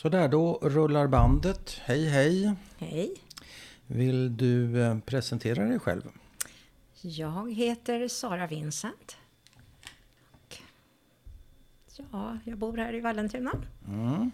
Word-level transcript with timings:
Så 0.00 0.08
där 0.08 0.28
då 0.28 0.58
rullar 0.62 1.06
bandet. 1.06 1.80
Hej 1.84 2.08
hej! 2.08 2.54
Hej. 2.78 3.14
Vill 3.86 4.36
du 4.36 4.82
eh, 4.82 4.98
presentera 4.98 5.64
dig 5.64 5.78
själv? 5.78 6.02
Jag 7.00 7.52
heter 7.52 8.08
Sara 8.08 8.46
Vincent. 8.46 9.16
Och, 10.30 10.58
ja, 12.12 12.38
jag 12.44 12.58
bor 12.58 12.76
här 12.76 12.94
i 12.94 13.00
Vallentuna. 13.00 13.52
Mm. 13.88 14.30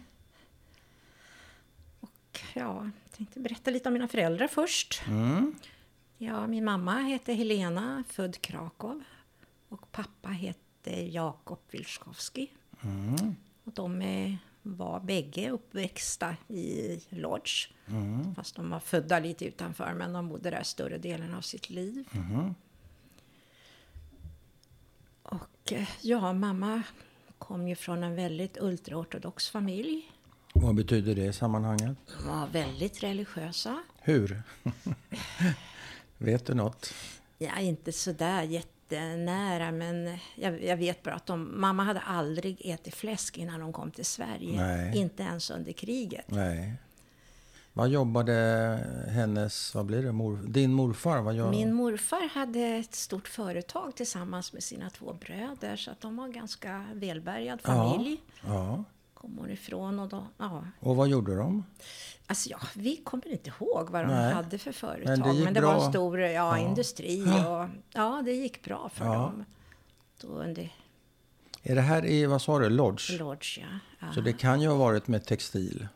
Och 2.01 2.41
ja, 2.55 2.91
tänkte 3.17 3.41
berätta 3.41 3.71
lite 3.71 3.89
om 3.89 3.93
mina 3.93 4.09
föräldrar 4.09 4.49
först. 4.49 5.03
Mm. 5.09 5.55
Ja, 6.19 6.47
min 6.47 6.65
mamma 6.65 6.99
heter 6.99 7.35
Helena, 7.35 8.05
född 8.09 8.41
Krakow. 8.41 9.03
Och 9.69 9.93
pappa 9.93 10.29
heter 10.29 11.03
Jakob 11.03 11.61
Wilczkowski. 11.71 12.51
Mm. 12.83 13.37
Och 13.65 13.73
de 13.73 14.03
är, 14.03 14.39
var 14.75 15.01
bägge 15.01 15.51
uppväxta 15.51 16.37
i 16.49 17.01
Lodz. 17.09 17.69
Mm. 17.87 18.35
Fast 18.35 18.57
de 18.57 18.71
var 18.71 18.81
födda 18.81 19.19
lite 19.19 19.45
utanför, 19.45 19.95
men 19.95 20.13
de 20.13 20.29
bodde 20.29 20.51
där 20.51 20.63
större 20.63 20.99
delen 20.99 21.35
av 21.35 21.41
sitt 21.41 21.71
liv. 21.71 22.09
Mm. 22.13 22.55
Och 25.23 25.73
eh, 25.73 25.89
ja, 26.01 26.33
mamma 26.33 26.83
kom 27.39 27.69
ju 27.69 27.75
från 27.75 28.03
en 28.03 28.15
väldigt 28.15 28.57
ultraortodox 28.61 29.51
familj. 29.51 30.13
Vad 30.55 30.75
betyder 30.75 31.15
det 31.15 31.25
i 31.25 31.33
sammanhanget? 31.33 31.99
De 32.19 32.29
var 32.29 32.47
väldigt 32.47 33.03
religiösa. 33.03 33.83
Hur? 34.01 34.43
Vet 36.19 36.47
du 36.47 36.55
något? 36.55 36.95
Ja, 37.39 37.59
inte 37.59 37.93
sådär 37.93 38.43
jättenära, 38.93 39.73
men 39.73 40.19
jag, 40.35 40.65
jag 40.65 40.77
vet 40.77 41.03
bara 41.03 41.15
att 41.15 41.27
de, 41.27 41.61
mamma 41.61 41.85
hade 41.85 42.01
aldrig 42.01 42.61
ätit 42.65 42.95
fläsk 42.95 43.39
innan 43.39 43.61
de 43.61 43.73
kom 43.73 43.91
till 43.91 44.05
Sverige. 44.05 44.57
Nej. 44.57 44.99
Inte 44.99 45.23
ens 45.23 45.51
under 45.51 45.73
kriget. 45.73 46.31
Nej. 46.31 46.75
Vad 47.73 47.89
jobbade 47.89 48.33
hennes, 49.09 49.75
vad 49.75 49.87
blir 49.87 50.03
det, 50.03 50.13
mor, 50.13 50.37
din 50.47 50.73
morfar? 50.73 51.21
Vad 51.21 51.35
gör 51.35 51.51
Min 51.51 51.75
morfar 51.75 52.29
hade 52.29 52.61
ett 52.61 52.95
stort 52.95 53.29
företag 53.29 53.97
tillsammans 53.97 54.53
med 54.53 54.63
sina 54.63 54.91
två 54.91 55.13
bröder, 55.13 55.77
så 55.77 55.91
att 55.91 56.01
de 56.01 56.17
var 56.17 56.25
en 56.25 56.33
ganska 56.33 56.85
välbärgad 56.95 57.61
familj. 57.61 58.21
Ja. 58.47 58.67
Kom 58.77 58.85
hon 59.21 59.51
ifrån 59.51 59.99
och 59.99 60.09
då, 60.09 60.27
ja. 60.39 60.65
Och 60.81 60.97
vad 60.97 61.09
gjorde 61.09 61.37
de? 61.37 61.65
Alltså 62.27 62.51
ja, 62.51 62.59
vi 62.75 62.97
kommer 62.97 63.29
inte 63.29 63.51
ihåg 63.51 63.91
vad 63.91 64.05
de 64.05 64.09
Nej. 64.15 64.33
hade 64.35 64.59
för 64.59 64.73
företag. 64.73 65.19
Men 65.19 65.21
Men 65.45 65.55
det 65.55 65.61
det, 65.61 65.67
gick 65.67 65.67
var 65.67 65.85
en 65.85 65.91
stor 65.93 66.21
ja, 66.21 66.29
Ja. 66.31 66.59
industri 66.59 67.23
och 67.23 67.69
ja, 67.93 68.23
det 68.25 68.33
gick 68.33 68.65
bra 68.65 68.91
för 68.95 69.05
dem. 69.05 69.45
Då 70.21 70.29
under 70.29 70.73
Är 71.63 71.75
det 71.75 71.81
här 71.81 72.07
i, 72.07 72.27
vad 72.27 72.43
sa 72.43 72.59
du, 72.59 72.69
Lodge? 72.69 73.19
Lodge, 73.19 73.59
ja. 74.01 74.13
Så 74.13 74.21
det 74.21 74.33
kan 74.33 74.61
ju 74.61 74.69
ha 74.69 74.77
varit 74.77 75.09
med 75.09 75.25
textil. 75.25 75.89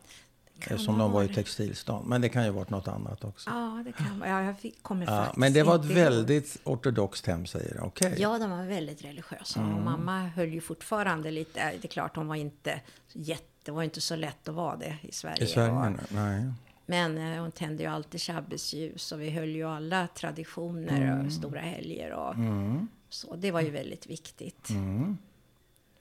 Kan 0.61 0.73
Eftersom 0.73 0.97
de 0.97 1.11
var 1.11 1.23
i 1.23 1.27
textilstan. 1.33 2.03
Men 2.07 2.21
det 2.21 2.29
kan 2.29 2.43
ju 2.43 2.49
ha 2.49 2.55
varit 2.57 2.69
något 2.69 2.87
annat 2.87 3.23
också. 3.23 3.49
Ja, 3.49 3.81
det 3.85 3.91
kan. 3.91 4.23
Ja, 4.25 4.43
jag 4.43 4.59
fick- 4.59 4.83
kommer 4.83 5.05
Ja, 5.05 5.11
faktiskt 5.11 5.37
men 5.37 5.53
det 5.53 5.63
var 5.63 5.75
ett 5.75 5.85
ihåg. 5.85 5.93
väldigt 5.93 6.57
ortodoxt 6.63 7.27
hem 7.27 7.45
säger 7.45 7.73
du? 7.73 7.79
Okej. 7.79 8.15
Ja, 8.17 8.39
de 8.39 8.49
var 8.51 8.65
väldigt 8.65 9.03
religiösa. 9.03 9.59
Mm. 9.59 9.75
Och 9.75 9.81
mamma 9.83 10.19
höll 10.27 10.49
ju 10.53 10.61
fortfarande 10.61 11.31
lite... 11.31 11.59
Det 11.71 11.85
är 11.85 11.87
klart, 11.89 12.15
hon 12.15 12.27
var 12.27 12.35
inte 12.35 12.81
jätte... 13.13 13.45
Det 13.63 13.71
var 13.71 13.83
inte 13.83 14.01
så 14.01 14.15
lätt 14.15 14.47
att 14.47 14.55
vara 14.55 14.75
det 14.75 14.97
i 15.01 15.11
Sverige. 15.11 15.43
I 15.43 15.47
Sverige? 15.47 15.71
Och- 15.71 16.11
nej. 16.13 16.51
Men 16.85 17.17
eh, 17.17 17.41
hon 17.41 17.51
tände 17.51 17.83
ju 17.83 17.89
alltid 17.89 18.21
shabbesljus 18.21 19.11
och 19.11 19.21
vi 19.21 19.29
höll 19.29 19.49
ju 19.49 19.63
alla 19.63 20.07
traditioner 20.07 21.25
och 21.25 21.31
stora 21.31 21.59
helger 21.61 22.11
och 22.13 22.33
Mm. 22.35 22.87
så. 23.09 23.35
Det 23.35 23.51
var 23.51 23.61
ju 23.61 23.69
väldigt 23.69 24.07
viktigt 24.07 24.69
Mm. 24.69 25.17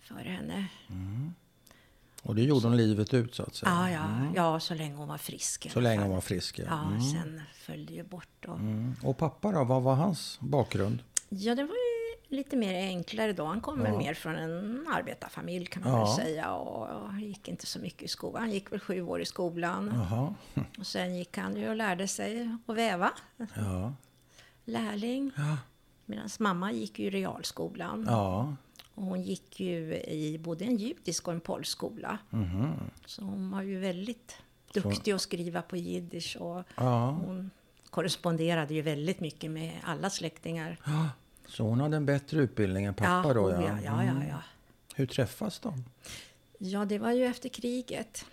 för 0.00 0.14
henne. 0.14 0.66
Och 2.22 2.34
det 2.34 2.42
gjorde 2.42 2.66
hon 2.66 2.76
livet 2.76 3.14
ut 3.14 3.34
så 3.34 3.42
att 3.42 3.54
säga? 3.54 3.72
Ja, 3.72 3.90
ja, 3.90 4.32
ja, 4.34 4.60
så 4.60 4.74
länge 4.74 4.94
hon 4.96 5.08
var 5.08 5.18
frisk. 5.18 5.70
Så 5.72 5.80
länge 5.80 6.02
hon 6.02 6.10
var 6.10 6.20
frisk? 6.20 6.58
Ja. 6.58 6.64
Ja, 6.68 6.82
Mm. 6.88 7.00
sen 7.02 7.42
föll 7.54 7.86
det 7.86 7.92
ju 7.92 8.02
bort. 8.02 8.44
Och, 8.48 8.54
Mm. 8.58 8.94
Och 9.02 9.18
pappa 9.18 9.52
då, 9.52 9.64
vad 9.64 9.82
var 9.82 9.94
hans 9.94 10.38
bakgrund? 10.40 11.02
Ja, 11.28 11.54
det 11.54 11.62
var 11.64 11.74
ju 11.74 12.36
lite 12.36 12.56
mer 12.56 12.74
enklare 12.74 13.32
då. 13.32 13.44
Han 13.44 13.60
kom 13.60 13.84
Ja. 13.84 13.98
mer 13.98 14.14
från 14.14 14.34
en 14.36 14.86
arbetarfamilj 14.94 15.66
kan 15.66 15.82
man 15.82 15.92
Ja. 15.92 16.04
väl 16.04 16.14
säga. 16.14 16.52
Och, 16.52 17.02
och 17.06 17.20
gick 17.20 17.48
inte 17.48 17.66
så 17.66 17.78
mycket 17.78 18.02
i 18.02 18.08
skolan. 18.08 18.42
Han 18.42 18.50
gick 18.50 18.72
väl 18.72 18.80
sju 18.80 19.02
år 19.02 19.20
i 19.20 19.24
skolan. 19.26 19.90
Jaha. 19.94 20.34
Och 20.78 20.86
sen 20.86 21.16
gick 21.16 21.36
han 21.38 21.56
ju 21.56 21.68
och 21.68 21.76
lärde 21.76 22.08
sig 22.08 22.56
att 22.66 22.76
väva. 22.76 23.10
Ja. 23.56 23.92
Lärling. 24.64 25.30
Ja. 25.36 25.56
Medan 26.06 26.28
mamma 26.38 26.72
gick 26.72 26.98
ju 26.98 27.06
i 27.06 27.10
realskolan. 27.10 28.04
Ja. 28.08 28.54
Och 28.94 29.02
hon 29.04 29.22
gick 29.22 29.60
ju 29.60 29.94
i 29.96 30.38
både 30.38 30.64
en 30.64 30.76
judisk 30.76 31.28
och 31.28 31.34
en 31.34 31.40
polsk 31.40 31.70
skola. 31.72 32.18
Mhm. 32.30 32.72
Så 33.06 33.22
hon 33.22 33.50
var 33.50 33.62
ju 33.62 33.78
väldigt 33.78 34.36
duktig 34.72 35.12
att 35.12 35.20
skriva 35.20 35.62
på 35.62 35.76
jiddisch. 35.76 36.36
Och 36.40 36.64
Ja. 36.76 37.10
hon 37.10 37.50
korresponderade 37.90 38.74
ju 38.74 38.82
väldigt 38.82 39.20
mycket 39.20 39.50
med 39.50 39.72
alla 39.84 40.10
släktingar. 40.10 40.76
ja. 40.86 41.08
Så 41.48 41.64
hon 41.64 41.80
hade 41.80 41.96
en 41.96 42.06
bättre 42.06 42.40
utbildning 42.40 42.84
än 42.84 42.94
pappa 42.94 43.34
då? 43.34 43.40
oh 43.40 43.50
Ja. 43.52 43.60
ja, 43.60 43.78
ja, 43.84 44.04
ja, 44.04 44.10
Mm. 44.10 44.28
ja. 44.28 44.42
Hur 44.94 45.06
träffas 45.06 45.58
de? 45.60 45.84
Ja, 46.58 46.84
det 46.84 46.98
var 46.98 47.12
ju 47.12 47.24
efter 47.26 47.48
kriget. 47.48 48.24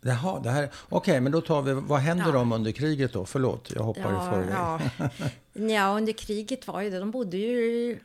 Jaha, 0.00 0.40
det 0.40 0.50
här... 0.50 0.70
Okej, 0.88 1.20
men 1.20 1.32
då 1.32 1.40
tar 1.40 1.62
vi... 1.62 1.72
Vad 1.72 2.00
händer 2.00 2.24
Ja. 2.26 2.32
dem 2.32 2.52
under 2.52 2.72
kriget 2.72 3.12
då? 3.12 3.24
Förlåt, 3.24 3.72
jag 3.74 3.82
hoppar 3.82 4.00
i 4.00 4.30
förväg. 4.30 4.50
ja. 4.54 4.80
ja, 5.74 5.96
under 5.96 6.12
kriget 6.12 6.66
var 6.66 6.80
ju 6.80 6.90
det. 6.90 6.98
De 6.98 7.10
bodde 7.10 7.36
ju 7.36 7.98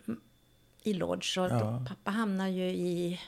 i 0.84 0.94
Lodz. 0.94 1.38
Och 1.38 1.46
Ja. 1.46 1.86
pappa 1.88 2.12
hamnade 2.12 2.50
ju 2.50 2.70
i, 2.70 3.20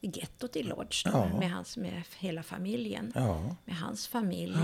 i 0.00 0.06
gettot 0.18 0.56
i 0.56 0.62
Lodz 0.62 1.04
då, 1.04 1.10
Ja. 1.14 1.38
med, 1.38 1.50
hans, 1.50 1.76
med 1.76 2.02
hela 2.18 2.42
familjen. 2.42 3.12
Ja. 3.14 3.56
Med 3.64 3.76
hans 3.76 4.08
familj. 4.08 4.56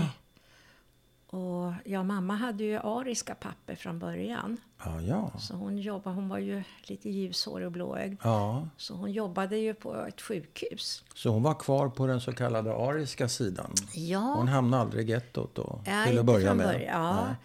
Och 1.27 1.73
ja, 1.85 2.03
mamma 2.03 2.35
hade 2.35 2.63
ju 2.63 2.77
ariska 2.77 3.35
papper 3.35 3.75
från 3.75 3.99
början. 3.99 4.57
Ja, 4.85 5.01
ja. 5.01 5.31
Så 5.39 5.53
hon 5.55 5.77
jobbade, 5.77 6.15
hon 6.15 6.29
var 6.29 6.37
ju 6.37 6.63
lite 6.83 7.09
ljushårig 7.09 7.65
och 7.65 7.71
blåögd. 7.71 8.19
Ja, 8.23 8.67
Så 8.77 8.93
hon 8.95 9.11
jobbade 9.11 9.57
ju 9.57 9.73
på 9.73 9.95
ett 10.05 10.21
sjukhus. 10.21 11.03
så 11.15 11.29
hon 11.29 11.43
var 11.43 11.53
kvar 11.53 11.89
på 11.89 12.07
den 12.07 12.21
så 12.21 12.33
kallade 12.33 12.75
ariska 12.75 13.29
sidan? 13.29 13.73
Ja, 13.93 14.19
Hon 14.37 14.47
hamnade 14.47 14.81
aldrig 14.83 15.09
i 15.09 15.11
gettot 15.11 15.55
då? 15.55 15.81
ja 15.85 16.05
till 16.07 16.19
att 16.19 16.25
börja 16.25 16.53
med? 16.53 16.67
början. 16.67 17.03
Ja. 17.03 17.35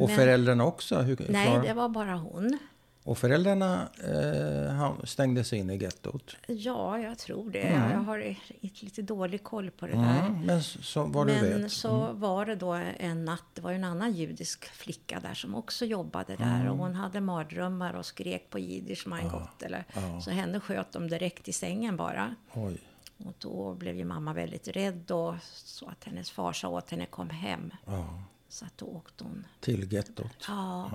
Och 0.00 0.08
Men- 0.08 0.16
föräldrarna 0.16 0.64
också? 0.64 0.98
Hur, 0.98 1.26
Nej, 1.28 1.46
klar- 1.46 1.62
det 1.62 1.74
var 1.74 1.88
bara 1.88 2.14
hon. 2.14 2.58
Och 3.04 3.18
föräldrarna 3.18 3.88
eh, 4.04 5.04
stängde 5.04 5.44
sig 5.44 5.58
in 5.58 5.70
i 5.70 5.76
gettot? 5.76 6.36
Ja, 6.46 6.98
jag 6.98 7.18
tror 7.18 7.50
det. 7.50 7.58
Mm. 7.62 7.90
Jag 7.90 7.98
har 7.98 8.36
lite 8.60 9.02
dålig 9.02 9.42
koll 9.44 9.70
på 9.70 9.86
det 9.86 9.92
där. 9.92 10.26
Mm, 10.26 10.40
men 10.40 10.62
så, 10.62 11.04
vad 11.04 11.26
du 11.26 11.32
Men 11.32 11.42
vet? 11.42 11.56
Mm. 11.56 11.68
så 11.68 12.12
var 12.12 12.46
det 12.46 12.56
då 12.56 12.72
en 12.72 13.24
natt, 13.24 13.44
det 13.54 13.60
var 13.62 13.70
ju 13.70 13.76
en 13.76 13.84
annan 13.84 14.12
judisk 14.12 14.64
flicka 14.64 15.20
där 15.20 15.34
som 15.34 15.54
också 15.54 15.84
jobbade 15.84 16.36
där. 16.36 16.60
Mm. 16.60 16.68
Och 16.72 16.76
hon 16.78 16.94
hade 16.94 17.20
mardrömmar 17.20 17.94
och 17.94 18.06
skrek 18.06 18.50
på 18.50 18.58
jiddisch, 18.58 19.06
mein 19.06 19.28
Gott. 19.28 19.62
Eller, 19.62 19.84
ja. 19.94 20.20
Så 20.20 20.30
henne 20.30 20.60
sköt 20.60 20.92
de 20.92 21.08
direkt 21.08 21.48
i 21.48 21.52
sängen 21.52 21.96
bara. 21.96 22.34
Oj. 22.52 22.78
Och 23.24 23.34
då 23.38 23.74
blev 23.74 23.96
ju 23.96 24.04
mamma 24.04 24.32
väldigt 24.32 24.68
rädd 24.68 25.10
och 25.10 25.34
så 25.52 25.88
att 25.88 26.04
hennes 26.04 26.30
far 26.30 26.52
sa 26.52 26.68
åt 26.68 26.90
henne 26.90 27.06
kom 27.06 27.30
hem. 27.30 27.70
Ja, 27.86 28.22
Så 28.48 28.64
att 28.64 28.78
då 28.78 28.86
åkte 28.86 29.24
hon. 29.24 29.46
till 29.60 29.92
gettot? 29.92 30.44
Ja. 30.48 30.90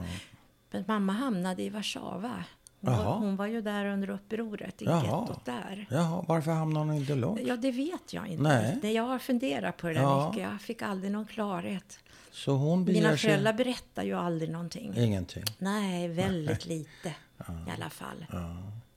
Men 0.72 0.83
mamma 0.88 1.13
hamnade 1.13 1.63
i 1.63 1.69
Warszawa. 1.69 2.44
Hon 2.81 2.94
hon 2.95 3.35
var 3.35 3.45
ju 3.47 3.61
där 3.61 3.85
under 3.85 4.09
upproret 4.09 4.81
i 4.81 4.85
Jaha. 4.85 5.03
gettot 5.03 5.45
där. 5.45 5.85
Jaha, 5.89 6.25
varför 6.28 6.51
hamnade 6.51 6.85
hon 6.85 6.95
inte 6.95 7.16
långt? 7.16 7.39
Ja, 7.45 7.55
det 7.57 7.72
vet 7.72 8.13
jag 8.13 8.28
inte. 8.28 8.44
Nej. 8.44 8.79
Nej. 8.83 8.94
Jag 8.94 9.03
har 9.03 9.19
funderat 9.19 9.78
på 9.78 9.88
det 9.88 9.94
där 9.94 10.01
Ja. 10.01 10.29
mycket. 10.29 10.44
Jag 10.51 10.61
fick 10.61 10.81
aldrig 10.81 11.11
någon 11.11 11.25
klarhet. 11.25 12.00
Så 12.31 12.51
hon 12.51 12.83
Mina 12.83 13.09
sig... 13.09 13.17
föräldrar 13.17 13.53
berättar 13.53 14.03
ju 14.03 14.13
aldrig 14.13 14.51
någonting. 14.51 14.94
Ingenting? 14.97 15.44
Nej, 15.57 16.07
väldigt 16.07 16.66
lite 16.66 17.09
i 17.67 17.72
alla 17.78 17.89
fall. 17.89 18.25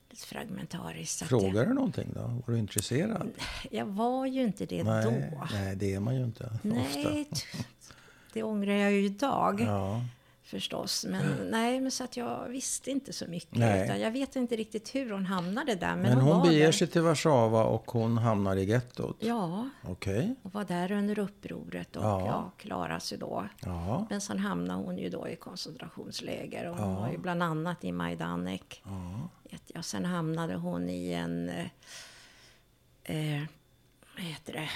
Lite 0.09 0.25
fragmentariskt. 0.25 1.21
att 1.21 1.27
Frågar 1.27 1.65
du 1.65 1.73
någonting 1.73 2.09
då? 2.15 2.21
Var 2.21 2.53
du 2.53 2.59
intresserad? 2.59 3.29
Jag, 3.63 3.73
jag 3.79 3.85
var 3.85 4.25
ju 4.25 4.41
inte 4.43 4.65
det 4.65 4.83
Nej, 4.83 5.03
då. 5.31 5.45
nej, 5.53 5.75
det 5.75 5.93
är 5.93 5.99
man 5.99 6.15
ju 6.15 6.23
inte 6.23 6.51
Nej, 6.61 7.27
ofta. 7.31 7.57
det 8.33 8.43
ångrar 8.43 8.73
jag 8.73 8.91
ju 8.91 9.05
idag 9.05 9.61
Ja, 9.61 10.01
förstås. 10.51 11.05
Men 11.09 11.47
nej, 11.51 11.81
men 11.81 11.91
så 11.91 12.03
att 12.03 12.17
jag 12.17 12.47
visste 12.49 12.91
inte 12.91 13.13
så 13.13 13.27
mycket. 13.27 13.57
Nej. 13.57 13.83
Utan 13.85 13.99
jag 13.99 14.11
vet 14.11 14.35
inte 14.35 14.55
riktigt 14.55 14.95
hur 14.95 15.11
hon 15.11 15.25
hamnade 15.25 15.75
där. 15.75 15.95
Men, 15.95 16.01
men 16.01 16.17
hon 16.21 16.37
var 16.37 16.47
beger 16.47 16.65
där. 16.65 16.71
sig 16.71 16.87
till 16.87 17.01
Warszawa 17.01 17.63
och 17.63 17.91
hon 17.91 18.17
hamnar 18.17 18.55
i 18.55 18.63
gettot? 18.63 19.17
Ja, 19.19 19.69
Okej. 19.83 20.35
och 20.43 20.53
var 20.53 20.63
där 20.63 20.91
under 20.91 21.19
upproret 21.19 21.95
och 21.95 22.03
Ja. 22.03 22.25
ja. 22.25 22.51
klarade 22.57 22.99
sig 22.99 23.17
då. 23.17 23.47
Ja. 23.59 24.07
Men 24.09 24.21
sen 24.21 24.39
hamnade 24.39 24.83
hon 24.83 24.97
ju 24.97 25.09
då 25.09 25.27
i 25.27 25.35
koncentrationsläger. 25.35 26.69
Och 26.69 26.77
hon 26.77 26.93
Ja. 26.93 26.99
var 26.99 27.11
ju 27.11 27.17
bland 27.17 27.43
annat 27.43 27.83
i 27.83 27.91
Majdanek. 27.91 28.83
Ja. 29.73 29.81
Sen 29.81 30.05
hamnade 30.05 30.55
hon 30.55 30.89
i 30.89 31.11
en... 31.13 31.49
Eh, 31.49 31.65
eh, 33.03 33.41
vad 34.15 34.25
heter 34.25 34.53
det? 34.53 34.69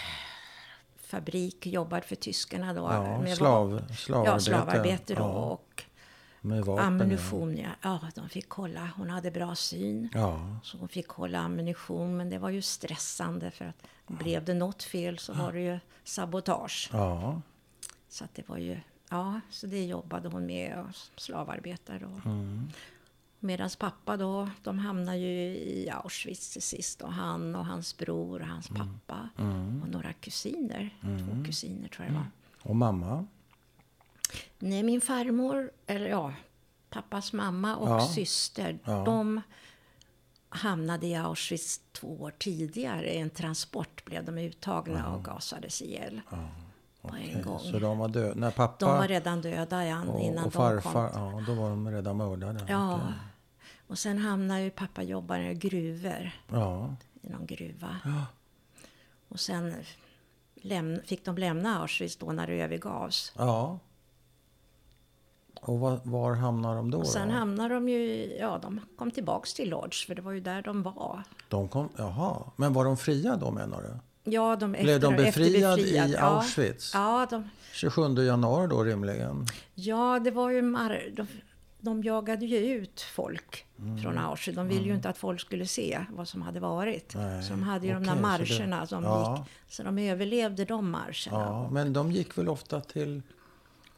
Fabrik, 1.07 1.66
jobbade 1.68 2.02
för 2.02 2.16
tyskarna 2.16 2.74
då. 2.74 2.81
Ja, 2.81 3.22
med 3.22 3.38
slav, 3.38 3.72
va- 3.74 3.81
slavarbete. 3.98 4.31
Ja, 4.31 4.40
slavarbete 4.40 5.13
då. 5.16 5.22
Ja. 5.22 5.28
Och 5.34 5.84
Med 6.42 6.66
vapen? 6.66 6.86
Ammunition, 6.86 7.57
ja. 7.57 7.69
ja. 7.81 8.00
De 8.16 8.30
fick 8.30 8.50
kolla. 8.50 8.90
Hon 8.98 9.10
hade 9.10 9.31
bra 9.31 9.56
syn. 9.56 10.10
Ja. 10.13 10.60
Så 10.63 10.78
hon 10.78 10.88
fick 10.88 11.07
kolla 11.07 11.40
ammunition. 11.40 12.18
Men 12.18 12.30
det 12.30 12.38
var 12.38 12.50
ju 12.50 12.62
stressande 12.62 13.52
för 13.52 13.66
att 13.66 13.84
blev 14.07 14.46
det 14.46 14.54
något 14.54 14.84
fel 14.84 15.18
så 15.19 15.34
var 15.34 15.52
det 15.54 15.60
ju 15.62 15.80
sabotage. 16.04 16.90
Ja. 16.94 17.42
Så 18.10 18.24
att 18.24 18.36
det 18.36 18.50
var 18.50 18.58
ju, 18.58 18.80
ja, 19.10 19.42
så 19.50 19.68
det 19.68 19.86
jobbade 19.86 20.30
hon 20.30 20.46
med, 20.46 20.80
och 20.80 20.96
slavarbetare. 21.22 22.06
Och, 22.06 22.25
Mm. 22.25 22.69
Medan 23.45 23.69
pappa 23.80 24.18
då, 24.18 24.50
de 24.63 24.80
hamnade 24.80 25.18
ju 25.18 25.56
i 25.56 25.89
Auschwitz 25.89 26.53
till 26.53 26.62
sist. 26.62 27.01
Och 27.01 27.13
han 27.13 27.56
och 27.56 27.65
hans 27.65 27.97
bror 27.97 28.42
och 28.42 28.47
hans 28.47 28.68
pappa. 28.68 29.30
Mm. 29.38 29.81
Och 29.83 29.89
några 29.89 30.13
kusiner. 30.13 30.89
Två 31.01 31.44
kusiner 31.45 31.88
tror 31.89 32.06
jag 32.06 32.13
det 32.15 32.18
var. 32.19 32.27
Och 32.69 32.75
mamma? 32.75 33.25
Nej, 34.59 34.83
min 34.83 35.01
farmor, 35.01 35.71
eller 35.88 36.09
ja, 36.09 36.33
pappas 36.89 37.33
mamma 37.33 37.75
och 37.75 37.89
Ja. 37.89 38.00
syster, 38.07 38.80
Ja. 38.83 39.03
de 39.06 39.42
hamnade 40.50 41.07
i 41.07 41.15
Auschwitz 41.15 41.81
två 41.91 42.21
år 42.21 42.33
tidigare. 42.39 43.13
I 43.13 43.18
en 43.18 43.30
transport 43.30 44.06
blev 44.06 44.25
de 44.25 44.38
uttagna 44.38 45.15
och 45.15 45.24
gasades 45.24 45.81
ihjäl. 45.81 46.21
Gång. 47.44 47.59
Så 47.59 47.80
de 47.80 47.98
var 47.98 48.07
döda? 48.07 48.36
När 48.36 48.51
pappa 48.51 48.86
De 48.86 48.98
var 48.98 49.07
redan 49.07 49.41
döda 49.41 49.86
ja, 49.86 50.03
och, 50.06 50.21
innan 50.21 50.45
och 50.45 50.51
de 50.51 50.57
farfar, 50.57 51.09
kom. 51.09 51.21
ja, 51.21 51.44
då 51.48 51.53
var 51.53 51.69
de 51.69 51.91
redan 51.91 52.18
mördade? 52.18 52.65
Ja. 52.69 53.00
Och 53.88 53.98
sen 54.00 54.18
hamnade 54.18 54.62
ju 54.62 54.70
pappa 54.70 55.04
jobbar 55.04 55.40
i 55.40 55.54
gruvor, 55.54 56.32
Ja. 56.52 56.96
i 57.22 57.30
någon 57.30 57.46
gruva. 57.46 57.98
Ja. 58.06 58.26
Och 59.30 59.40
sen 59.40 59.74
fick 61.06 61.26
de 61.26 61.38
lämna 61.38 61.80
Auschwitz 61.80 62.16
då 62.16 62.32
när 62.32 62.48
det 62.48 62.54
övergavs. 62.62 63.32
ja. 63.38 63.80
Och 65.62 65.80
var, 65.80 66.00
var 66.04 66.34
hamnar 66.36 66.76
de 66.76 66.92
då? 66.92 66.98
Och 66.98 67.08
sen 67.08 67.28
då? 67.28 67.34
hamnade 67.34 67.74
de 67.74 67.90
ju, 67.90 68.26
ja 68.40 68.60
de 68.62 68.80
kom 68.98 69.12
tillbaks 69.12 69.54
till 69.54 69.70
Lodz 69.70 70.06
för 70.06 70.16
det 70.16 70.22
var 70.22 70.32
ju 70.32 70.40
där 70.40 70.62
de 70.62 70.84
var. 70.84 71.24
De 71.50 71.68
kom, 71.68 71.90
jaha. 71.98 72.44
Men 72.56 72.74
var 72.74 72.86
de 72.86 72.98
fria 72.98 73.36
då 73.36 73.52
menar 73.52 73.82
du? 73.82 73.98
Ja, 74.32 74.56
de 74.56 74.72
Blev 74.72 75.00
de 75.00 75.14
efter- 75.14 75.26
befriade 75.26 75.82
efter 75.82 76.08
i 76.08 76.12
ja. 76.14 76.20
Auschwitz? 76.20 76.92
Ja, 76.94 77.28
de, 77.30 77.50
27 77.74 78.02
januari 78.26 78.68
då 78.68 78.84
rimligen? 78.84 79.46
ja, 79.76 80.20
det 80.24 80.32
var 80.32 80.50
ju 80.50 80.62
mar- 80.62 81.16
de, 81.16 81.28
de 81.86 82.04
jagade 82.04 82.46
ju 82.46 82.58
ut 82.58 83.02
folk 83.02 83.66
Mm. 83.80 83.98
från 83.98 84.18
Auschwitz. 84.18 84.56
De 84.56 84.68
ville 84.68 84.86
ju 84.88 84.96
inte 84.96 85.10
att 85.10 85.18
folk 85.18 85.42
skulle 85.42 85.66
se 85.66 86.06
vad 86.10 86.28
som 86.28 86.42
hade 86.42 86.60
varit. 86.60 87.16
Nej, 87.16 87.44
Så 87.44 87.50
de 87.50 87.64
hade 87.64 87.88
ju 87.88 87.94
de 87.94 87.98
okej, 87.98 88.06
där 88.08 88.14
så 88.14 88.16
det- 88.16 88.22
marscherna 88.22 88.88
som 88.88 89.04
ja. 89.04 89.38
gick. 89.38 89.74
Så 89.74 89.84
de 89.84 89.98
överlevde 90.00 90.66
de 90.66 90.92
marscherna. 90.92 91.40
Ja, 91.40 91.70
men 91.70 91.94
de 91.94 92.12
gick 92.12 92.38
väl 92.38 92.50
ofta 92.50 92.82
till, 92.82 93.22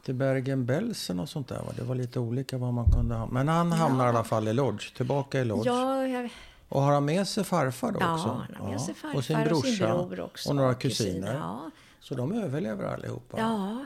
till 0.04 0.14
Bergen-Belsen 0.14 1.20
och 1.20 1.28
sånt 1.28 1.48
där? 1.48 1.56
Va? 1.56 1.72
Det 1.76 1.82
var 1.82 1.94
lite 1.94 2.20
olika 2.20 2.58
var 2.58 2.72
man 2.72 2.92
kunde 2.92 3.14
hamna. 3.14 3.34
Men 3.34 3.48
han 3.48 3.72
hamnar 3.72 4.06
i 4.06 4.08
alla 4.08 4.24
fall 4.24 4.48
i 4.48 4.52
Lodz, 4.52 4.92
tillbaka 4.92 5.40
i 5.40 5.44
Lodz. 5.44 5.66
Ja, 5.66 6.06
jag, 6.06 6.30
Och 6.68 6.82
har 6.82 6.92
han 6.92 7.04
med 7.04 7.28
sig 7.28 7.44
farfar 7.44 7.92
då 7.92 7.98
ja, 8.00 8.14
också? 8.14 8.28
han 8.28 8.54
har 8.64 8.70
med 8.70 8.80
sig 8.80 8.94
farfar 8.94 9.18
och 9.18 9.24
sin 9.24 9.44
brorsa 9.44 9.86
bror 10.04 10.20
också. 10.20 10.48
och 10.50 10.56
några 10.56 10.74
kusiner. 10.74 11.10
kusiner. 11.12 11.34
Ja, 11.34 11.70
Så 12.00 12.14
de 12.14 12.32
överlever 12.32 12.84
allihopa. 12.84 13.38
ja, 13.38 13.84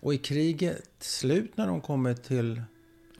Och 0.00 0.14
i 0.14 0.18
kriget 0.18 0.82
slut 0.98 1.56
när 1.56 1.66
de 1.66 1.80
kommer 1.80 2.14
till 2.14 2.62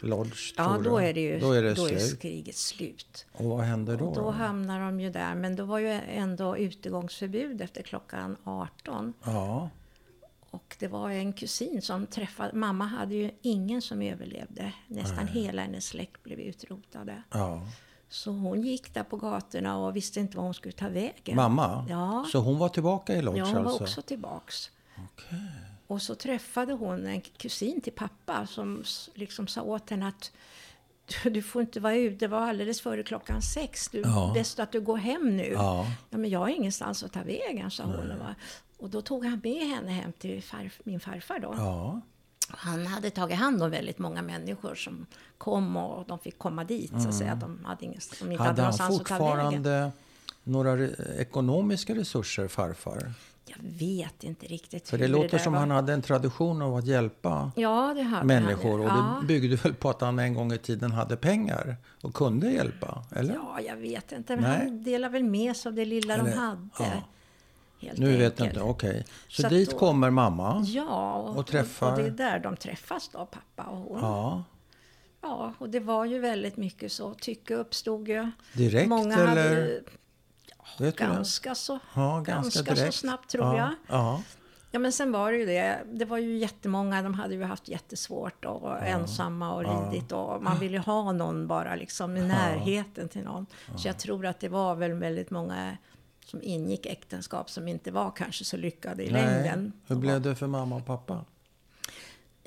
Lodz? 0.00 0.54
ja 0.56 0.80
då 0.84 0.98
är 0.98 1.14
det 1.14 1.20
ju 1.20 1.40
då 1.40 1.52
är 1.52 1.62
det 1.62 1.74
då 1.74 1.86
är 1.88 2.20
kriget 2.20 2.56
slut. 2.56 3.26
Och 3.32 3.44
vad 3.44 3.60
händer 3.60 3.96
då? 3.96 4.04
Och 4.04 4.14
då 4.14 4.30
hamnar 4.30 4.80
de 4.80 5.00
ju 5.00 5.10
där. 5.10 5.34
Men 5.34 5.56
då 5.56 5.64
var 5.64 5.78
ju 5.78 5.88
ändå 6.08 6.56
utegångsförbud 6.56 7.60
efter 7.60 7.82
klockan 7.82 8.36
18. 8.44 9.12
Ja, 9.24 9.70
Och 10.50 10.76
det 10.78 10.88
var 10.88 11.10
en 11.10 11.32
kusin 11.32 11.82
som 11.82 12.06
träffade... 12.06 12.56
Mamma 12.56 12.84
hade 12.84 13.14
ju 13.14 13.30
ingen 13.42 13.82
som 13.82 14.02
överlevde. 14.02 14.72
Nästan 14.86 15.26
hela 15.26 15.62
hennes 15.62 15.86
släkt 15.86 16.22
blev 16.22 16.40
utrotade. 16.40 17.22
ja. 17.30 17.62
Så 18.10 18.30
hon 18.30 18.62
gick 18.62 18.94
där 18.94 19.02
på 19.04 19.16
gatorna 19.16 19.78
och 19.78 19.96
visste 19.96 20.20
inte 20.20 20.36
var 20.36 20.44
hon 20.44 20.54
skulle 20.54 20.72
ta 20.72 20.88
vägen. 20.88 21.36
Mamma? 21.36 21.86
Ja. 21.88 22.26
Så 22.32 22.38
hon 22.38 22.58
var 22.58 22.68
tillbaka 22.68 23.16
i 23.16 23.22
Lodz 23.22 23.38
Ja, 23.38 23.44
hon 23.44 23.54
var 23.54 23.70
alltså? 23.70 23.84
också 23.84 24.02
tillbaks. 24.02 24.70
Okej. 24.96 25.38
Och 25.88 26.02
så 26.02 26.14
träffade 26.14 26.72
hon 26.72 27.06
en 27.06 27.20
kusin 27.20 27.80
till 27.80 27.92
pappa 27.92 28.46
som 28.46 28.84
liksom 29.14 29.46
sa 29.46 29.62
åt 29.62 29.90
henne 29.90 30.08
att 30.08 30.32
du, 31.24 31.42
får 31.42 31.62
inte 31.62 31.80
vara 31.80 31.94
ute, 31.96 32.16
det 32.16 32.28
var 32.28 32.40
alldeles 32.48 32.80
före 32.80 33.02
klockan 33.02 33.42
sex. 33.42 33.88
Du, 33.88 34.00
Ja. 34.00 34.30
Bäst 34.34 34.58
att 34.60 34.72
du 34.72 34.80
går 34.80 34.96
hem 34.96 35.36
nu. 35.36 35.50
Ja. 35.52 35.86
Ja, 36.10 36.18
men 36.18 36.30
jag 36.30 36.38
har 36.38 36.48
ingenstans 36.48 37.02
att 37.02 37.12
ta 37.12 37.22
vägen, 37.22 37.70
sa 37.70 37.82
hon. 37.84 38.10
Och, 38.12 38.18
va- 38.18 38.34
och 38.78 38.90
då 38.90 39.02
tog 39.02 39.24
han 39.24 39.40
med 39.44 39.66
henne 39.68 39.90
hem 39.90 40.12
till 40.12 40.42
farf, 40.42 40.80
min 40.84 41.00
farfar 41.00 41.38
då. 41.38 41.54
Ja. 41.56 42.00
Han 42.48 42.86
hade 42.86 43.10
tagit 43.10 43.36
hand 43.38 43.62
om 43.62 43.70
väldigt 43.70 43.98
många 43.98 44.22
människor 44.22 44.74
som 44.74 45.06
kom 45.38 45.76
och 45.76 46.04
de 46.06 46.18
fick 46.18 46.38
komma 46.38 46.64
dit. 46.64 46.92
Så 47.02 47.08
att 47.08 47.14
säga. 47.14 47.34
De 47.34 47.64
hade, 47.64 47.84
ingen, 47.84 48.00
de 48.20 48.32
inte 48.32 48.42
hade, 48.44 48.62
Hade 48.62 48.76
han 48.82 48.92
fortfarande 48.92 49.92
några 50.44 50.88
ekonomiska 51.18 51.94
resurser, 51.94 52.48
farfar? 52.48 53.12
Jag 53.48 53.56
vet 53.78 54.24
inte 54.24 54.46
riktigt 54.46 54.88
För 54.88 54.98
det 54.98 55.08
låter 55.08 55.28
där 55.28 55.38
som 55.38 55.52
var. 55.52 55.60
han 55.60 55.70
hade 55.70 55.92
en 55.92 56.02
tradition 56.02 56.62
av 56.62 56.76
att 56.76 56.86
hjälpa 56.86 57.52
Ja, 57.56 57.94
det 57.96 58.24
människor. 58.26 58.84
han. 58.88 59.14
Och 59.16 59.20
det 59.22 59.26
byggde 59.26 59.56
väl 59.56 59.74
på 59.74 59.90
att 59.90 60.00
han 60.00 60.18
en 60.18 60.34
gång 60.34 60.52
i 60.52 60.58
tiden 60.58 60.92
hade 60.92 61.16
pengar 61.16 61.76
och 62.02 62.14
kunde 62.14 62.50
hjälpa? 62.50 63.04
Eller? 63.16 63.34
Ja, 63.34 63.60
jag 63.60 63.76
vet 63.76 64.12
inte. 64.12 64.36
Men 64.36 64.44
Nej. 64.44 64.58
han 64.58 64.82
delade 64.82 65.12
väl 65.12 65.24
med 65.24 65.56
sig 65.56 65.68
av 65.70 65.74
det 65.74 65.84
lilla 65.84 66.14
Eller- 66.14 66.24
de 66.30 66.38
hade. 66.38 66.68
ja. 66.78 66.84
Helt 67.80 67.98
Nu 67.98 68.16
vet 68.16 68.20
enkelt. 68.20 68.38
jag 68.38 68.46
inte. 68.46 68.60
Okej. 68.60 69.04
Så, 69.28 69.42
Så 69.42 69.46
att 69.46 69.52
dit 69.52 69.70
då- 69.70 69.78
kommer 69.78 70.10
mamma. 70.10 70.62
Ja, 70.66 71.12
och, 71.14 71.36
Och 71.36 71.46
träffar- 71.46 71.92
och 71.92 71.98
det 71.98 72.06
är 72.06 72.10
där 72.10 72.38
de 72.38 72.56
träffas 72.56 73.08
då, 73.12 73.26
pappa 73.26 73.70
och 73.70 73.76
hon. 73.78 73.98
Ja. 74.00 74.44
Ja. 75.22 75.52
och 75.58 75.68
det 75.70 75.80
var 75.80 76.04
ju 76.04 76.18
väldigt 76.18 76.56
mycket 76.56 76.92
så. 76.92 77.14
Tycke 77.14 77.54
uppstod 77.54 78.08
ju. 78.08 78.30
Direkt 78.52 78.88
Många 78.88 79.14
eller? 79.14 79.26
hade 79.26 79.42
ju 79.42 79.54
Vet 79.54 79.66
du 79.66 79.80
det? 79.84 79.90
Ganska 80.78 81.54
så, 81.54 81.78
Ja, 81.94 82.20
ganska, 82.26 82.62
ganska 82.62 82.86
så 82.86 82.92
snabbt 82.92 83.30
tror 83.30 83.44
ja. 83.44 83.56
jag. 83.56 83.70
Ja. 83.86 84.22
Ja, 84.70 84.78
men 84.78 84.92
sen 84.92 85.12
var 85.12 85.32
det 85.32 85.38
ju 85.38 85.46
det. 85.46 85.78
Det 85.92 86.04
var 86.04 86.18
ju 86.18 86.36
jättemånga, 86.38 87.02
de 87.02 87.14
hade 87.14 87.34
ju 87.34 87.44
haft 87.44 87.68
jättesvårt 87.68 88.44
och 88.44 88.82
ensamma 88.82 89.54
och 89.54 89.62
Ja. 89.64 89.90
lidit. 89.90 90.12
Och 90.12 90.42
man 90.42 90.58
ville 90.58 90.78
ha 90.78 91.12
någon 91.12 91.46
bara 91.46 91.74
liksom 91.74 92.16
i 92.16 92.20
närheten 92.22 93.08
till 93.08 93.22
någon. 93.24 93.46
Så 93.76 93.88
jag 93.88 93.98
tror 93.98 94.26
att 94.26 94.40
det 94.40 94.48
var 94.48 94.74
väl 94.74 94.92
väldigt 94.92 95.30
många 95.30 95.76
som 96.24 96.42
ingick 96.42 96.86
äktenskap 96.86 97.50
som 97.50 97.68
inte 97.68 97.90
var 97.90 98.10
kanske 98.10 98.44
så 98.44 98.56
lyckade 98.56 99.04
i 99.04 99.12
Nej. 99.12 99.22
längden. 99.22 99.72
Hur 99.86 99.96
blev 99.96 100.20
det 100.22 100.34
för 100.34 100.46
mamma 100.46 100.76
och 100.76 100.86
pappa? 100.86 101.24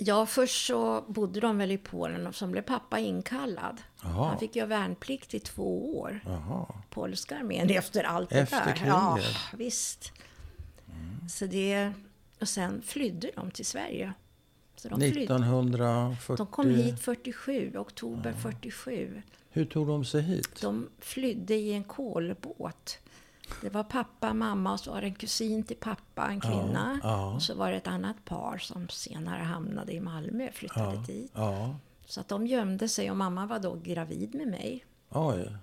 Ja, 0.03 0.25
först 0.25 0.65
så 0.67 1.03
bodde 1.07 1.39
de 1.39 1.57
väl 1.57 1.71
i 1.71 1.77
Polen 1.77 2.27
och 2.27 2.35
så 2.35 2.47
blev 2.47 2.61
pappa 2.61 2.99
inkallad. 2.99 3.81
Jaha. 4.03 4.27
Han 4.27 4.39
fick 4.39 4.55
göra 4.55 4.67
värnplikt 4.67 5.33
i 5.33 5.39
två 5.39 5.99
år. 5.99 6.19
Jaha. 6.25 6.65
Polska 6.89 7.37
armén 7.37 7.69
efter 7.69 8.03
allt 8.03 8.29
det 8.29 8.39
Efter 8.39 8.65
där. 8.65 8.73
kriget? 8.73 8.87
Ja, 8.87 9.19
visst. 9.53 10.11
Så 11.29 11.45
det, 11.45 11.93
och 12.39 12.49
sen 12.49 12.81
flydde 12.81 13.31
de 13.35 13.51
till 13.51 13.65
Sverige. 13.65 14.13
Så 14.75 14.89
de, 14.89 14.99
flydde, 14.99 15.21
1940... 15.23 16.35
de 16.37 16.47
kom 16.47 16.69
hit 16.69 16.99
47, 16.99 17.77
oktober 17.77 18.33
47. 18.33 19.21
Hur 19.49 19.65
tog 19.65 19.87
de 19.87 20.05
sig 20.05 20.21
hit? 20.21 20.61
De 20.61 20.89
flydde 20.99 21.55
i 21.55 21.73
en 21.73 21.83
kolbåt. 21.83 22.99
Det 23.61 23.69
var 23.69 23.83
pappa, 23.83 24.33
mamma 24.33 24.73
och 24.73 24.79
så 24.79 24.91
var 24.91 25.01
det 25.01 25.07
en 25.07 25.15
kusin 25.15 25.63
till 25.63 25.77
pappa, 25.77 26.27
en 26.27 26.41
kvinna. 26.41 26.99
ja. 27.03 27.25
Och 27.33 27.41
så 27.43 27.55
var 27.55 27.71
det 27.71 27.77
ett 27.77 27.87
annat 27.87 28.25
par 28.25 28.57
som 28.57 28.89
senare 28.89 29.43
hamnade 29.43 29.93
i 29.93 29.99
Malmö, 29.99 30.51
flyttade 30.53 30.95
Ja. 30.95 31.03
dit. 31.07 31.31
Ja. 31.35 31.75
Så 32.05 32.19
att 32.21 32.27
de 32.27 32.47
gömde 32.47 32.89
sig 32.89 33.11
och 33.11 33.17
mamma 33.17 33.45
var 33.45 33.59
då 33.59 33.75
gravid 33.83 34.35
med 34.35 34.47
mig. 34.47 34.85
Oj. 35.09 35.55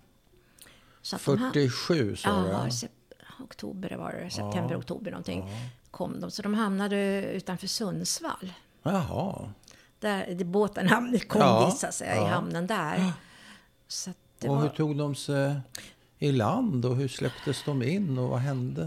Så 1.02 1.16
att 1.16 1.24
de 1.24 1.38
ha- 1.38 1.50
47 1.52 2.16
sa 2.16 2.28
Ja, 2.28 2.64
du? 2.64 2.70
sep- 2.70 2.88
oktober 3.44 3.96
var 3.96 4.12
det, 4.12 4.30
september, 4.30 4.78
oktober 4.78 5.10
någonting. 5.10 5.50
Kom 5.90 6.20
de. 6.20 6.30
Så 6.30 6.42
de 6.42 6.54
hamnade 6.54 7.22
utanför 7.32 7.66
Sundsvall. 7.66 8.52
Jaha. 8.82 9.52
Där, 10.00 10.34
det, 10.34 10.44
båten 10.44 10.88
hamnade, 10.88 11.18
kom 11.18 11.40
Ja, 11.40 11.70
säga, 11.70 12.14
i 12.14 12.18
ja. 12.18 12.26
hamnen 12.26 12.66
där. 12.66 13.12
Så 13.88 14.10
det 14.38 14.48
och 14.48 14.54
var, 14.56 14.62
hur 14.62 14.68
tog 14.68 14.96
de 14.98 15.14
sig 15.14 15.60
i 16.18 16.32
land 16.32 16.84
och 16.84 16.96
hur 16.96 17.08
släpptes 17.08 17.62
de 17.64 17.82
in 17.82 18.18
och 18.18 18.28
vad 18.28 18.38
hände? 18.38 18.82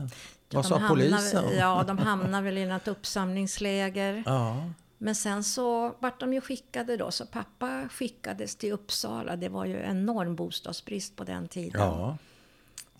Vad 0.53 0.63
de 0.63 0.69
sa 0.69 0.77
hamnade- 0.77 1.09
polisen? 1.09 1.43
Ja, 1.57 1.83
de 1.87 1.97
hamnade 2.07 2.43
väl 2.43 2.57
i 2.57 2.65
något 2.65 2.87
uppsamlingsläger. 2.87 4.23
Ja. 4.25 4.69
Men 4.97 5.15
sen 5.15 5.43
så 5.43 5.95
vart 5.99 6.19
de 6.19 6.33
ju 6.33 6.41
skickade 6.41 6.97
då, 6.97 7.11
så 7.11 7.25
pappa 7.25 7.89
skickades 7.91 8.55
till 8.55 8.71
Uppsala. 8.71 9.35
Det 9.35 9.49
var 9.49 9.65
ju 9.65 9.79
enorm 9.81 10.35
bostadsbrist 10.35 11.15
på 11.15 11.23
den 11.23 11.47
tiden. 11.47 11.81
Ja. 11.81 12.17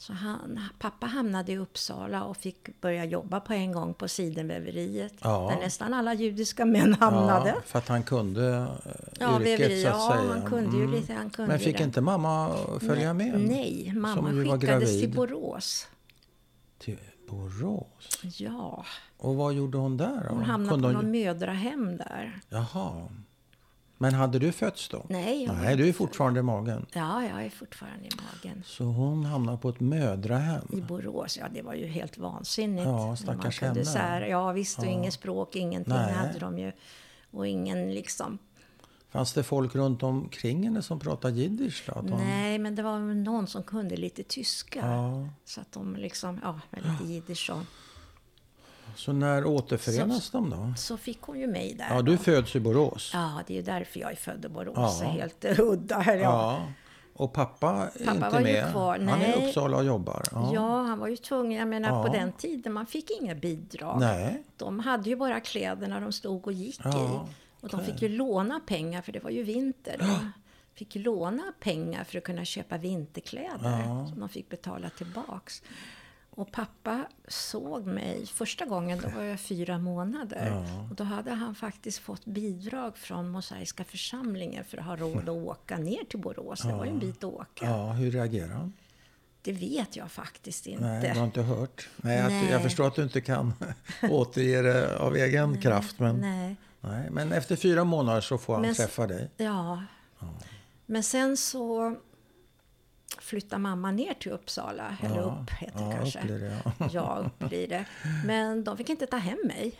Så 0.02 0.14
han, 0.14 0.60
pappa 0.80 1.06
hamnade 1.06 1.52
i 1.52 1.58
Uppsala 1.58 2.24
och 2.24 2.38
fick 2.38 2.82
börja 2.82 3.06
jobba 3.06 3.40
på 3.40 3.54
en 3.54 3.72
gång 3.72 3.94
på 3.94 4.08
sidenväveriet. 4.08 5.14
Ja. 5.22 5.50
Där 5.54 5.66
nästan 5.66 5.94
alla 5.94 6.14
judiska 6.14 6.66
män 6.66 6.94
hamnade. 6.94 7.50
ja. 7.50 7.62
För 7.66 7.80
att 7.80 7.88
han 7.88 8.04
kunde 8.04 8.56
eh, 8.58 8.92
Ja, 9.20 9.42
yrket 9.42 9.60
väveri, 9.60 9.82
så 9.84 9.88
att 9.88 9.94
ja, 9.96 10.18
säga. 10.20 10.32
han 10.34 10.50
kunde 10.50 10.78
ju 10.78 10.92
lite. 10.92 11.14
Han 11.14 11.30
kunde 11.30 11.52
Men 11.52 11.60
fick 11.60 11.78
det. 11.78 11.84
inte 11.84 12.02
mamma 12.02 12.56
följa 12.80 13.14
med? 13.14 13.42
Nej, 13.48 13.94
mamma 13.96 14.32
skickades 14.60 15.00
till 15.00 15.16
Borås. 15.16 15.88
Till 16.78 16.98
Borås? 17.30 18.20
Ja, 18.38 18.86
Och 19.18 19.36
vad 19.36 19.54
gjorde 19.54 19.78
hon 19.78 19.98
där 19.98 20.24
då? 20.30 20.36
hon 20.36 20.44
hamnade 20.44 20.80
på 20.82 20.88
hon- 20.88 20.94
någon 20.94 21.12
mödrahem 21.12 21.98
där. 21.98 22.40
Jaha. 22.50 23.08
Men 24.02 24.14
hade 24.14 24.40
du 24.40 24.52
fötts 24.52 24.90
då? 24.90 25.06
Nej, 25.10 25.44
jag 25.44 25.56
Nej, 25.56 25.76
du 25.76 25.90
är 25.90 25.94
fortfarande 25.94 26.40
i 26.40 26.44
magen. 26.44 26.86
Ja, 26.94 27.24
jag 27.24 27.46
är 27.46 27.50
fortfarande 27.50 28.06
i 28.06 28.10
magen. 28.34 28.64
Så 28.66 28.84
hon 28.84 29.26
hamnar 29.26 29.58
på 29.58 29.70
ett 29.70 29.80
mödrahem. 29.80 30.68
I 30.74 30.82
Borås, 30.82 31.38
ja 31.38 31.46
det 31.54 31.62
var 31.62 31.74
ju 31.74 31.86
helt 31.86 32.18
vansinnigt. 32.18 32.86
Ja, 32.86 33.16
stackars 33.16 33.62
henne. 33.62 33.86
så 33.86 33.98
här, 33.98 34.22
Ja 34.22 34.52
visst, 34.52 34.80
och 34.80 34.86
inget 34.86 35.14
språk, 35.14 35.56
ingenting 35.56 35.94
Nej. 35.94 36.14
hade 36.14 36.40
de 36.40 36.58
ju. 36.58 36.72
Och 37.32 37.48
ingen 37.48 37.94
liksom... 37.94 38.38
Fanns 39.10 39.34
det 39.34 39.44
folk 39.44 39.76
runt 39.76 40.04
omkring 40.04 40.64
henne 40.64 40.82
som 40.82 41.00
pratade 41.00 41.34
jiddisch? 41.34 41.84
Då? 41.88 42.02
De- 42.02 42.10
Nej, 42.10 42.60
men 42.60 42.76
det 42.76 42.84
var 42.84 43.00
någon 43.00 43.48
som 43.48 43.64
kunde 43.64 43.98
lite 43.98 44.24
tyska. 44.24 44.80
Ja. 44.80 45.28
Så 45.46 45.62
att 45.62 45.72
de 45.72 45.96
liksom, 45.96 46.40
ja, 46.44 46.60
lite 46.72 47.14
jiddisch 47.14 47.46
så. 47.46 47.62
Så 48.96 49.14
när 49.14 49.46
återförenas 49.46 50.30
de 50.32 50.50
då? 50.50 50.74
Så 50.78 50.98
fick 50.98 51.22
hon 51.22 51.40
ju 51.40 51.48
mig 51.48 51.74
där. 51.74 51.88
Ja, 51.96 52.02
du 52.02 52.18
föds 52.18 52.56
i 52.56 52.60
Borås. 52.60 53.12
Ja, 53.14 53.42
det 53.48 53.54
är 53.54 53.56
ju 53.56 53.62
därför 53.64 54.00
jag 54.00 54.12
är 54.12 54.16
född 54.16 54.46
i 54.46 54.50
Borås. 54.50 54.74
Ja. 54.78 54.90
Så 54.90 55.04
Helt 55.06 55.46
udda. 55.60 56.00
Här, 56.00 56.16
ja. 56.18 56.22
Ja. 56.24 56.66
Och 57.14 57.34
pappa 57.34 57.90
är 57.94 58.06
Pappa 58.06 58.16
inte 58.16 58.30
var 58.30 58.40
ju 58.40 58.44
med. 58.54 58.72
kvar. 58.72 59.00
Han 59.00 59.22
är 59.22 59.42
i. 59.42 59.48
Uppsala 59.48 59.78
och 59.78 59.86
jobbar. 59.86 60.24
Ja. 60.32 60.52
Ja, 60.54 60.82
han 60.82 61.00
var 61.00 61.08
ju 61.08 61.18
tvungen. 61.18 61.60
Jag 61.60 61.68
menar, 61.68 61.90
Ja. 61.90 62.04
på 62.04 62.14
den 62.14 62.32
tiden 62.32 62.74
man 62.74 62.86
fick 62.86 63.12
inga 63.22 63.36
bidrag. 63.36 64.00
Nej. 64.00 64.44
De 64.58 64.80
hade 64.80 65.10
ju 65.10 65.16
bara 65.16 65.40
kläderna 65.40 66.00
de 66.00 66.12
stod 66.12 66.48
och 66.48 66.54
gick 66.54 66.80
Ja, 66.84 67.06
i. 67.06 67.34
Och 67.62 67.70
de 67.70 67.84
fick 67.84 68.02
ju 68.02 68.10
låna 68.10 68.60
pengar, 68.60 69.02
för 69.02 69.12
det 69.12 69.20
var 69.20 69.30
ju 69.30 69.44
vinter. 69.44 69.96
De 70.00 70.32
fick 70.76 70.96
ju 70.96 71.02
låna 71.02 71.44
pengar 71.60 72.04
för 72.04 72.18
att 72.18 72.24
kunna 72.24 72.46
köpa 72.46 72.78
vinterkläder. 72.78 74.06
Som 74.10 74.20
de 74.20 74.30
fick 74.30 74.50
betala 74.50 74.90
tillbaks. 74.90 75.62
Och 76.36 76.52
pappa 76.52 77.06
såg 77.28 77.86
mig, 77.86 78.26
första 78.26 78.66
gången 78.66 79.00
då 79.02 79.10
var 79.10 79.24
jag 79.24 79.40
fyra 79.40 79.78
månader. 79.78 80.66
Och 80.90 80.96
då 80.96 81.04
hade 81.04 81.32
han 81.32 81.56
faktiskt 81.56 82.00
fått 82.00 82.26
bidrag 82.26 82.98
från 82.98 83.30
Mosaiska 83.30 83.84
församlingen 83.84 84.64
för 84.64 84.78
att 84.78 84.86
ha 84.86 84.96
råd 84.96 85.30
att 85.30 85.30
åka 85.30 85.78
ner 85.78 86.04
till 86.10 86.20
Borås. 86.20 86.62
Det 86.62 86.74
var 86.74 86.86
ju 86.86 86.92
en 86.92 87.00
bit 87.00 87.18
att 87.18 87.34
åka. 87.34 87.66
Ja, 87.66 87.92
hur 87.92 88.12
reagerar 88.12 88.50
han? 88.54 88.74
Det 89.42 89.52
vet 89.52 89.96
jag 89.96 90.12
faktiskt 90.12 90.68
inte. 90.68 90.84
Nej, 90.84 91.12
du 91.14 91.20
har 91.20 91.26
inte 91.26 91.42
hört? 91.42 91.90
Nej, 91.98 92.24
Nej. 92.24 92.52
jag 92.52 92.64
förstår 92.64 92.88
att 92.88 92.96
du 92.96 93.04
inte 93.04 93.22
kan 93.22 93.54
återge 94.10 94.62
det 94.62 94.98
av 94.98 95.16
egen 95.16 95.62
kraft. 95.62 96.00
Men, 96.00 96.16
nej. 96.16 96.56
Nej. 96.82 97.10
men 97.12 97.32
efter 97.32 97.56
fyra 97.56 97.84
månader 97.84 98.22
så 98.22 98.38
får 98.38 98.54
han 98.54 98.62
Men 98.62 98.76
träffa 98.76 99.08
dig. 99.08 99.30
Ja. 99.38 99.84
Men 100.86 101.04
sen 101.04 101.38
så 101.38 101.96
flyttar 103.20 103.58
mamma 103.58 103.92
ner 103.92 104.14
till 104.14 104.32
Uppsala. 104.32 104.98
Eller 105.04 105.16
Ja. 105.16 105.22
upp 105.22 105.50
heter 105.50 105.80
Ja, 105.82 105.92
kanske. 105.92 106.20
upp 106.20 106.28
det, 106.28 106.62
ja. 106.80 106.90
ja, 106.94 107.24
upp 107.26 107.50
blir 107.50 107.68
det. 107.68 107.86
Men 108.26 108.64
de 108.64 108.78
fick 108.78 108.90
inte 108.90 109.06
ta 109.08 109.18
hem 109.18 109.38
mig. 109.46 109.80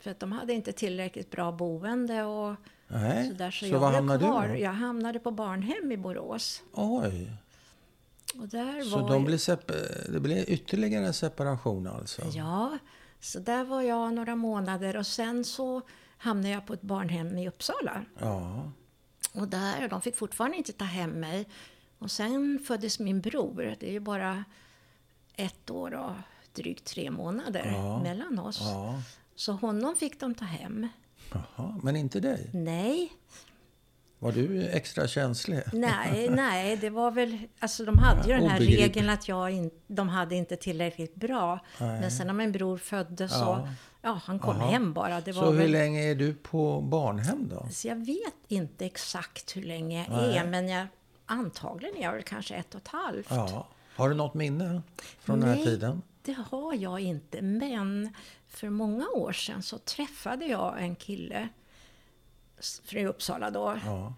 För 0.00 0.10
att 0.10 0.20
de 0.20 0.32
hade 0.32 0.52
inte 0.52 0.72
tillräckligt 0.72 1.30
bra 1.30 1.52
boende 1.52 2.22
och 2.24 2.54
Nej, 2.88 3.28
sådär. 3.28 3.50
Så, 3.50 3.64
så 3.66 3.72
jag 3.72 3.78
var 3.80 3.88
blev 3.88 3.96
hamnade 3.98 4.24
kvar. 4.24 4.46
du 4.48 4.54
då? 4.54 4.60
Jag 4.60 4.72
hamnade 4.72 5.18
på 5.18 5.30
barnhem 5.30 5.92
i 5.92 5.96
Borås. 5.96 6.62
Oj, 6.72 7.32
Och 8.40 8.48
där 8.48 8.82
så 8.82 8.98
var 8.98 9.08
de 9.10 9.24
jag- 9.24 9.34
sep- 9.38 10.08
det 10.12 10.20
blir 10.20 10.50
ytterligare 10.50 11.06
en 11.06 11.14
separation 11.14 11.86
alltså? 11.86 12.22
Ja, 12.34 12.78
så 13.20 13.38
där 13.38 13.64
var 13.64 13.82
jag 13.82 14.14
några 14.14 14.36
månader 14.36 14.96
och 14.96 15.06
sen 15.06 15.44
så 15.44 15.82
hamnade 16.18 16.48
jag 16.54 16.66
på 16.66 16.72
ett 16.72 16.82
barnhem 16.82 17.38
i 17.38 17.48
Uppsala. 17.48 18.04
Ja. 18.20 18.70
Och 19.34 19.48
där, 19.48 19.88
de 19.88 20.00
fick 20.00 20.16
fortfarande 20.16 20.56
inte 20.56 20.72
ta 20.72 20.84
hem 20.84 21.10
mig. 21.10 21.46
Och 21.98 22.10
sen 22.10 22.58
föddes 22.66 22.98
min 22.98 23.20
bror. 23.20 23.74
Det 23.80 23.88
är 23.88 23.92
ju 23.92 24.00
bara 24.00 24.44
ett 25.36 25.70
år 25.70 25.94
och 25.94 26.10
drygt 26.52 26.84
tre 26.84 27.10
månader 27.10 27.72
Ja. 27.74 28.02
mellan 28.02 28.38
oss. 28.38 28.58
ja. 28.62 29.02
Så 29.34 29.52
honom 29.52 29.96
fick 29.96 30.20
de 30.20 30.34
ta 30.34 30.44
hem. 30.44 30.88
Jaha, 31.32 31.80
men 31.82 31.96
inte 31.96 32.20
dig? 32.20 32.50
Nej, 32.52 33.12
Var 34.18 34.32
du 34.32 34.68
extra 34.68 35.08
känslig? 35.08 35.60
nej, 35.72 36.28
nej, 36.36 36.76
det 36.76 36.90
var 36.90 37.10
väl... 37.10 37.38
Alltså 37.58 37.84
de 37.84 37.98
hade 37.98 38.28
ju 38.28 38.34
den 38.34 38.48
här 38.50 38.56
Obegripligt. 38.56 38.80
regeln 38.96 39.10
att 39.10 39.28
jag 39.28 39.50
in, 39.50 39.70
de 39.86 40.08
hade 40.08 40.34
inte 40.34 40.56
tillräckligt 40.56 41.14
bra. 41.14 41.58
Men 41.78 42.10
sen 42.10 42.26
när 42.26 42.34
min 42.34 42.52
bror 42.52 42.76
föddes 42.78 43.32
så... 43.32 43.38
Ja. 43.38 43.68
Ja, 44.02 44.20
han 44.24 44.38
kom 44.38 44.56
Jaha. 44.56 44.70
hem 44.70 44.92
bara. 44.92 45.20
Det 45.20 45.32
var 45.32 45.42
Så 45.42 45.50
hur 45.50 45.58
väl, 45.58 45.70
länge 45.70 46.10
är 46.10 46.14
du 46.14 46.34
på 46.34 46.80
barnhem 46.80 47.48
då? 47.48 47.68
Så 47.72 47.88
jag 47.88 47.96
vet 48.06 48.34
inte 48.48 48.86
exakt 48.86 49.56
hur 49.56 49.62
länge 49.62 50.06
jag 50.08 50.16
Nej. 50.22 50.36
är, 50.36 50.46
men 50.46 50.68
jag, 50.68 50.86
antagligen 51.28 51.96
är 51.96 52.02
jag 52.02 52.12
väl 52.12 52.22
kanske 52.22 52.54
ett 52.54 52.74
och 52.74 52.80
ett 52.80 52.88
halvt. 52.88 53.26
Ja. 53.30 53.68
Har 53.96 54.08
du 54.08 54.14
något 54.14 54.34
minne 54.34 54.82
från 55.20 55.40
den 55.40 55.48
här 55.48 55.56
Nej, 55.56 55.64
tiden? 55.64 56.02
det 56.22 56.36
har 56.50 56.74
jag 56.74 57.00
inte. 57.00 57.42
Men 57.42 58.14
för 58.48 58.70
många 58.70 59.08
år 59.08 59.32
sedan 59.32 59.62
så 59.62 59.78
träffade 59.78 60.46
jag 60.46 60.82
en 60.82 60.96
kille 60.96 61.48
från 62.84 63.06
Uppsala 63.06 63.50
då. 63.50 63.78
Ja. 63.84 64.14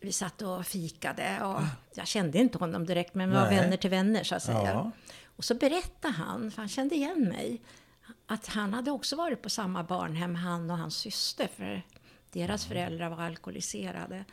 Vi 0.00 0.12
satt 0.12 0.42
och 0.42 0.66
fikade 0.66 1.40
och 1.44 1.60
jag 1.94 2.06
kände 2.06 2.38
inte 2.38 2.58
honom 2.58 2.86
direkt, 2.86 3.14
men 3.14 3.30
vi 3.30 3.36
var 3.36 3.44
Nej. 3.44 3.56
vänner 3.60 3.76
till 3.76 3.90
vänner 3.90 4.24
så 4.24 4.34
att 4.34 4.42
säga. 4.42 4.72
Ja. 4.72 4.90
Och 5.36 5.44
så 5.44 5.54
berättade 5.54 6.14
han, 6.14 6.50
för 6.50 6.62
han 6.62 6.68
kände 6.68 6.94
igen 6.94 7.28
mig, 7.28 7.60
att 8.26 8.46
han 8.46 8.74
hade 8.74 8.90
också 8.90 9.16
varit 9.16 9.42
på 9.42 9.50
samma 9.50 9.82
barnhem, 9.82 10.34
han 10.34 10.70
och 10.70 10.78
hans 10.78 10.96
syster, 10.96 11.48
för 11.56 11.82
deras 12.34 12.64
föräldrar 12.66 13.08
var 13.10 13.22
alkoholiserade. 13.22 14.24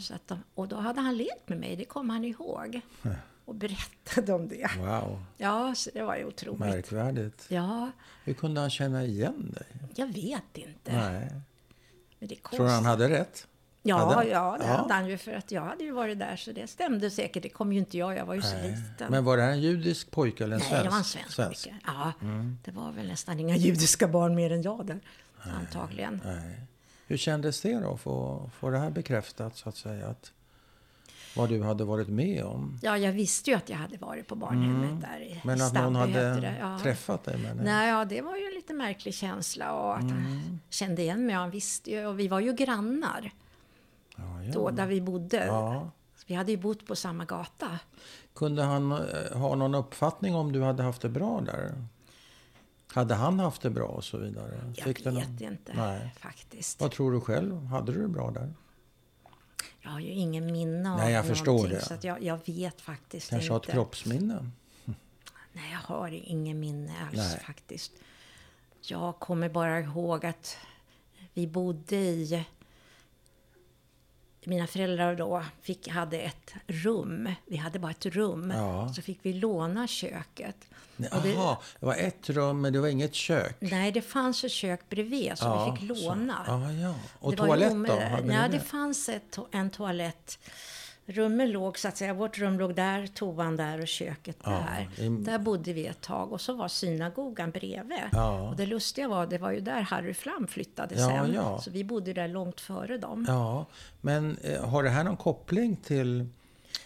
Så 0.00 0.14
att 0.14 0.28
de, 0.28 0.38
och 0.54 0.68
då 0.68 0.76
hade 0.76 1.00
han 1.00 1.16
lekt 1.16 1.48
med 1.48 1.58
mig, 1.58 1.76
det 1.76 1.84
kom 1.84 2.10
han 2.10 2.24
ihåg. 2.24 2.80
Och 3.44 3.54
berättade 3.54 4.32
om 4.32 4.48
det. 4.48 4.70
Wow, 4.78 5.24
Ja, 5.36 5.74
så 5.74 5.90
det 5.94 6.02
var 6.02 6.16
ju 6.16 6.24
otroligt. 6.24 6.60
märkvärdigt. 6.60 7.46
Ja, 7.48 7.90
Hur 8.24 8.34
kunde 8.34 8.60
han 8.60 8.70
känna 8.70 9.04
igen 9.04 9.54
dig? 9.54 9.66
jag 9.94 10.06
vet 10.06 10.42
inte. 10.58 10.92
Nej. 10.92 11.28
Men 12.18 12.28
det 12.28 12.36
Tror 12.42 12.64
du 12.66 12.70
han 12.72 12.84
hade 12.84 13.08
rätt? 13.08 13.46
Ja, 13.82 13.96
Hade 14.14 14.28
ja, 14.28 14.56
det 14.60 14.66
Ja. 14.66 14.76
hade 14.76 14.94
han 14.94 15.06
ju. 15.08 15.18
För 15.18 15.32
att 15.32 15.50
jag 15.50 15.62
hade 15.62 15.84
ju 15.84 15.92
varit 15.92 16.18
där, 16.18 16.36
så 16.36 16.52
det 16.52 16.66
stämde 16.66 17.10
säkert. 17.10 17.42
Det 17.42 17.48
kom 17.48 17.72
ju 17.72 17.78
inte 17.78 17.98
jag, 17.98 18.16
jag 18.16 18.26
var 18.26 18.34
ju 18.34 18.42
så 18.42 18.54
Nej. 18.56 18.70
liten. 18.70 19.10
Men 19.10 19.24
var 19.24 19.36
det 19.36 19.42
här 19.42 19.50
en 19.50 19.60
judisk 19.60 20.10
pojke 20.10 20.44
eller 20.44 20.54
en 20.56 20.60
Nej, 20.60 20.68
svensk? 20.70 20.84
det 20.84 20.90
var 20.90 20.98
en 20.98 21.04
svensk, 21.04 21.36
pojke. 21.36 21.76
Ja, 21.86 22.12
det 22.64 22.70
var 22.70 22.92
väl 22.92 23.06
nästan 23.08 23.40
inga 23.40 23.56
judiska 23.56 24.08
barn 24.08 24.34
mer 24.34 24.52
än 24.52 24.62
jag 24.62 24.86
där. 24.86 25.00
Antagligen. 25.60 26.20
Nej. 26.24 26.60
Hur 27.06 27.16
kändes 27.16 27.60
det 27.60 27.80
då 27.80 27.92
att 27.94 28.00
få, 28.00 28.50
få 28.58 28.70
det 28.70 28.78
här 28.78 28.90
bekräftat 28.90 29.56
så 29.56 29.68
att 29.68 29.76
säga? 29.76 30.06
Att 30.08 30.32
vad 31.36 31.48
du 31.48 31.62
hade 31.62 31.84
varit 31.84 32.08
med 32.08 32.44
om? 32.44 32.78
Ja, 32.82 32.98
jag 32.98 33.12
visste 33.12 33.50
ju 33.50 33.56
att 33.56 33.68
jag 33.68 33.76
hade 33.76 33.96
varit 33.96 34.26
på 34.28 34.34
barnhemmet 34.34 35.00
där 35.00 35.20
i 35.20 35.26
Mm. 35.30 35.40
Men 35.44 35.60
att 35.60 35.68
Stabby 35.68 35.84
någon 35.84 35.94
hade. 35.96 36.56
Ja. 36.60 36.78
träffat 36.82 37.24
dig? 37.24 37.38
Men 37.38 37.56
Nej, 37.56 37.88
ja, 37.90 38.04
det 38.04 38.20
var 38.20 38.36
ju 38.36 38.44
en 38.44 38.54
lite 38.54 38.74
märklig 38.74 39.14
känsla 39.14 39.72
och 39.72 39.96
att 39.96 40.02
Mm. 40.02 40.16
han 40.22 40.60
kände 40.70 41.02
igen 41.02 41.26
mig. 41.26 41.34
Han 41.34 41.50
visste 41.50 41.90
ju, 41.90 42.06
och 42.06 42.18
vi 42.20 42.28
var 42.28 42.40
ju 42.40 42.52
grannar 42.52 43.30
ja, 44.16 44.42
ja. 44.42 44.52
då 44.52 44.70
där 44.70 44.86
vi 44.86 45.00
bodde. 45.00 45.46
Ja. 45.46 45.90
Vi 46.26 46.34
hade 46.34 46.52
ju 46.52 46.58
bott 46.58 46.86
på 46.86 46.96
samma 46.96 47.24
gata. 47.24 47.78
Kunde 48.34 48.62
han 48.62 48.92
eh, 48.92 49.38
ha 49.38 49.54
någon 49.54 49.74
uppfattning 49.74 50.34
om 50.34 50.52
du 50.52 50.62
hade 50.62 50.82
haft 50.82 51.02
det 51.02 51.08
bra 51.08 51.40
där? 51.40 51.84
Hade 52.92 53.14
han 53.14 53.38
haft 53.38 53.62
det 53.62 53.70
bra 53.70 53.86
och 53.86 54.04
så 54.04 54.18
vidare? 54.18 54.72
Jag 54.76 54.84
Fick 54.84 55.04
det 55.04 55.10
vet 55.10 55.40
inte 55.40 55.72
Nej. 55.76 56.14
faktiskt. 56.20 56.80
Vad 56.80 56.90
tror 56.90 57.12
du 57.12 57.20
själv? 57.20 57.64
Hade 57.66 57.92
du 57.92 58.02
det 58.02 58.08
bra 58.08 58.30
där? 58.30 58.54
Jag 59.80 59.90
har 59.90 60.00
ju 60.00 60.10
ingen 60.10 60.52
minne 60.52 60.92
av 60.92 60.98
Nej, 60.98 61.12
jag 61.12 61.26
förstår 61.26 61.68
det. 61.68 61.80
Så 61.80 61.94
jag, 62.02 62.22
jag 62.22 62.40
vet 62.46 62.80
faktiskt 62.80 63.30
Kanske 63.30 63.50
har 63.50 63.56
inte. 63.56 63.68
ett 63.68 63.74
kroppsminne? 63.74 64.50
Nej, 65.52 65.72
jag 65.72 65.78
har 65.78 66.08
ingen 66.10 66.60
minne 66.60 66.92
alls 67.06 67.16
Nej. 67.16 67.40
faktiskt. 67.46 67.92
Jag 68.80 69.18
kommer 69.18 69.48
bara 69.48 69.80
ihåg 69.80 70.26
att 70.26 70.56
vi 71.34 71.46
bodde 71.46 71.96
i... 71.96 72.46
Mina 74.48 74.66
föräldrar 74.66 75.14
då 75.16 75.42
fick, 75.62 75.88
hade 75.88 76.18
ett 76.18 76.54
rum. 76.66 77.28
Vi 77.46 77.56
hade 77.56 77.78
bara 77.78 77.90
ett 77.90 78.06
rum. 78.06 78.50
Ja. 78.56 78.92
Så 78.96 79.02
fick 79.02 79.18
vi 79.22 79.32
låna 79.32 79.86
köket. 79.86 80.56
Jaha, 80.96 81.20
det- 81.22 81.28
det... 81.80 81.86
var 81.86 81.94
ett 81.94 82.30
rum 82.30 82.60
men 82.60 82.72
det 82.72 82.80
var 82.80 82.88
inget 82.88 83.14
kök? 83.14 83.56
Nej, 83.60 83.92
det 83.92 84.02
fanns 84.02 84.44
ett 84.44 84.50
kök 84.50 84.88
bredvid 84.88 85.32
så 85.38 85.64
vi 85.70 85.76
fick 85.80 85.88
låna. 85.88 86.44
Så. 86.46 86.50
Ja, 86.52 86.72
ja. 86.72 86.94
Och 87.18 87.30
Det 87.30 87.36
toalett 87.36 87.72
då? 87.72 87.98
Ja, 88.32 88.48
det? 88.48 88.60
fanns 88.60 89.08
ett, 89.08 89.38
en 89.52 89.70
toalett. 89.70 90.38
Rummen 91.08 91.50
låg 91.50 91.78
så 91.78 91.88
att 91.88 91.96
säga, 91.96 92.14
vårt 92.14 92.38
rum 92.38 92.58
låg 92.58 92.74
där, 92.74 93.06
toan 93.06 93.56
där 93.56 93.80
och 93.80 93.88
köket 93.88 94.44
där. 94.44 94.88
i- 94.98 95.08
Där 95.08 95.38
bodde 95.38 95.72
vi 95.72 95.86
ett 95.86 96.00
tag 96.00 96.32
och 96.32 96.40
så 96.40 96.54
var 96.54 96.68
synagogan 96.68 97.50
bredvid. 97.50 97.98
Ja. 98.12 98.48
Och 98.48 98.56
det 98.56 98.66
lustiga 98.66 99.08
var, 99.08 99.26
det 99.26 99.38
var 99.38 99.50
ju 99.50 99.60
där 99.60 99.80
Harry 99.80 100.14
Flam 100.14 100.46
flyttade 100.46 100.94
Ja, 100.94 101.08
sen. 101.08 101.32
ja. 101.34 101.60
Så 101.60 101.70
vi 101.70 101.84
bodde 101.84 102.12
där 102.12 102.28
långt 102.28 102.60
före 102.60 102.98
dem. 102.98 103.24
Ja, 103.28 103.66
men 104.00 104.38
eh, 104.42 104.64
har 104.68 104.82
det 104.82 104.90
här 104.90 105.04
någon 105.04 105.16
koppling 105.16 105.76
till 105.76 106.26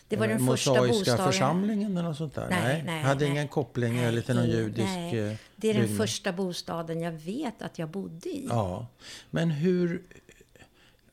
Det 0.08 0.16
var 0.16 0.26
eh, 0.28 0.36
den 0.36 0.46
första 0.46 0.86
bostaden. 0.88 1.26
församlingen 1.26 1.92
eller 1.96 2.08
något 2.08 2.16
sånt 2.16 2.34
där? 2.34 2.46
Nej, 2.50 2.82
nej, 2.86 3.02
hade 3.02 3.20
nej. 3.20 3.30
ingen 3.30 3.48
koppling 3.48 3.96
Nej, 3.96 4.04
eller 4.04 4.20
till 4.22 4.34
någon 4.34 4.50
judisk 4.50 4.86
nej. 4.88 5.18
eh, 5.30 5.36
Det 5.56 5.68
är 5.70 5.74
den 5.74 5.82
byggnad? 5.82 5.98
första 5.98 6.32
bostaden 6.32 7.00
jag 7.00 7.12
vet 7.12 7.62
att 7.62 7.78
jag 7.78 7.88
bodde 7.88 8.28
i. 8.28 8.46
Ja, 8.48 8.86
men 9.30 9.50
hur... 9.50 10.02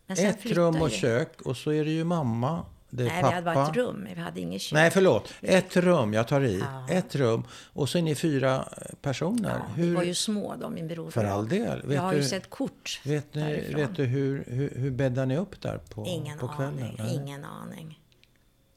Men 0.10 0.18
Ett 0.26 0.46
rum 0.46 0.82
och 0.82 0.92
kök 0.92 1.42
och 1.42 1.58
så 1.58 1.72
är 1.72 1.86
det 1.86 1.92
ju 1.92 2.04
mamma, 2.04 2.66
det 2.89 3.03
är 3.03 3.08
Nej, 3.08 3.15
vi 3.17 3.22
pappa. 3.22 3.36
hade 3.36 3.46
bara 3.56 3.70
ett 3.70 3.75
rum. 3.75 4.08
Vi 4.15 4.22
hade 4.22 4.39
inget 4.41 4.62
kök. 4.62 4.74
Nej, 4.74 4.91
förlåt. 4.91 5.34
Ett 5.41 5.75
rum, 5.77 6.13
jag 6.13 6.27
tar 6.27 6.41
i. 6.41 6.60
Ja. 6.60 6.88
Ett 6.89 7.15
rum. 7.15 7.44
Och 7.74 7.89
så 7.89 7.98
är 7.98 8.01
ni 8.01 8.15
fyra 8.15 8.67
personer. 9.01 9.50
Ja, 9.50 9.65
Vi 9.77 9.94
var 9.94 10.03
ju 10.03 10.13
små 10.13 10.56
då, 10.62 10.70
min 10.70 10.88
bror 10.88 11.12
För 11.12 11.25
all 11.25 11.48
del. 11.50 11.82
Vet 11.82 11.96
jag 11.96 12.01
har 12.01 12.13
ju 12.13 12.20
du- 12.20 12.25
sett 12.25 12.50
kort 12.50 13.01
Vet, 13.06 13.34
ni, 13.36 13.74
vet 13.74 13.96
du 13.96 14.03
hur, 14.03 14.44
hur, 14.48 14.70
hur 14.75 14.91
bäddar 14.91 15.25
ni 15.25 15.38
upp 15.38 15.62
där 15.62 15.77
på, 15.77 16.06
Ingen 16.08 16.39
på 16.39 16.48
kvällen? 16.48 16.96
aning. 17.00 17.13
Ingen 17.15 17.46
aning. 17.46 18.00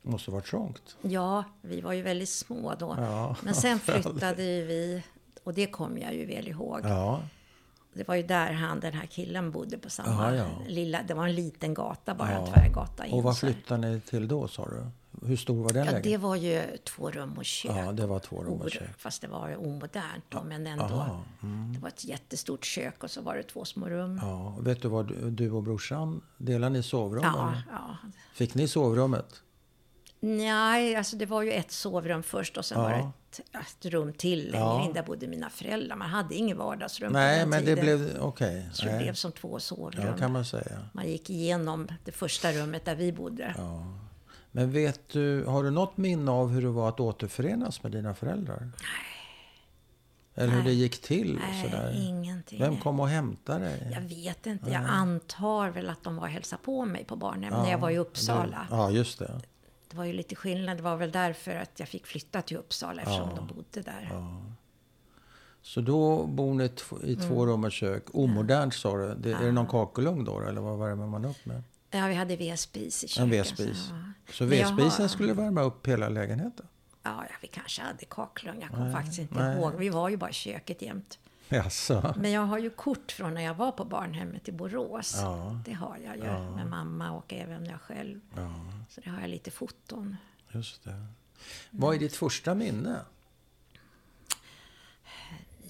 Det 0.03 0.11
måste 0.11 0.31
varit 0.31 0.47
trångt. 0.47 0.97
Ja, 1.03 1.45
vi 1.63 1.81
var 1.81 1.93
ju 1.93 2.03
väldigt 2.03 2.29
små 2.29 2.75
då. 2.79 2.95
Ja, 2.99 3.37
Men 3.43 3.55
sen 3.55 3.79
flyttade 3.81 4.43
ju 4.43 4.65
vi, 4.67 5.03
och 5.45 5.55
det 5.55 5.67
kommer 5.67 6.01
jag 6.01 6.15
ju 6.15 6.27
väl 6.27 6.49
ihåg. 6.49 6.81
Ja, 6.85 7.23
Det 8.01 8.09
var 8.09 8.15
ju 8.15 8.23
där 8.23 8.53
han, 8.53 8.81
den 8.81 8.93
här 8.93 9.07
killen 9.07 9.51
bodde 9.51 9.79
på 9.79 9.91
samma 9.91 10.37
Ja, 10.37 10.37
ja. 10.37 10.47
lilla, 10.69 11.03
det 11.09 11.15
var 11.15 11.27
en 11.27 11.35
liten 11.35 11.75
gata 11.75 12.15
bara, 12.15 12.29
en 12.29 12.45
Ja. 12.47 12.53
tvärgata 12.53 13.07
in. 13.07 13.13
och 13.15 13.23
vad 13.23 13.39
flyttade 13.39 13.89
ni 13.91 14.01
till 14.01 14.29
då 14.29 14.49
sa 14.49 14.65
du? 14.69 14.87
Hur 15.27 15.37
stor 15.37 15.63
var 15.63 15.69
den 15.73 15.77
Ja, 15.79 15.85
lägenheten? 15.85 16.13
det 16.13 16.19
var 16.19 16.37
ju 16.37 16.63
två 16.85 17.11
rum 17.11 17.33
och 17.39 17.45
kök. 17.45 17.73
Ja, 17.77 17.93
det 17.93 18.07
var 18.07 18.19
två 18.19 18.43
rum 18.45 18.61
och 18.61 18.71
kök. 18.71 18.99
Fast 18.99 19.23
det 19.23 19.29
var 19.29 19.57
omodernt 19.67 20.25
då, 20.29 20.43
men 20.43 20.67
ändå. 20.67 20.85
Aha, 20.85 21.23
mm. 21.43 21.73
Det 21.73 21.79
var 21.81 21.89
ett 21.89 22.05
jättestort 22.05 22.65
kök 22.65 23.05
och 23.05 23.11
så 23.11 23.21
var 23.23 23.35
det 23.37 23.43
två 23.43 23.65
små 23.65 23.89
rum. 23.89 24.19
Ja, 24.23 24.57
vet 24.61 24.83
du 24.83 24.89
vad 24.89 25.33
du, 25.33 25.51
och 25.51 25.63
brorsan, 25.63 26.21
delar 26.39 26.71
ni 26.71 26.83
sovrum? 26.83 27.23
Ja, 27.25 27.53
ja. 27.71 27.97
Fick 28.35 28.55
ni 28.55 28.69
sovrummet? 28.69 29.43
Nej, 30.21 30.97
alltså 30.97 31.17
det 31.17 31.27
var 31.27 31.43
ju 31.43 31.53
ett 31.53 31.71
sovrum 31.73 32.23
först 32.23 32.57
och 32.57 32.65
sen 32.65 32.79
Ja. 32.79 32.85
var 32.85 32.91
det 32.91 33.11
ett, 33.31 33.41
ett 33.61 33.87
rum 33.93 34.13
till 34.13 34.39
längre 34.51 34.57
Ja. 34.65 34.85
in. 34.85 34.93
Där 34.93 35.03
bodde 35.03 35.27
mina 35.27 35.51
föräldrar. 35.51 35.97
Man 35.97 36.09
hade 36.11 36.35
inget 36.35 36.57
vardagsrum 36.57 37.13
på 37.13 37.19
Nej, 37.19 37.39
den 37.39 37.49
men 37.49 37.65
det 37.65 37.77
tiden. 37.77 37.85
blev... 37.85 38.17
Okej. 38.21 38.69
Så 38.73 38.85
det 38.85 38.93
nej. 38.93 39.03
blev 39.03 39.15
som 39.15 39.33
två 39.33 39.61
sovrum. 39.61 40.07
Ja, 40.07 40.17
kan 40.17 40.33
man 40.33 40.45
säga. 40.45 40.79
Man 40.93 41.09
gick 41.09 41.31
igenom 41.31 41.89
det 42.05 42.13
första 42.13 42.53
rummet 42.53 42.85
där 42.85 42.95
vi 42.95 43.13
bodde. 43.13 43.55
Ja. 43.59 43.85
Men 44.53 44.73
vet 44.73 45.09
du, 45.09 45.45
har 45.45 45.63
du 45.65 45.71
något 45.71 45.97
minne 45.97 46.31
av 46.31 46.51
hur 46.51 46.63
det 46.63 46.69
var 46.69 46.89
att 46.89 47.01
återförenas 47.01 47.83
med 47.83 47.93
dina 47.93 48.15
föräldrar? 48.15 48.59
Nej. 48.61 48.71
Eller 50.35 50.49
hur 50.53 50.63
Nej. 50.63 50.67
det 50.67 50.73
gick 50.73 51.03
till? 51.03 51.39
Nej, 51.49 51.65
sådär? 51.65 51.95
ingenting. 52.09 52.59
Vem 52.61 52.77
kom 52.77 53.01
och 53.01 53.09
hämtade 53.09 53.65
dig? 53.65 53.91
Jag 53.95 54.01
vet 54.01 54.47
inte. 54.47 54.71
Jag 54.71 54.83
antar 54.85 55.69
väl 55.71 55.89
att 55.91 56.05
de 56.05 56.17
var 56.17 56.23
och 56.23 56.29
hälsade 56.29 56.63
på 56.63 56.85
mig 56.85 57.05
på 57.05 57.17
barnhem 57.17 57.53
när 57.53 57.71
jag 57.71 57.79
var 57.79 57.91
i 57.91 57.99
Uppsala. 57.99 58.67
Ja, 58.71 58.91
just 58.91 59.19
det. 59.19 59.41
Det 59.91 59.97
var 59.97 60.05
ju 60.05 60.13
lite 60.13 60.35
skillnad. 60.37 60.77
Det 60.77 60.83
var 60.83 60.97
väl 60.97 61.11
därför 61.13 61.55
att 61.57 61.71
jag 61.81 61.89
fick 61.89 62.07
flytta 62.07 62.43
till 62.43 62.57
Uppsala 62.57 63.03
eftersom 63.03 63.29
de 63.37 63.47
bodde 63.47 63.83
där. 63.83 64.11
Så 65.63 65.81
då 65.81 66.27
bor 66.27 66.55
ni 66.55 66.65
i 66.65 67.15
Mm. 67.15 67.29
två 67.29 67.47
rum 67.47 67.65
och 67.65 67.73
kök. 67.73 68.05
Omodernt 68.13 68.75
sa 68.75 68.97
du. 68.97 69.15
Det, 69.15 69.33
Är 69.33 69.45
det 69.45 69.53
någon 69.53 69.67
kakelugn 69.67 70.25
då? 70.25 70.41
Eller 70.41 70.61
vad 70.61 70.79
värmer 70.79 71.07
man 71.07 71.25
upp 71.25 71.47
med? 71.47 71.63
Ja, 71.91 72.07
vi 72.07 72.15
hade 72.15 72.37
vedspis 72.37 73.05
i 73.05 73.09
köket. 73.09 73.23
En 73.23 73.31
vedspis. 73.31 73.79
Så, 73.79 74.33
Så 74.33 74.45
Men 74.45 74.59
jag 74.59 74.75
vedspisen 74.77 75.03
har- 75.03 75.09
skulle 75.09 75.33
värma 75.33 75.63
upp 75.63 75.87
hela 75.87 76.09
lägenheten? 76.09 76.67
ja, 77.03 77.25
ja, 77.31 77.35
vi 77.43 77.49
kanske 77.49 77.83
hade 77.83 78.05
kakelugn. 78.05 78.59
Jag 78.61 78.71
kommer 78.71 78.93
faktiskt 78.93 79.19
inte 79.19 79.35
nej. 79.35 79.57
ihåg. 79.59 79.73
Vi 79.75 79.89
var 79.89 80.09
ju 80.09 80.17
bara 80.17 80.31
i 80.31 80.33
köket 80.33 80.83
jämt. 80.83 81.19
Jaså? 81.51 82.15
Men 82.17 82.31
jag 82.31 82.41
har 82.43 82.59
ju 82.59 82.71
kort 82.71 83.13
från 83.13 83.35
när 83.35 83.43
jag 83.43 83.55
var 83.55 83.73
på 83.73 83.85
barnhemmet 83.85 84.49
i 84.49 84.53
Borås. 84.53 85.15
Ja. 85.17 85.61
Det 85.65 85.73
har 85.73 85.97
jag 86.05 86.17
ju. 86.17 86.51
Med 86.57 86.67
mamma 86.67 87.11
och 87.11 87.33
även 87.33 87.67
jag 87.67 87.81
själv. 87.81 88.21
Ja, 88.37 88.55
Så 88.89 89.01
det 89.01 89.11
har 89.11 89.21
jag 89.21 89.31
lite 89.31 89.51
foton. 89.51 90.17
just 90.53 90.85
det. 90.85 91.07
Vad 91.71 91.95
är 91.95 91.99
ditt 91.99 92.17
första 92.17 92.55
minne? 92.55 93.01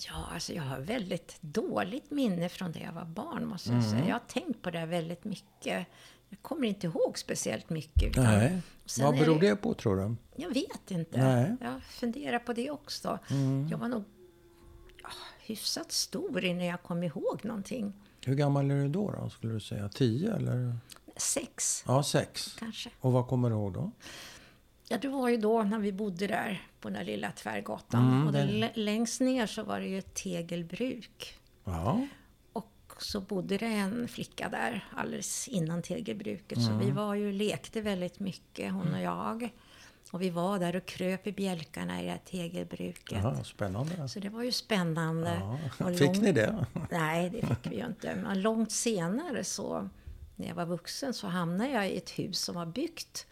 Ja, 0.08 0.26
alltså 0.34 0.52
jag 0.52 0.62
har 0.62 0.78
väldigt 0.78 1.36
dåligt 1.40 2.10
minne 2.10 2.48
från 2.48 2.72
det 2.72 2.78
jag 2.80 2.92
var 2.92 3.04
barn, 3.04 3.46
måste 3.46 3.68
Mm. 3.70 3.82
jag 3.82 3.90
säga. 3.90 4.04
Jag 4.06 4.14
har 4.14 4.22
tänkt 4.28 4.62
på 4.62 4.70
det 4.70 4.86
väldigt 4.86 5.24
mycket. 5.24 5.86
Jag 6.28 6.42
kommer 6.42 6.68
inte 6.68 6.86
ihåg 6.86 7.18
speciellt 7.18 7.70
mycket. 7.70 8.16
Nej. 8.16 8.60
Vad 9.00 9.14
beror 9.18 9.40
det 9.40 9.56
på 9.56 9.74
tror 9.74 9.96
du? 9.96 10.16
Jag 10.42 10.54
vet 10.54 10.90
inte. 10.90 11.18
Nej. 11.18 11.44
Mm. 11.44 11.56
Jag 11.60 11.82
funderar 11.82 12.38
på 12.38 12.52
det 12.52 12.70
också. 12.70 13.18
Jag 13.70 13.78
var 13.78 13.88
nog 13.88 14.04
ja, 14.04 14.19
hyfsat 15.50 15.92
stor 15.92 16.44
innan 16.44 16.64
jag 16.66 16.82
kom 16.82 17.02
ihåg 17.02 17.40
någonting. 17.44 17.92
Hur 18.24 18.34
gammal 18.34 18.70
är 18.70 18.74
du 18.74 18.88
då, 18.88 19.10
då 19.22 19.30
skulle 19.30 19.52
du 19.52 19.60
säga? 19.60 19.88
Tio 19.88 20.34
eller? 20.36 20.76
Sex, 21.16 21.84
Ja, 21.86 22.02
sex. 22.02 22.56
kanske. 22.58 22.90
Och 23.00 23.12
vad 23.12 23.26
kommer 23.28 23.50
du 23.50 23.56
ihåg 23.56 23.72
då? 23.72 23.90
Ja, 24.88 24.98
det 24.98 25.08
var 25.08 25.28
ju 25.28 25.36
då 25.36 25.62
när 25.62 25.78
vi 25.78 25.92
bodde 25.92 26.26
där 26.26 26.62
på 26.80 26.88
den 26.88 26.98
där 26.98 27.04
lilla 27.04 27.32
tvärgatan. 27.32 28.08
Mm, 28.08 28.26
och 28.26 28.32
där, 28.32 28.72
längst 28.74 29.20
ner 29.20 29.46
så 29.46 29.62
var 29.62 29.80
det 29.80 29.86
ju 29.86 29.98
ett 29.98 30.14
tegelbruk. 30.14 31.34
Ja, 31.64 32.06
Och 32.52 32.72
så 32.98 33.20
bodde 33.20 33.56
det 33.58 33.66
en 33.66 34.08
flicka 34.08 34.48
där 34.48 34.84
alldeles 34.96 35.48
innan 35.48 35.82
tegelbruket. 35.82 36.62
Så 36.62 36.70
Mm. 36.70 36.84
vi 36.86 36.90
var 36.90 37.14
ju 37.14 37.32
lekte 37.32 37.80
väldigt 37.80 38.20
mycket, 38.20 38.72
hon 38.72 38.94
och 38.94 39.00
jag. 39.00 39.50
Och 40.10 40.22
vi 40.22 40.30
var 40.30 40.58
där 40.58 40.76
och 40.76 40.86
kröp 40.86 41.26
i 41.26 41.32
bjälkarna 41.32 42.00
i 42.00 42.04
det 42.04 42.10
här 42.10 42.20
tegelbruket. 42.24 43.18
Jaha, 43.22 43.44
spännande. 43.44 44.08
Så 44.08 44.20
det 44.20 44.28
var 44.28 44.42
ju 44.42 44.52
spännande. 44.52 45.36
Ja. 45.40 45.58
Och 45.86 45.90
Fick 45.98 46.00
långt- 46.00 46.22
ni 46.22 46.32
det? 46.32 46.66
Nej, 46.90 47.30
det 47.30 47.46
fick 47.46 47.72
vi 47.72 47.76
ju 47.76 47.86
inte. 47.86 48.14
Men 48.14 48.42
långt 48.42 48.72
senare 48.72 49.44
så, 49.44 49.88
när 50.36 50.48
jag 50.48 50.54
var 50.54 50.66
vuxen, 50.66 51.14
så 51.14 51.26
hamnade 51.26 51.70
jag 51.70 51.90
i 51.90 51.96
ett 51.96 52.10
hus 52.10 52.38
som 52.40 52.54
var 52.54 52.66
byggt 52.66 53.26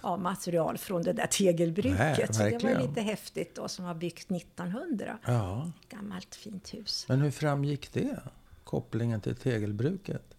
av 0.00 0.20
material 0.20 0.78
från 0.78 1.02
det 1.02 1.12
där 1.12 1.26
tegelbruket. 1.26 1.98
Nej, 1.98 2.26
så 2.30 2.42
det 2.42 2.62
var 2.74 2.88
lite 2.88 3.00
häftigt 3.00 3.54
då, 3.54 3.68
som 3.68 3.84
var 3.84 3.94
byggt 3.94 4.30
1900. 4.30 5.18
Ja. 5.26 5.70
Gammalt 5.88 6.34
fint 6.34 6.74
hus. 6.74 7.04
Men 7.08 7.20
hur 7.20 7.30
framgick 7.30 7.92
det? 7.92 8.20
Kopplingen 8.64 9.20
till 9.20 9.36
tegelbruket? 9.36 10.34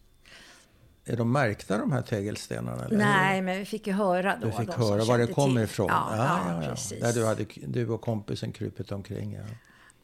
Är 1.05 1.17
de 1.17 1.31
märkta 1.31 1.77
de 1.77 1.91
här 1.91 2.01
tegelstenarna? 2.01 2.85
Eller? 2.85 2.97
Nej, 2.97 3.41
men 3.41 3.59
vi 3.59 3.65
fick 3.65 3.87
ju 3.87 3.93
höra 3.93 4.37
då. 4.41 4.45
Du 4.47 4.51
fick 4.51 4.73
höra 4.73 5.03
var 5.03 5.17
det 5.17 5.27
kommer 5.27 5.61
till. 5.61 5.71
ifrån? 5.71 5.87
Ja, 5.89 6.15
ja, 6.17 6.69
precis. 6.69 7.01
Där 7.01 7.13
du, 7.13 7.25
hade, 7.25 7.45
du 7.67 7.89
och 7.89 8.01
kompisen 8.01 8.51
krupit 8.51 8.91
omkring. 8.91 9.33
Ja, 9.33 9.43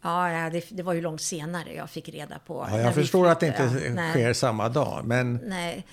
Ja, 0.03 0.31
ja 0.31 0.49
det, 0.49 0.65
det 0.69 0.83
var 0.83 0.93
ju 0.93 1.01
långt 1.01 1.21
senare 1.21 1.73
jag 1.73 1.89
fick 1.89 2.09
reda 2.09 2.39
på. 2.39 2.67
ja 2.71 2.79
jag 2.79 2.93
förstår 2.95 3.27
att 3.27 3.39
det 3.39 3.47
inte 3.47 3.89
Nej, 3.93 4.11
sker 4.11 4.33
samma 4.33 4.69
dag. 4.69 5.05
Men 5.05 5.35
Nej, 5.43 5.85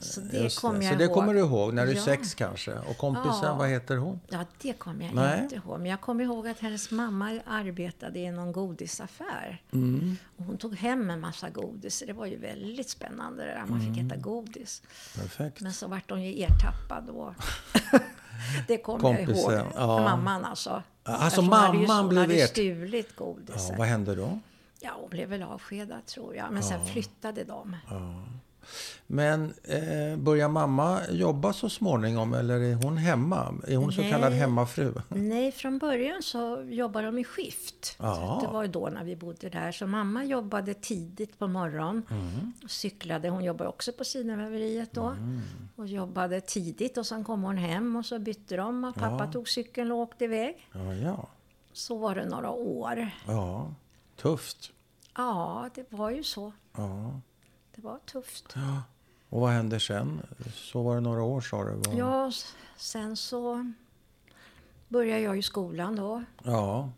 så 0.00 0.20
det 0.20 0.36
just 0.38 0.60
kommer 0.60 0.78
det. 0.78 0.84
jag 0.84 0.92
Så 0.92 0.98
det 0.98 1.04
ihåg. 1.04 1.14
kommer 1.14 1.34
du 1.34 1.40
ihåg 1.40 1.74
när 1.74 1.86
du 1.86 1.92
är 1.92 1.96
Ja. 1.96 2.02
sex 2.02 2.34
kanske. 2.34 2.72
Och 2.72 2.96
kompisen, 2.96 3.38
Ja. 3.42 3.54
vad 3.54 3.68
heter 3.68 3.96
hon? 3.96 4.20
Ja, 4.28 4.44
det 4.62 4.72
kommer 4.72 5.04
jag 5.04 5.14
Nej. 5.14 5.42
inte 5.42 5.54
ihåg. 5.54 5.78
Men 5.80 5.90
jag 5.90 6.00
kommer 6.00 6.24
ihåg 6.24 6.48
att 6.48 6.58
hennes 6.60 6.90
mamma 6.90 7.40
arbetade 7.46 8.18
i 8.18 8.30
någon 8.30 8.52
godisaffär. 8.52 9.62
Mm. 9.72 10.16
Och 10.36 10.44
hon 10.44 10.56
tog 10.58 10.74
hem 10.76 11.10
en 11.10 11.20
massa 11.20 11.50
godis. 11.50 12.02
Det 12.06 12.12
var 12.12 12.26
ju 12.26 12.38
väldigt 12.38 12.88
spännande 12.90 13.44
det 13.44 13.50
där. 13.50 13.64
Man 13.68 13.80
fick 13.80 13.96
Mm. 13.98 14.06
äta 14.06 14.16
godis. 14.16 14.82
Perfekt. 15.16 15.60
Men 15.60 15.72
så 15.72 15.86
vart 15.88 16.10
hon 16.10 16.22
ju 16.22 16.42
ertappad 16.42 17.04
då. 17.06 17.34
det 18.68 18.78
kommer 18.78 19.10
jag 19.10 19.20
ihåg. 19.20 19.26
Kompisen, 19.26 19.66
ja. 19.74 19.86
Mamman 20.00 20.44
alltså. 20.44 20.82
Alltså, 21.04 21.40
hon 21.40 21.52
hade 21.52 21.78
ju- 21.78 21.86
mamman 21.86 22.08
blev 22.08 22.20
hade 22.20 22.34
ert- 22.34 22.46
stulit 22.46 23.08
Ja, 23.18 23.24
godiset. 23.24 23.78
vad 23.78 23.86
hände 23.86 24.14
då? 24.14 24.38
Ja, 24.80 24.90
hon 25.00 25.10
blev 25.10 25.28
väl 25.28 25.42
avskedad 25.42 26.06
tror 26.06 26.36
jag. 26.36 26.52
Men 26.52 26.62
sen 26.62 26.86
flyttade 26.86 27.44
de. 27.44 27.76
Men 29.06 29.54
eh, 29.64 30.16
börjar 30.18 30.48
mamma 30.48 31.00
jobba 31.10 31.52
så 31.52 31.70
småningom 31.70 32.34
eller 32.34 32.60
är 32.60 32.74
hon 32.74 32.96
hemma? 32.96 33.54
Är 33.68 33.76
hon 33.76 33.92
så 33.92 34.00
Nej. 34.00 34.10
kallad 34.10 34.32
hemmafru? 34.32 34.94
Nej, 35.08 35.52
från 35.52 35.78
början 35.78 36.22
så 36.22 36.62
jobbade 36.68 37.06
de 37.06 37.18
i 37.18 37.24
skift. 37.24 37.96
Ja. 37.98 38.38
Så 38.40 38.46
det 38.46 38.52
var 38.52 38.62
ju 38.62 38.68
då 38.68 38.88
när 38.88 39.04
vi 39.04 39.16
bodde 39.16 39.48
där. 39.48 39.72
Så 39.72 39.86
mamma 39.86 40.24
jobbade 40.24 40.74
tidigt 40.74 41.38
på 41.38 41.46
morgonen. 41.48 42.02
Mm. 42.10 42.52
Cyklade. 42.68 43.28
Hon 43.28 43.44
jobbade 43.44 43.70
också 43.70 43.92
på 43.92 44.04
Sidenväveriet 44.04 44.92
då. 44.92 45.04
Mm. 45.06 45.40
Och 45.76 45.86
jobbade 45.86 46.40
tidigt 46.40 46.96
och 46.98 47.06
sen 47.06 47.24
kom 47.24 47.42
hon 47.42 47.56
hem 47.56 47.96
och 47.96 48.06
så 48.06 48.18
bytte 48.18 48.56
de. 48.56 48.84
Och 48.84 48.94
pappa 48.94 49.24
Ja. 49.24 49.32
tog 49.32 49.48
cykeln 49.48 49.92
och 49.92 49.98
åkte 49.98 50.24
iväg. 50.24 50.68
Ja, 50.72 50.94
ja. 50.94 51.28
Så 51.72 51.98
var 51.98 52.14
det 52.14 52.24
några 52.24 52.50
år. 52.50 53.10
ja. 53.26 53.74
Tufft. 54.16 54.70
Ja, 55.16 55.68
det 55.74 55.86
var 55.92 56.10
ju 56.10 56.22
så. 56.24 56.52
Ja. 56.76 57.20
Det 57.74 57.82
var 57.82 57.98
tufft. 57.98 58.54
Och 59.28 59.40
vad 59.40 59.50
hände 59.50 59.80
sen? 59.80 60.22
Så 60.54 60.82
var 60.82 60.94
det 60.94 61.00
några 61.00 61.22
år 61.22 61.40
sa 61.40 61.64
du? 61.64 61.70
Vad- 61.70 61.94
Ja, 61.94 62.32
sen 62.76 63.16
så 63.16 63.72
började 64.88 65.20
jag 65.20 65.38
i 65.38 65.42
skolan 65.42 65.96
då. 65.96 66.24
ja. 66.44 66.90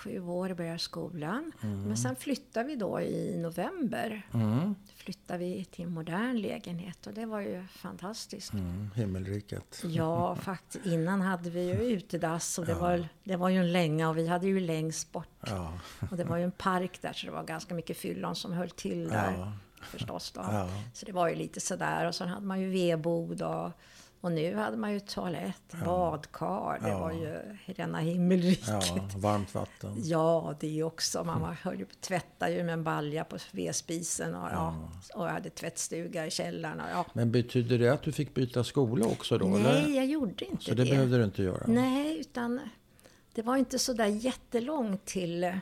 Sju 0.00 0.20
år 0.20 0.54
började 0.54 0.78
skolan. 0.78 1.52
Men 1.60 1.96
sen 1.96 2.16
flyttade 2.16 2.66
vi 2.66 2.76
då 2.76 3.00
i 3.00 3.36
november. 3.38 4.26
Mm. 4.34 4.74
flyttade 4.96 5.38
vi 5.38 5.64
till 5.64 5.84
en 5.84 5.90
modern 5.90 6.36
lägenhet 6.36 7.06
och 7.06 7.14
det 7.14 7.26
var 7.26 7.40
ju 7.40 7.66
fantastiskt. 7.66 8.52
Mm. 8.52 8.90
Himmelriket. 8.94 9.82
Ja, 9.84 10.36
faktiskt. 10.36 10.86
Innan 10.86 11.20
hade 11.20 11.50
vi 11.50 11.68
ju 11.68 11.74
utedass 11.74 12.58
och 12.58 12.66
det, 12.66 12.74
var, 12.74 13.08
det 13.24 13.36
var 13.36 13.48
ju 13.48 13.58
en 13.58 13.72
länga 13.72 14.08
och 14.08 14.18
vi 14.18 14.26
hade 14.26 14.46
ju 14.46 14.60
längst 14.60 15.12
bort. 15.12 15.38
Ja. 15.40 15.78
Och 16.10 16.16
det 16.16 16.24
var 16.24 16.36
ju 16.36 16.44
en 16.44 16.52
park 16.52 17.02
där 17.02 17.12
så 17.12 17.26
det 17.26 17.32
var 17.32 17.44
ganska 17.44 17.74
mycket 17.74 17.96
fyllon 17.96 18.36
som 18.36 18.52
höll 18.52 18.70
till 18.70 19.08
där. 19.08 19.34
Ja. 19.38 19.52
Förstås 19.82 20.30
då. 20.30 20.40
Ja. 20.40 20.68
Så 20.94 21.06
det 21.06 21.12
var 21.12 21.28
ju 21.28 21.34
lite 21.34 21.60
sådär 21.60 22.06
och 22.06 22.14
sen 22.14 22.28
hade 22.28 22.46
man 22.46 22.60
ju 22.60 22.70
vedbod 22.70 23.42
och, 23.42 23.70
och 24.20 24.32
nu 24.32 24.54
hade 24.54 24.76
man 24.76 24.92
ju 24.92 25.00
toalett, 25.00 25.74
badkar. 25.84 26.78
Det 26.80 26.88
Ja. 26.88 26.98
var 26.98 27.12
ju 27.12 27.56
rena 27.66 27.98
himmelriket. 27.98 28.68
ja, 28.68 29.08
varmt 29.16 29.54
vatten. 29.54 29.94
Ja, 30.04 30.54
det 30.60 30.82
också. 30.82 31.24
Mamma 31.24 31.56
höll 31.62 31.78
ju 31.78 31.84
på 31.84 31.94
tvätta 32.00 32.50
ju 32.50 32.64
med 32.64 32.72
en 32.72 32.84
balja 32.84 33.24
på 33.24 33.38
vedspisen 33.52 34.34
och, 34.34 34.48
ja. 34.52 34.74
och 35.14 35.24
jag 35.24 35.30
hade 35.30 35.50
tvättstuga 35.50 36.26
i 36.26 36.30
källaren. 36.30 36.80
Och, 36.80 36.86
ja. 36.92 37.04
Men 37.12 37.32
betyder 37.32 37.78
det 37.78 37.88
att 37.88 38.02
du 38.02 38.12
fick 38.12 38.34
byta 38.34 38.64
skola 38.64 39.06
också 39.06 39.38
då? 39.38 39.46
Nej, 39.46 39.60
eller? 39.84 39.96
jag 39.96 40.06
gjorde 40.06 40.44
inte 40.44 40.64
Så 40.64 40.74
det, 40.74 40.84
behövde 40.84 41.18
du 41.18 41.24
inte 41.24 41.42
göra? 41.42 41.64
Nej, 41.66 42.20
utan 42.20 42.60
det 43.34 43.42
var 43.42 43.56
inte 43.56 43.78
så 43.78 43.92
där 43.92 44.06
jättelångt 44.06 45.04
till, 45.04 45.52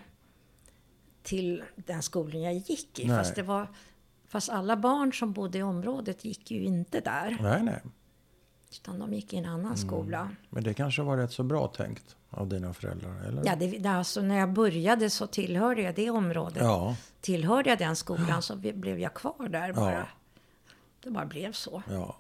till 1.23 1.63
den 1.77 2.03
skolan 2.03 2.43
jag 2.43 2.55
gick 2.55 2.99
i. 2.99 3.07
Nej. 3.07 3.17
Fast, 3.19 3.35
det 3.35 3.43
var, 3.43 3.67
fast 4.29 4.49
alla 4.49 4.77
barn 4.77 5.13
som 5.13 5.33
bodde 5.33 5.59
i 5.59 5.63
området 5.63 6.25
gick 6.25 6.51
ju 6.51 6.63
inte 6.63 7.01
där. 7.01 7.37
Nej, 7.41 7.63
nej. 7.63 7.81
Utan 8.73 8.99
de 8.99 9.15
gick 9.15 9.33
i 9.33 9.37
en 9.37 9.45
annan 9.45 9.65
Mm. 9.65 9.77
skola. 9.77 10.29
Men 10.51 10.65
det 10.65 10.75
kanske 10.75 11.03
var 11.03 11.17
rätt 11.17 11.33
så 11.33 11.43
bra 11.43 11.67
tänkt 11.69 12.17
av 12.31 12.49
dina 12.49 12.73
föräldrar, 12.75 13.25
eller? 13.29 13.43
Ja, 13.47 13.57
det, 13.57 13.87
alltså, 13.89 14.23
när 14.23 14.39
jag 14.39 14.53
började 14.53 15.11
så 15.11 15.27
tillhörde 15.27 15.83
jag 15.83 15.95
det 15.95 16.11
området. 16.11 16.63
Ja, 16.63 16.97
Tillhörde 17.21 17.69
jag 17.71 17.79
den 17.79 17.97
skolan 17.97 18.43
så 18.43 18.57
blev 18.57 18.99
jag 18.99 19.15
kvar 19.15 19.49
där 19.49 19.73
bara. 19.73 19.93
Ja. 19.93 20.03
Det 21.05 21.11
bara 21.11 21.27
blev 21.27 21.53
så. 21.53 21.83
ja. 21.91 22.17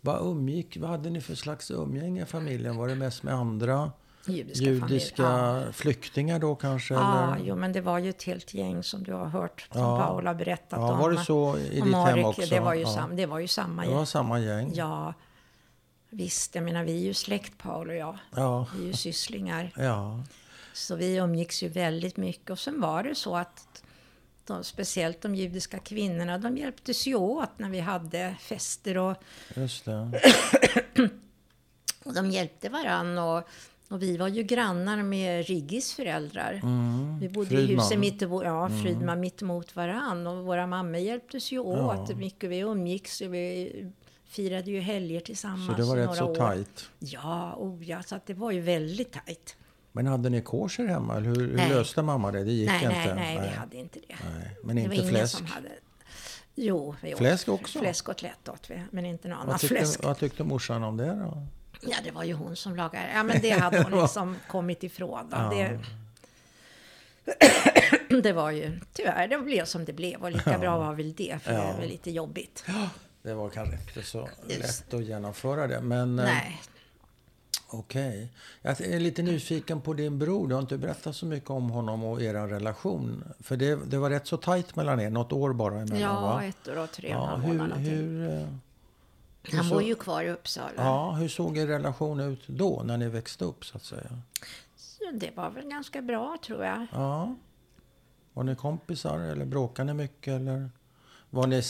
Vad 0.00 0.26
umgick, 0.26 0.76
vad 0.80 0.90
hade 0.90 1.10
ni 1.10 1.20
för 1.20 1.34
slags 1.34 1.70
umgänge 1.70 2.22
i 2.22 2.26
familjen? 2.26 2.76
Var 2.76 2.88
det 2.88 2.94
mest 2.94 3.22
med 3.22 3.34
andra 3.34 3.92
Judiska, 4.26 4.64
judiska 4.64 5.22
familjer. 5.22 5.72
flyktingar 5.72 6.38
då 6.38 6.54
kanske? 6.54 6.94
Ja, 6.94 7.34
eller? 7.34 7.46
jo, 7.46 7.56
men 7.56 7.72
det 7.72 7.80
var 7.80 7.98
ju 7.98 8.10
ett 8.10 8.22
helt 8.22 8.54
gäng 8.54 8.82
som 8.82 9.02
du 9.02 9.12
har 9.12 9.26
hört. 9.26 9.68
Som 9.72 9.80
Ja. 9.80 9.98
Paula 10.06 10.34
berättat 10.34 10.78
Ja, 10.80 10.92
om. 10.92 10.98
var 10.98 11.10
det 11.10 11.18
så 11.18 11.56
i 11.58 11.68
ditt 11.68 11.78
hem 11.82 11.90
Marek, 11.90 12.26
också? 12.26 12.42
Det 12.50 12.60
var 12.60 12.74
ju, 12.74 12.80
Ja. 12.80 12.88
sam, 12.88 13.16
det 13.16 13.26
var 13.26 13.38
ju 13.38 13.48
samma 13.48 13.82
Det 13.82 13.88
var 13.90 13.96
gäng. 13.96 14.06
samma 14.06 14.38
gäng? 14.40 14.70
Ja, 14.74 15.14
visst. 16.16 16.54
Jag 16.54 16.64
menar, 16.64 16.84
vi 16.84 16.92
är 16.92 17.04
ju 17.04 17.14
släkt, 17.14 17.58
Paul 17.58 17.88
och 17.88 17.96
jag. 17.96 18.18
Ja. 18.36 18.66
Vi 18.76 18.82
är 18.82 18.86
ju 18.86 18.92
sysslingar. 18.92 19.72
ja. 19.76 20.22
Så 20.72 20.96
vi 20.96 21.16
umgicks 21.16 21.62
ju 21.62 21.68
väldigt 21.68 22.16
mycket. 22.16 22.50
Och 22.50 22.58
sen 22.58 22.80
var 22.80 23.02
det 23.02 23.14
så 23.14 23.36
att 23.36 23.82
de, 24.46 24.64
speciellt 24.64 25.20
de 25.20 25.34
judiska 25.34 25.78
kvinnorna, 25.78 26.38
de 26.38 26.56
hjälptes 26.56 27.06
ju 27.06 27.14
åt 27.14 27.58
när 27.58 27.70
vi 27.70 27.80
hade 27.80 28.34
fester 28.40 28.98
och, 28.98 29.16
Just 29.54 29.84
det. 29.84 30.20
och 32.04 32.14
de 32.14 32.30
hjälpte 32.30 32.68
varann. 32.68 33.18
Och, 33.18 33.48
och 33.88 34.02
vi 34.02 34.16
var 34.16 34.28
ju 34.28 34.42
grannar 34.42 35.02
med 35.02 35.46
Riggis 35.46 35.94
föräldrar. 35.94 36.52
Vi 37.20 37.28
bodde 37.28 37.54
i 37.54 37.54
Mm. 37.54 37.66
Fridman. 37.66 37.70
Mm. 37.70 37.78
huset 37.84 37.98
mitt, 37.98 38.22
ja, 38.44 38.68
Fridman 38.82 39.20
mitt 39.20 39.42
emot 39.42 39.76
varann. 39.76 40.26
Och 40.26 40.44
våra 40.44 40.66
mammor 40.66 41.00
hjälptes 41.00 41.52
ju 41.52 41.58
åt 41.58 42.08
Ja. 42.10 42.16
mycket. 42.16 42.50
Vi 42.50 42.58
umgicks 42.58 43.20
och 43.20 43.34
vi 43.34 43.72
firade 44.28 44.70
ju 44.70 44.80
helger 44.80 45.20
tillsammans 45.20 45.66
Så 45.66 45.72
det 45.72 45.82
var 45.82 45.96
rätt 45.96 46.04
några 46.04 46.18
så 46.18 46.30
år. 46.30 46.34
tajt. 46.34 46.90
Ja, 46.98 47.54
oh 47.58 47.84
ja, 47.84 48.02
så 48.02 48.14
att 48.14 48.26
det 48.26 48.34
var 48.34 48.50
ju 48.50 48.60
väldigt 48.60 49.12
tajt. 49.12 49.56
Men 49.92 50.06
hade 50.06 50.30
ni 50.30 50.40
kosher 50.42 50.86
hemma? 50.86 51.16
Eller 51.16 51.26
hur, 51.28 51.36
hur 51.48 51.56
Nej. 51.56 51.68
löste 51.70 52.02
mamma 52.02 52.32
det? 52.32 52.44
Det 52.44 52.52
gick 52.52 52.68
Nej, 52.68 52.84
inte? 52.84 53.14
nej, 53.14 53.14
nej, 53.14 53.48
vi 53.50 53.56
hade 53.56 53.76
inte 53.76 53.98
det. 54.08 54.16
Nej, 54.38 54.56
Men 54.64 54.76
det 54.76 54.82
inte 54.82 54.88
var 54.96 55.02
ingen 55.02 55.08
fläsk? 55.14 55.36
som 55.38 55.46
hade... 55.46 55.68
Jo, 56.54 56.94
vi 57.02 57.12
åt 57.14 57.18
Fläsk 57.18 57.48
också? 57.48 57.78
Fläsk 57.78 58.08
och 58.08 58.16
klätt 58.18 58.48
åt 58.48 58.70
vi, 58.70 58.82
men 58.90 59.06
inte 59.06 59.34
annat 59.34 59.60
tyckte, 59.60 59.76
fläsk. 59.76 60.04
vad 60.04 60.18
tyckte 60.18 60.44
morsan 60.44 60.82
om 60.82 60.96
det 60.96 61.14
då? 61.14 61.46
Ja, 61.82 61.96
det 62.04 62.10
var 62.10 62.24
ju 62.24 62.32
hon 62.32 62.56
som 62.56 62.76
lagade. 62.76 63.08
Ja, 63.14 63.22
men 63.22 63.40
det 63.42 63.50
hade 63.50 63.82
hon 63.82 64.00
liksom 64.02 64.36
kommit 64.48 64.82
ifrån. 64.82 65.30
Då. 65.30 65.36
Det, 65.36 65.80
det 68.22 68.32
var 68.32 68.50
ju 68.50 68.80
tyvärr, 68.92 69.28
det 69.28 69.38
blev 69.38 69.64
som 69.64 69.84
det 69.84 69.92
blev 69.92 70.22
och 70.22 70.30
lika 70.30 70.58
bra 70.58 70.78
var 70.78 70.94
väl 70.94 71.14
det, 71.14 71.38
för 71.42 71.52
det 71.52 71.58
är 71.58 71.78
väl 71.78 71.88
lite 71.88 72.10
jobbigt. 72.10 72.64
Det 73.26 73.34
var 73.34 73.50
kanske 73.50 73.76
inte 73.76 74.02
så 74.02 74.28
lätt 74.48 74.94
att 74.94 75.04
genomföra 75.04 75.66
det. 75.66 75.80
Men 75.80 76.18
eh, 76.18 76.24
Nej, 76.24 76.60
okej. 77.68 78.32
Jag 78.62 78.80
är 78.80 79.00
lite 79.00 79.22
nyfiken 79.22 79.80
på 79.80 79.94
din 79.94 80.18
bror. 80.18 80.48
Du 80.48 80.54
har 80.54 80.62
inte 80.62 80.78
berättat 80.78 81.16
så 81.16 81.26
mycket 81.26 81.50
om 81.50 81.70
honom 81.70 82.04
och 82.04 82.22
er 82.22 82.34
relation. 82.34 83.24
För 83.40 83.56
det, 83.56 83.90
det 83.90 83.98
var 83.98 84.10
rätt 84.10 84.26
så 84.26 84.36
tajt 84.36 84.76
mellan 84.76 85.00
er. 85.00 85.10
Något 85.10 85.32
år 85.32 85.52
bara 85.52 85.74
emellan 85.74 86.00
ja, 86.00 86.20
va? 86.20 86.44
ett 86.44 86.68
år 86.68 86.78
och 86.78 86.90
tre 86.92 87.16
och 87.16 87.22
Ja, 87.22 87.26
halv 87.26 87.42
hur, 87.42 87.74
hur, 87.74 88.30
eh, 88.30 88.48
hur 89.42 89.58
Han 89.58 89.68
bor 89.68 89.82
ju 89.82 89.94
kvar 89.94 90.22
i 90.22 90.30
Uppsala. 90.30 90.72
Ja, 90.76 91.10
hur 91.10 91.28
såg 91.28 91.58
er 91.58 91.66
relation 91.66 92.20
ut 92.20 92.46
då, 92.46 92.82
när 92.84 92.96
ni 92.96 93.08
växte 93.08 93.44
upp 93.44 93.64
så 93.64 93.76
att 93.76 93.84
säga? 93.84 94.22
Så 94.76 95.04
Det 95.12 95.30
var 95.36 95.50
väl 95.50 95.68
ganska 95.68 96.02
bra 96.02 96.38
tror 96.46 96.64
jag. 96.64 96.86
Ja. 96.92 97.34
Var 98.32 98.44
ni 98.44 98.56
kompisar 98.56 99.18
eller 99.18 99.44
bråkade 99.44 99.92
ni 99.92 100.02
mycket? 100.02 100.34
Eller 100.34 100.70
var 101.30 101.46
ni, 101.46 101.62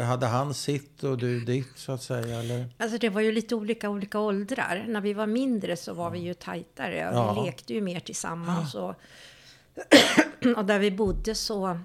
eh, 0.00 0.04
hade 0.06 0.26
han 0.26 0.54
sitt 0.54 1.04
och 1.04 1.18
du 1.18 1.40
ditt 1.40 1.72
så 1.78 1.92
att 1.92 2.02
säga? 2.02 2.40
Eller? 2.40 2.66
Alltså 2.78 2.98
det 2.98 3.08
var 3.08 3.20
ju 3.20 3.32
lite 3.32 3.54
olika 3.54 3.90
olika 3.90 4.18
åldrar. 4.18 4.84
När 4.88 5.00
vi 5.00 5.12
var 5.14 5.26
mindre 5.26 5.76
så 5.76 5.94
var 5.94 6.10
vi 6.10 6.18
ju 6.18 6.34
tajtare. 6.34 7.10
Och 7.10 7.16
Ja. 7.16 7.34
Vi 7.34 7.46
lekte 7.46 7.74
ju 7.74 7.80
mer 7.80 8.00
tillsammans. 8.00 8.74
Och, 8.74 8.94
och 10.56 10.64
där 10.64 10.78
vi 10.78 10.90
bodde 10.90 11.34
så... 11.34 11.78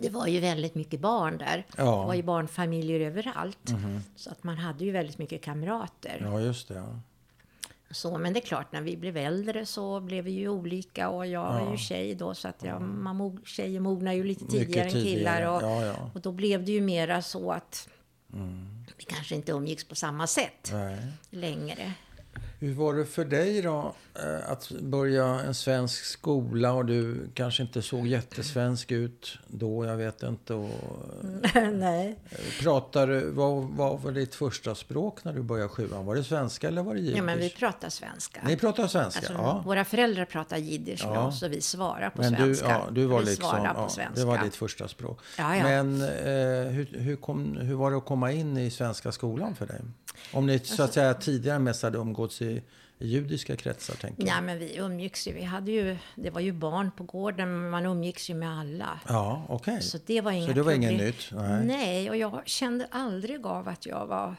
Det 0.00 0.08
var 0.08 0.26
ju 0.26 0.40
väldigt 0.40 0.74
mycket 0.74 1.00
barn 1.00 1.38
där. 1.38 1.66
Ja. 1.76 1.84
Det 1.84 2.06
var 2.06 2.14
ju 2.14 2.22
barnfamiljer 2.22 3.00
överallt. 3.00 3.72
Så 4.16 4.30
att 4.30 4.44
man 4.44 4.58
hade 4.58 4.84
ju 4.84 4.90
väldigt 4.90 5.18
mycket 5.18 5.42
kamrater. 5.42 6.20
Ja, 6.24 6.40
just 6.40 6.68
det. 6.68 6.74
Ja. 6.74 7.00
Så, 7.90 8.18
men 8.18 8.32
det 8.32 8.38
är 8.38 8.46
klart, 8.46 8.72
när 8.72 8.80
vi 8.82 8.96
blev 8.96 9.16
äldre 9.16 9.66
så 9.66 10.00
blev 10.00 10.24
vi 10.24 10.30
ju 10.30 10.48
olika. 10.48 11.08
Och 11.08 11.26
jag 11.26 11.52
var 11.52 11.70
ju 11.70 11.76
tjej 11.76 12.14
då, 12.14 12.34
så 12.34 12.48
att 12.48 12.62
jag, 12.64 12.82
man, 12.82 13.16
mog- 13.16 13.46
tjejer 13.46 13.80
mognar 13.80 14.12
ju 14.12 14.24
lite 14.24 14.44
Mycket 14.44 14.58
tidigare 14.60 14.84
än 14.86 14.90
killar. 14.92 15.04
tidigare. 15.04 15.48
Och, 15.48 15.62
Ja, 15.62 15.84
ja. 15.84 16.10
och 16.14 16.20
då 16.20 16.32
blev 16.32 16.64
det 16.64 16.72
ju 16.72 16.80
mera 16.80 17.22
så 17.22 17.52
att 17.52 17.88
vi 18.96 19.04
kanske 19.04 19.34
inte 19.34 19.52
umgicks 19.52 19.84
på 19.84 19.94
samma 19.94 20.26
sätt 20.26 20.70
Nej. 20.72 20.98
längre. 21.30 21.92
Hur 22.58 22.74
var 22.74 22.94
det 22.94 23.04
för 23.06 23.24
dig 23.24 23.62
då 23.62 23.94
eh, 24.14 24.50
att 24.50 24.70
börja 24.80 25.24
en 25.26 25.54
svensk 25.54 26.04
skola 26.04 26.72
och 26.72 26.86
du 26.86 27.28
kanske 27.34 27.62
inte 27.62 27.82
såg 27.82 28.06
jättesvensk 28.06 28.92
ut 28.92 29.38
då, 29.46 29.84
jag 29.84 29.96
vet 29.96 30.22
inte. 30.22 30.54
Och, 30.54 30.70
Nej. 31.72 32.18
pratar, 32.62 33.06
du- 33.06 33.30
vad, 33.30 33.62
vad 33.64 34.00
var 34.00 34.12
ditt 34.12 34.34
första 34.34 34.74
språk 34.74 35.24
när 35.24 35.32
du 35.32 35.42
började 35.42 35.68
sjuan? 35.68 36.06
Var 36.06 36.14
det 36.14 36.24
svenska 36.24 36.68
eller 36.68 36.82
var 36.82 36.94
det 36.94 37.00
jiddisch? 37.00 37.18
Ja, 37.18 37.22
men 37.22 37.38
vi 37.38 37.50
pratar 37.50 37.88
svenska. 37.88 38.40
Ni 38.46 38.56
pratar 38.56 38.86
svenska? 38.86 39.18
Alltså, 39.18 39.32
ja. 39.32 39.62
Våra 39.66 39.84
föräldrar 39.84 40.24
pratar 40.24 40.56
jiddisch 40.56 41.06
med 41.06 41.16
Ja. 41.16 41.26
oss 41.26 41.42
och 41.42 41.52
vi 41.52 41.60
svarar 41.60 42.10
på 42.10 42.22
Men 42.22 42.32
du, 42.32 42.38
svenska. 42.38 42.68
ja, 42.68 42.86
du 42.92 43.06
var 43.06 43.18
vi 43.20 43.24
liksom, 43.26 43.50
svarar 43.50 43.74
på 43.74 43.80
ja, 43.80 43.88
svenska. 43.88 44.20
det 44.20 44.24
var 44.26 44.38
ditt 44.44 44.54
första 44.56 44.88
språk. 44.88 45.18
Ja, 45.38 45.56
ja. 45.56 45.62
Men 45.62 46.02
eh, 46.02 46.70
hur, 46.72 46.98
hur, 46.98 47.16
kom, 47.16 47.56
hur 47.56 47.74
var 47.74 47.90
det 47.90 47.96
att 47.96 48.04
komma 48.04 48.32
in 48.32 48.56
i 48.56 48.70
svenska 48.70 49.12
skolan 49.12 49.54
för 49.54 49.66
dig? 49.66 49.80
Om 50.32 50.46
ni 50.46 50.58
så 50.58 50.62
Alltså- 50.72 50.82
att 50.82 50.92
säga 50.92 51.14
tidigare 51.14 51.58
mest 51.58 51.82
hade 51.82 51.98
umgåtts 51.98 52.42
i, 52.42 52.45
i 52.46 52.62
judiska 52.98 53.56
kretsar, 53.56 53.94
tänker 53.94 54.26
jag. 54.26 54.36
Ja, 54.36 54.40
men 54.40 54.58
vi 54.58 54.76
umgicks 54.76 55.28
ju. 55.28 55.32
Vi 55.32 55.42
hade 55.42 55.70
ju, 55.70 55.96
det 56.14 56.30
var 56.30 56.40
ju 56.40 56.52
barn 56.52 56.90
på 56.90 57.04
gården, 57.04 57.60
men 57.60 57.70
man 57.70 57.86
umgicks 57.86 58.30
ju 58.30 58.34
med 58.34 58.58
alla. 58.58 59.00
Ja, 59.08 59.46
okej. 59.48 59.82
Så 59.82 59.98
det 60.06 60.20
var 60.20 60.32
inga 60.32 60.46
Så 60.46 60.52
det 60.52 60.62
var 60.62 60.72
inget 60.72 61.00
nytt? 61.00 61.30
Nej. 61.32 61.64
Nej, 61.66 62.10
och 62.10 62.16
jag 62.16 62.42
kände 62.48 62.86
aldrig 62.90 63.46
av 63.46 63.68
att 63.68 63.86
jag 63.86 64.06
var... 64.06 64.36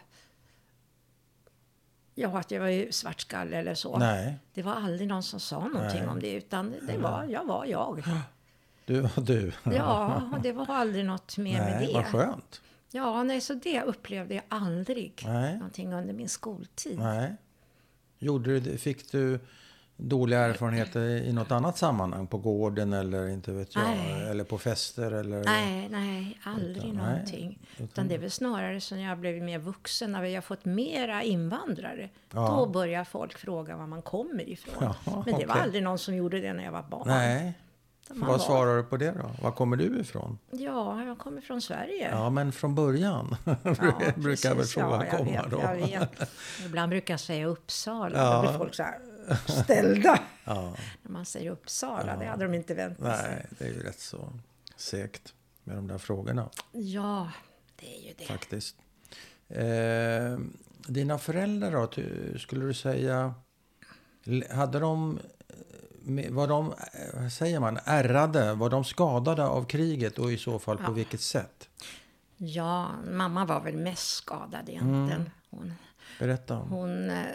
Ja, 2.15 2.39
att 2.39 2.51
jag 2.51 2.59
var 2.61 2.67
ju 2.67 2.91
svartskalle 2.91 3.57
eller 3.57 3.75
så. 3.75 3.97
Nej, 3.97 4.35
Det 4.53 4.63
var 4.63 4.73
aldrig 4.73 5.07
någon 5.07 5.23
som 5.23 5.39
sa 5.39 5.59
någonting 5.67 5.99
Nej. 5.99 6.07
om 6.07 6.19
det, 6.19 6.31
utan 6.33 6.73
det 6.87 6.97
var, 6.97 7.25
jag 7.29 7.45
var 7.45 7.65
jag. 7.65 8.03
du 8.85 9.01
var 9.01 9.23
du. 9.23 9.51
Ja, 9.63 10.21
och 10.33 10.41
det 10.41 10.51
var 10.51 10.65
aldrig 10.69 11.05
något 11.05 11.37
mer 11.37 11.59
med 11.59 11.77
Nej, 11.77 11.87
det. 11.87 11.93
vad 11.93 12.05
skönt. 12.05 12.61
Ja, 12.91 13.23
nej, 13.23 13.41
så 13.41 13.53
det 13.53 13.81
upplevde 13.81 14.35
jag 14.35 14.43
aldrig 14.47 15.23
Nej. 15.25 15.53
någonting 15.57 15.93
under 15.93 16.13
min 16.13 16.29
skoltid. 16.29 16.99
Nej. 16.99 17.35
Gjorde 18.19 18.59
du, 18.59 18.77
fick 18.77 19.11
du 19.11 19.39
dåliga 19.97 20.39
erfarenheter 20.39 21.01
i 21.01 21.33
något 21.33 21.51
annat 21.51 21.77
sammanhang? 21.77 22.27
På 22.27 22.37
gården 22.37 22.93
eller 22.93 23.27
inte 23.27 23.51
vet 23.51 23.75
jag? 23.75 23.83
Nej. 23.83 24.29
Eller 24.29 24.43
på 24.43 24.57
fester? 24.57 25.11
Eller? 25.11 25.43
Nej, 25.43 25.87
nej, 25.91 26.39
aldrig 26.43 26.77
Utan- 26.77 26.95
nej, 26.95 27.05
någonting. 27.05 27.59
Utan 27.77 28.07
det 28.07 28.15
är 28.15 28.19
väl 28.19 28.31
snarare 28.31 28.81
så 28.81 28.95
när 28.95 29.03
jag 29.03 29.17
blev 29.17 29.43
mer 29.43 29.59
vuxen, 29.59 30.11
när 30.11 30.21
vi 30.21 30.35
har 30.35 30.41
fått 30.41 30.65
mera 30.65 31.23
invandrare. 31.23 32.09
Ja. 32.33 32.47
Då 32.57 32.65
börjar 32.65 33.03
folk 33.03 33.37
fråga 33.37 33.77
var 33.77 33.87
man 33.87 34.01
kommer 34.01 34.49
ifrån. 34.49 34.73
Ja, 35.05 35.23
Men 35.25 35.39
det 35.39 35.45
var 35.45 35.53
okej. 35.53 35.63
aldrig 35.63 35.83
någon 35.83 35.97
som 35.99 36.15
gjorde 36.15 36.39
det 36.41 36.53
när 36.53 36.63
jag 36.63 36.71
var 36.71 36.83
barn. 36.89 37.03
Nej. 37.07 37.53
Vad 38.09 38.29
var- 38.29 38.37
svarar 38.39 38.77
du 38.77 38.83
på 38.83 38.97
det 38.97 39.11
då? 39.11 39.31
Var 39.43 39.51
kommer 39.51 39.77
du 39.77 39.99
ifrån? 39.99 40.37
Ja, 40.51 41.03
jag 41.03 41.17
kommer 41.17 41.41
från 41.41 41.61
Sverige. 41.61 42.09
Ja, 42.11 42.29
men 42.29 42.51
från 42.51 42.75
början 42.75 43.35
brukar 44.15 44.49
väl 44.49 44.57
precis. 44.57 44.73
frågan 44.73 45.01
jag 45.01 45.17
komma 45.17 45.31
vet, 45.31 45.51
då. 45.51 45.59
Jag 45.61 45.75
vet. 45.75 46.29
Ibland 46.65 46.89
brukar 46.89 47.13
jag 47.13 47.19
säga 47.21 47.45
Uppsala. 47.45 48.17
Ja. 48.17 48.35
Då 48.35 48.41
blir 48.49 48.57
folk 48.57 48.73
så 48.75 48.83
här 48.83 48.99
ställda. 49.63 50.19
Ja, 50.43 50.75
När 51.03 51.11
man 51.11 51.25
säger 51.25 51.51
Uppsala, 51.51 52.17
det 52.17 52.25
hade 52.25 52.43
de 52.45 52.53
inte 52.53 52.73
väntat 52.73 53.19
sig. 53.19 53.29
nej, 53.31 53.45
det 53.57 53.65
är 53.65 53.69
ju 53.69 53.83
rätt 53.83 53.99
så 53.99 54.33
segt 54.75 55.33
med 55.63 55.75
de 55.75 55.87
där 55.87 55.97
frågorna 55.97 56.49
Ja, 56.71 57.31
det 57.75 57.97
är 57.99 58.07
ju 58.07 58.13
det. 58.17 58.25
faktiskt. 58.25 58.75
Eh, 59.49 60.39
dina 60.87 61.17
föräldrar 61.17 61.71
då, 61.71 61.87
skulle 62.39 62.65
du 62.65 62.73
säga, 62.73 63.33
hade 64.51 64.79
de, 64.79 65.19
eh, 65.49 65.55
var 66.31 66.47
de, 66.47 66.73
eh, 66.93 67.27
säger 67.29 67.59
man, 67.59 67.79
ärrade, 67.85 68.53
var 68.53 68.69
de 68.69 68.83
skadade 68.83 69.45
av 69.47 69.63
kriget 69.65 70.19
och 70.19 70.31
i 70.31 70.37
så 70.37 70.59
fall 70.59 70.77
på 70.77 70.83
Ja. 70.83 70.91
vilket 70.91 71.21
sätt? 71.21 71.69
Ja, 72.37 72.89
mamma 73.11 73.45
var 73.45 73.61
väl 73.61 73.77
mest 73.77 74.07
skadad 74.15 74.69
egentligen. 74.69 75.11
Mm. 75.11 75.29
Hon, 75.49 75.73
Berätta. 76.19 76.55
hon, 76.55 77.09
eh, 77.09 77.25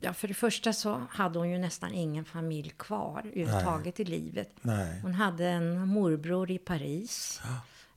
ja, 0.00 0.12
för 0.12 0.28
det 0.28 0.34
första 0.34 0.72
så 0.72 1.02
hade 1.10 1.38
hon 1.38 1.50
ju 1.50 1.58
nästan 1.58 1.92
ingen 1.94 2.24
familj 2.24 2.70
kvar 2.70 3.22
överhuvudtaget 3.24 4.00
i 4.00 4.04
livet. 4.04 4.50
Nej. 4.60 5.00
Hon 5.02 5.14
hade 5.14 5.46
en 5.48 5.88
morbror 5.88 6.50
i 6.50 6.58
Paris. 6.58 7.40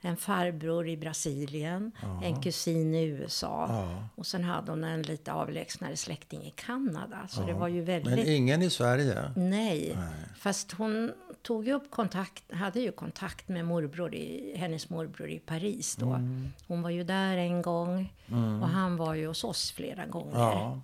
En 0.02 0.18
farbror 0.18 0.90
i 0.90 0.98
Brasilien, 0.98 1.92
en 2.24 2.42
kusin 2.42 2.96
i 2.96 3.04
USA. 3.04 3.66
Ja. 3.70 4.08
Och 4.16 4.26
sen 4.28 4.44
hade 4.44 4.72
hon 4.72 4.84
en 4.84 5.02
lite 5.02 5.34
avlägsnare 5.34 5.98
släkting 5.98 6.44
i 6.44 6.54
Kanada. 6.56 7.28
Så 7.30 7.42
det 7.42 7.54
var 7.54 7.68
ju 7.68 7.82
väldigt... 7.82 8.16
Men 8.16 8.28
ingen 8.28 8.62
i 8.62 8.70
Sverige? 8.70 9.32
Nej. 9.36 9.98
Fast 10.38 10.72
hon 10.72 11.12
tog 11.42 11.68
ju 11.68 11.74
upp 11.74 11.92
kontakt, 11.92 12.54
hade 12.54 12.80
ju 12.80 12.92
kontakt 12.92 13.48
med 13.48 13.66
morbror 13.66 14.16
i, 14.16 14.58
hennes 14.58 14.90
morbror 14.90 15.30
i 15.30 15.40
Paris 15.40 15.96
då. 15.96 16.10
Mm. 16.10 16.48
Hon 16.68 16.82
var 16.82 16.90
ju 16.90 17.04
där 17.04 17.38
en 17.38 17.62
gång 17.62 18.14
och 18.62 18.68
han 18.68 18.98
var 18.98 19.14
ju 19.14 19.28
hos 19.28 19.44
oss 19.44 19.72
flera 19.72 20.06
gånger 20.06 20.40
Ja. 20.40 20.82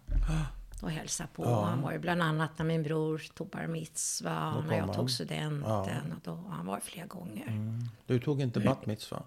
Och 0.81 0.91
hälsade 0.91 1.29
på. 1.33 1.55
Han 1.55 1.81
var 1.81 1.91
ju 1.91 1.99
bland 1.99 2.21
annat 2.21 2.51
när 2.57 2.65
min 2.65 2.83
bror 2.83 3.21
tog 3.33 3.49
bar 3.49 3.67
mitzva, 3.67 4.53
kom 4.55 4.67
när 4.67 4.77
jag 4.77 4.85
han. 4.85 4.95
tog 4.95 5.11
studenten. 5.11 6.11
Och 6.11 6.19
då, 6.23 6.35
han 6.49 6.65
var 6.65 6.79
flera 6.79 7.05
gånger. 7.05 7.79
Du 8.05 8.19
tog 8.19 8.41
inte 8.41 8.59
bat 8.59 8.85
mitzva? 8.85 9.23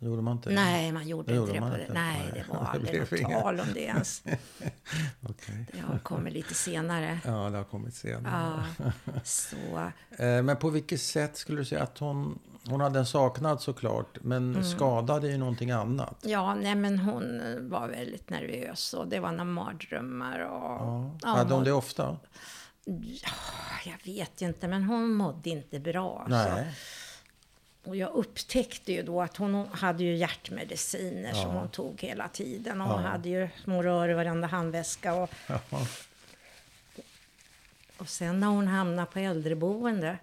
Gjorde 0.00 0.22
man 0.22 0.36
inte? 0.36 0.50
Nej, 0.50 0.92
man 0.92 1.08
gjorde 1.08 1.32
Det 1.32 1.38
inte 1.38 1.56
gjorde 1.56 1.66
det. 1.70 1.70
På 1.70 1.92
det. 1.92 1.94
Nej, 1.94 2.30
det 2.34 2.44
var 2.48 2.56
aldrig 2.72 3.00
något 3.00 3.12
inga. 3.12 3.40
tal 3.40 3.60
om 3.60 3.66
det 3.74 3.80
ens. 3.80 4.22
Okej. 5.28 5.66
Det 5.72 5.78
har 5.80 5.98
kommit 5.98 6.32
lite 6.32 6.54
senare. 6.54 7.20
Ja, 7.24 7.50
det 7.50 7.56
har 7.56 7.64
kommit 7.64 7.94
senare. 7.94 8.64
Ja, 8.78 8.92
så... 9.24 9.56
Eh, 10.24 10.42
Men 10.42 10.56
på 10.56 10.70
vilket 10.70 11.00
sätt 11.00 11.36
skulle 11.36 11.58
du 11.60 11.64
säga 11.64 11.82
att 11.82 11.98
hon... 11.98 12.38
Hon 12.70 12.80
hade 12.80 12.98
en 12.98 13.06
saknad 13.06 13.60
såklart, 13.60 14.18
men 14.22 14.50
Mm. 14.54 14.64
skadade 14.64 15.28
ju 15.28 15.38
någonting 15.38 15.70
annat. 15.70 16.16
Ja, 16.22 16.54
nej 16.54 16.74
men 16.74 16.98
hon 16.98 17.40
var 17.70 17.88
väldigt 17.88 18.30
nervös 18.30 18.94
och 18.94 19.08
det 19.08 19.20
var 19.20 19.30
några 19.30 19.44
mardrömmar. 19.44 20.38
Och, 20.40 20.62
Ja. 20.62 21.10
ja, 21.22 21.28
hade 21.28 21.54
hon 21.54 21.64
det 21.64 21.72
ofta? 21.72 22.16
Jag 23.84 23.98
vet 24.04 24.42
inte, 24.42 24.68
men 24.68 24.82
hon 24.84 25.12
mådde 25.14 25.50
inte 25.50 25.80
bra. 25.80 26.18
alltså. 26.26 26.54
Nej. 26.54 26.66
Och 27.84 27.96
jag 27.96 28.10
upptäckte 28.14 28.92
ju 28.92 29.02
då 29.02 29.22
att 29.22 29.36
hon 29.36 29.66
hade 29.72 30.04
ju 30.04 30.16
hjärtmediciner 30.16 31.32
som 31.32 31.50
hon 31.50 31.68
tog 31.68 32.00
hela 32.02 32.28
tiden. 32.28 32.80
Och 32.80 32.88
hon 32.88 33.02
hade 33.04 33.28
ju 33.28 33.48
små 33.64 33.82
rör 33.82 34.08
i 34.08 34.14
varenda 34.14 34.46
handväska. 34.46 35.14
Och, 35.14 35.30
Ja. 35.46 35.60
och 37.98 38.08
sen 38.08 38.40
när 38.40 38.46
hon 38.46 38.66
hamnade 38.68 39.10
på 39.12 39.18
äldreboende 39.18 40.18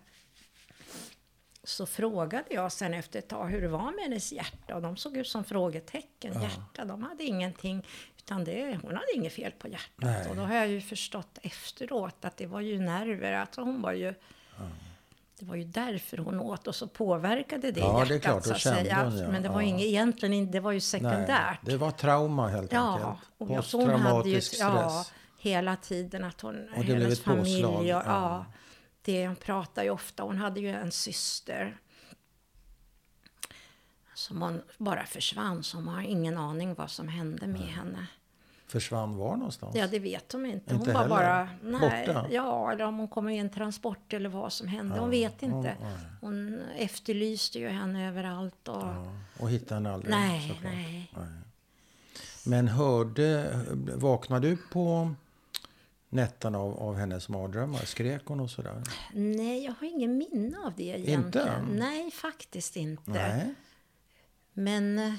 så 1.67 1.85
frågade 1.85 2.45
jag 2.49 2.71
sen 2.71 2.93
efter 2.93 3.19
ett 3.19 3.27
tag 3.27 3.45
hur 3.47 3.61
det 3.61 3.67
var 3.67 3.91
med 3.91 4.03
hennes 4.03 4.31
hjärta. 4.31 4.75
Och 4.75 4.81
de 4.81 4.97
såg 4.97 5.17
ut 5.17 5.27
som 5.27 5.43
frågetecken. 5.43 6.41
Hjärta, 6.41 6.85
de 6.85 7.03
hade 7.03 7.23
ingenting. 7.23 7.85
Utan 8.17 8.43
det, 8.43 8.79
hon 8.81 8.91
hade 8.93 9.15
inget 9.15 9.33
fel 9.33 9.51
på 9.51 9.67
hjärtat. 9.67 9.91
Nej. 9.95 10.29
Och 10.29 10.35
då 10.35 10.41
har 10.41 10.55
jag 10.55 10.67
ju 10.67 10.81
förstått 10.81 11.37
efteråt 11.41 12.25
att 12.25 12.37
det 12.37 12.45
var 12.47 12.61
ju 12.61 12.79
nerver. 12.79 13.33
Alltså 13.33 13.61
hon 13.61 13.81
var 13.81 13.91
ju... 13.91 14.13
Det 15.39 15.45
var 15.45 15.55
ju 15.55 15.63
därför 15.63 16.17
hon 16.17 16.39
åt 16.39 16.67
och 16.67 16.75
så 16.75 16.87
påverkade 16.87 17.71
det 17.71 17.79
Ja, 17.79 18.05
det 18.07 18.13
är 18.13 18.15
hjärtat 18.15 18.21
klart, 18.43 18.43
så 18.45 18.53
att 18.53 18.61
säga. 18.61 19.03
hon, 19.03 19.17
ja. 19.17 19.27
Men 19.31 19.43
det 19.43 19.49
var 19.49 19.61
Ja. 19.61 19.67
inget, 19.67 19.85
egentligen 19.85 20.51
det 20.51 20.59
var 20.59 20.71
ju 20.71 20.75
Nej. 20.75 20.81
sekundärt. 20.81 21.59
Det 21.61 21.77
var 21.77 21.91
trauma 21.91 22.47
helt 22.47 22.71
Ja, 22.71 22.93
enkelt. 22.93 23.19
och 23.37 23.51
jag, 23.51 23.63
så 23.63 23.77
hon 23.81 23.89
hade 23.89 23.99
ju, 24.29 24.35
Posttraumatisk 24.35 24.55
ja, 24.59 24.89
stress. 25.03 25.13
hela 25.39 25.75
tiden 25.75 26.23
att 26.23 26.41
hon, 26.41 26.55
Och 26.55 26.79
det 26.79 26.83
blev 26.85 26.97
hennes 27.01 27.19
ett 27.19 27.25
påslag, 27.25 27.37
familj, 27.45 27.65
och, 27.65 27.85
ja. 27.85 28.03
ja. 28.05 28.45
Det 29.05 29.35
pratar 29.39 29.83
ju 29.83 29.89
ofta, 29.89 30.23
hon 30.23 30.37
hade 30.37 30.59
ju 30.59 30.69
en 30.69 30.91
syster 30.91 31.77
som 34.13 34.41
hon 34.41 34.61
bara 34.77 35.05
försvann, 35.05 35.63
hon 35.73 35.87
har 35.87 36.01
ingen 36.01 36.37
aning 36.37 36.73
vad 36.73 36.89
som 36.91 37.07
hände 37.07 37.47
med 37.47 37.61
henne. 37.61 38.07
Försvann 38.67 39.15
var 39.17 39.35
någonstans? 39.35 39.75
Ja, 39.75 39.87
det 39.87 39.99
vet 39.99 40.31
hon 40.31 40.45
inte. 40.45 40.73
Inte 40.73 40.91
hon 40.93 41.07
var 41.09 41.17
heller? 41.21 41.49
bara, 41.63 41.79
nej, 41.79 42.07
Borta? 42.07 42.27
ja, 42.31 42.71
eller 42.71 42.85
om 42.85 42.97
hon 42.97 43.07
kom 43.07 43.29
i 43.29 43.37
en 43.37 43.49
transport 43.49 44.13
eller 44.13 44.29
vad 44.29 44.53
som 44.53 44.67
hände. 44.67 44.99
hon 44.99 45.09
vet 45.09 45.43
inte. 45.43 45.75
Hon 46.21 46.61
efterlyste 46.77 47.59
ju 47.59 47.67
henne 47.69 48.07
överallt 48.09 48.67
och 48.67 48.75
Ja, 48.83 49.13
och 49.39 49.49
hittade 49.49 49.75
henne 49.75 49.91
aldrig? 49.93 50.11
nej, 50.11 50.49
såklart. 50.49 50.73
nej. 50.73 51.11
Men 52.45 52.67
hörde, 52.67 53.59
vaknade 53.95 54.49
du 54.49 54.57
på 54.71 55.13
nätterna 56.15 56.57
av, 56.59 56.79
av 56.79 56.95
hennes 56.95 57.29
mardrömmar? 57.29 57.79
Skrek 57.79 58.21
hon 58.25 58.39
och 58.39 58.49
sådär? 58.49 58.81
Nej, 59.13 59.63
jag 59.65 59.73
har 59.79 59.87
ingen 59.87 60.17
minne 60.17 60.57
av 60.65 60.73
det 60.77 60.83
egentligen. 60.83 61.25
Inte? 61.25 61.61
Nej, 61.71 62.11
faktiskt 62.11 62.75
inte. 62.75 63.11
Nej. 63.11 63.53
Men 64.53 64.99
eh, 64.99 65.13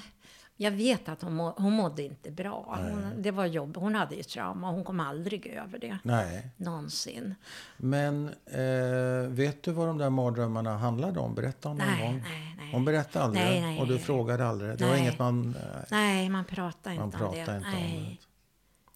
jag 0.59 0.71
vet 0.71 1.09
att 1.09 1.21
hon, 1.21 1.33
må, 1.33 1.49
hon 1.57 1.73
mådde 1.73 2.03
inte 2.03 2.31
bra. 2.31 2.79
Hon, 2.91 3.21
det 3.21 3.31
var 3.31 3.45
jobb. 3.45 3.77
Hon 3.77 3.95
hade 3.95 4.15
ju 4.15 4.23
trauma. 4.23 4.71
Hon 4.71 4.83
kom 4.83 4.99
aldrig 4.99 5.47
över 5.47 5.79
det. 5.79 5.97
Nej. 6.03 6.49
Någonsin. 6.57 7.35
Men 7.77 8.29
eh, 8.45 9.29
vet 9.29 9.63
du 9.63 9.71
vad 9.71 9.87
de 9.87 9.97
där 9.97 10.09
mardrömmarna 10.09 10.77
handlade 10.77 11.19
om? 11.19 11.35
Berätta 11.35 11.69
om 11.69 11.77
någon 11.77 11.87
Nej, 11.87 12.01
gång. 12.03 12.23
nej, 12.23 12.55
nej. 12.57 12.71
Hon 12.71 12.85
berättade 12.85 13.25
aldrig? 13.25 13.43
Nej, 13.45 13.61
nej, 13.61 13.79
och 13.79 13.87
du 13.87 13.99
frågade 13.99 14.47
aldrig? 14.47 14.77
Det 14.77 14.85
var 14.85 14.95
inget 14.95 15.19
man... 15.19 15.55
Eh, 15.55 15.61
Nej, 15.91 16.29
man 16.29 16.45
pratar 16.45 16.91
inte 16.91 16.99
man 17.03 17.13
om 17.13 17.19
pratade 17.19 17.35
det. 17.51 17.57
inte 17.57 17.67
om 17.77 18.05
det. 18.09 18.17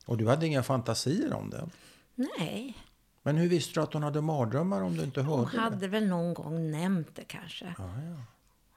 Och 0.06 0.18
du 0.18 0.28
hade 0.28 0.48
inga 0.48 0.64
fantasier 0.64 1.34
om 1.34 1.50
det? 1.50 1.70
Nej. 2.40 2.78
Men 3.24 3.38
hur 3.38 3.50
visste 3.50 3.74
du 3.80 3.84
att 3.84 3.94
hon 3.94 4.04
hade 4.04 4.22
mardrömmar 4.22 4.82
om 4.82 4.98
du 4.98 5.04
inte 5.04 5.22
hörde 5.22 5.42
Hon 5.42 5.60
hade 5.60 5.88
väl 5.88 6.08
någon 6.08 6.34
gång 6.34 6.72
nämnt 6.72 7.16
det 7.16 7.24
kanske. 7.24 7.66
det? 7.66 7.76
Ja. 7.78 8.24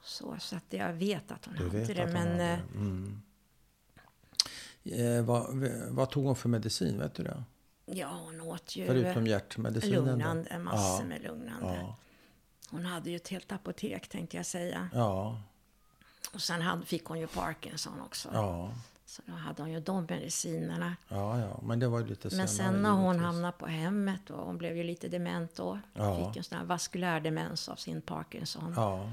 Så, 0.03 0.35
så 0.39 0.55
att 0.55 0.65
jag 0.69 0.93
vet 0.93 1.31
att 1.31 1.45
hon 1.45 1.55
Du 1.55 1.63
hade 1.63 1.77
vet 1.77 1.87
det. 1.87 2.03
att 2.03 2.09
hon 2.09 2.13
Men 2.13 2.27
hade 2.31 2.43
eh, 2.43 2.59
det. 2.73 2.77
Mm. 2.77 3.21
Eh, 4.83 5.25
vad, 5.25 5.69
vad 5.89 6.09
tog 6.09 6.25
hon 6.25 6.35
för 6.35 6.49
medicin? 6.49 6.99
Vet 6.99 7.13
du 7.15 7.23
det? 7.23 7.43
ja, 7.85 8.07
hon 8.25 8.41
åt 8.41 8.75
ju 8.75 8.85
Förutom 8.87 9.27
hjärtmedicinen? 9.27 10.05
lugnande, 10.05 10.59
massor 10.59 11.01
Ja. 11.01 11.07
med 11.07 11.23
lugnande. 11.23 11.75
Ja. 11.81 11.95
Hon 12.69 12.85
hade 12.85 13.09
ju 13.09 13.15
ett 13.15 13.27
helt 13.27 13.51
apotek 13.51 14.07
tänkte 14.07 14.37
jag 14.37 14.45
säga. 14.45 14.89
Ja. 14.93 15.41
Och 16.33 16.41
sen 16.41 16.61
hade, 16.61 16.85
fick 16.85 17.05
hon 17.05 17.19
ju 17.19 17.27
Parkinson 17.27 18.01
också. 18.01 18.29
Ja. 18.33 18.71
Så 19.15 19.21
då 19.25 19.33
hade 19.33 19.61
hon 19.61 19.71
ju 19.71 19.79
de 19.79 20.05
medicinerna. 20.09 20.95
Ja, 21.07 21.39
ja. 21.39 21.59
Men 21.63 21.79
det 21.79 21.87
var 21.87 21.99
ju 21.99 22.05
lite 22.05 22.35
Men 22.35 22.47
sen 22.47 22.81
när 22.81 22.91
hon 22.91 23.19
hamnade 23.19 23.57
på 23.57 23.67
hemmet 23.67 24.29
och 24.29 24.45
hon 24.45 24.57
blev 24.57 24.77
ju 24.77 24.83
lite 24.83 25.07
dement 25.07 25.55
då. 25.55 25.79
Ja. 25.93 26.27
Fick 26.27 26.37
en 26.37 26.43
sån 26.43 26.57
här 26.57 26.65
vaskulär 26.65 27.19
demens 27.19 27.69
av 27.69 27.75
sin 27.75 28.01
Parkinson. 28.01 28.73
Ja. 28.75 29.09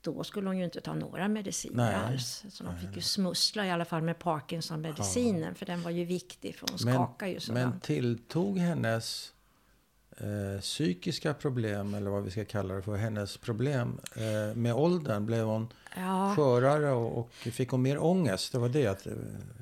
Då 0.00 0.24
skulle 0.24 0.48
hon 0.48 0.58
ju 0.58 0.64
inte 0.64 0.80
ta 0.80 0.94
några 0.94 1.28
mediciner 1.28 1.76
Nej. 1.76 1.94
alls. 1.94 2.44
Så 2.50 2.64
de 2.64 2.78
fick 2.78 2.96
ju 2.96 3.02
smussla 3.02 3.66
i 3.66 3.70
alla 3.70 3.84
fall 3.84 4.02
med 4.02 4.18
Parkinson-medicinen. 4.18 5.54
För 5.54 5.66
den 5.66 5.82
var 5.82 5.90
ju 5.90 6.04
viktig 6.04 6.56
för 6.56 6.66
hon 6.70 6.78
skakar 6.78 7.26
ju 7.26 7.40
sådant. 7.40 7.70
men 7.70 7.80
tilltog 7.80 8.58
hennes 8.58 9.32
eh, 10.20 10.60
psykiska 10.60 11.34
problem, 11.34 11.94
eller 11.94 12.10
vad 12.10 12.22
vi 12.22 12.30
ska 12.30 12.44
kalla 12.44 12.74
det 12.74 12.82
för, 12.82 12.96
hennes 12.96 13.36
problem 13.36 14.00
eh, 14.16 14.56
med 14.56 14.74
åldern? 14.74 15.26
Blev 15.26 15.44
hon 15.44 15.68
Ja, 15.96 16.32
skörare 16.36 16.90
och, 16.92 17.18
och 17.18 17.30
fick 17.32 17.70
hon 17.70 17.82
mer 17.82 18.02
ångest? 18.04 18.52
Det 18.52 18.58
var 18.58 18.68
det 18.68 18.80
jag 18.80 18.96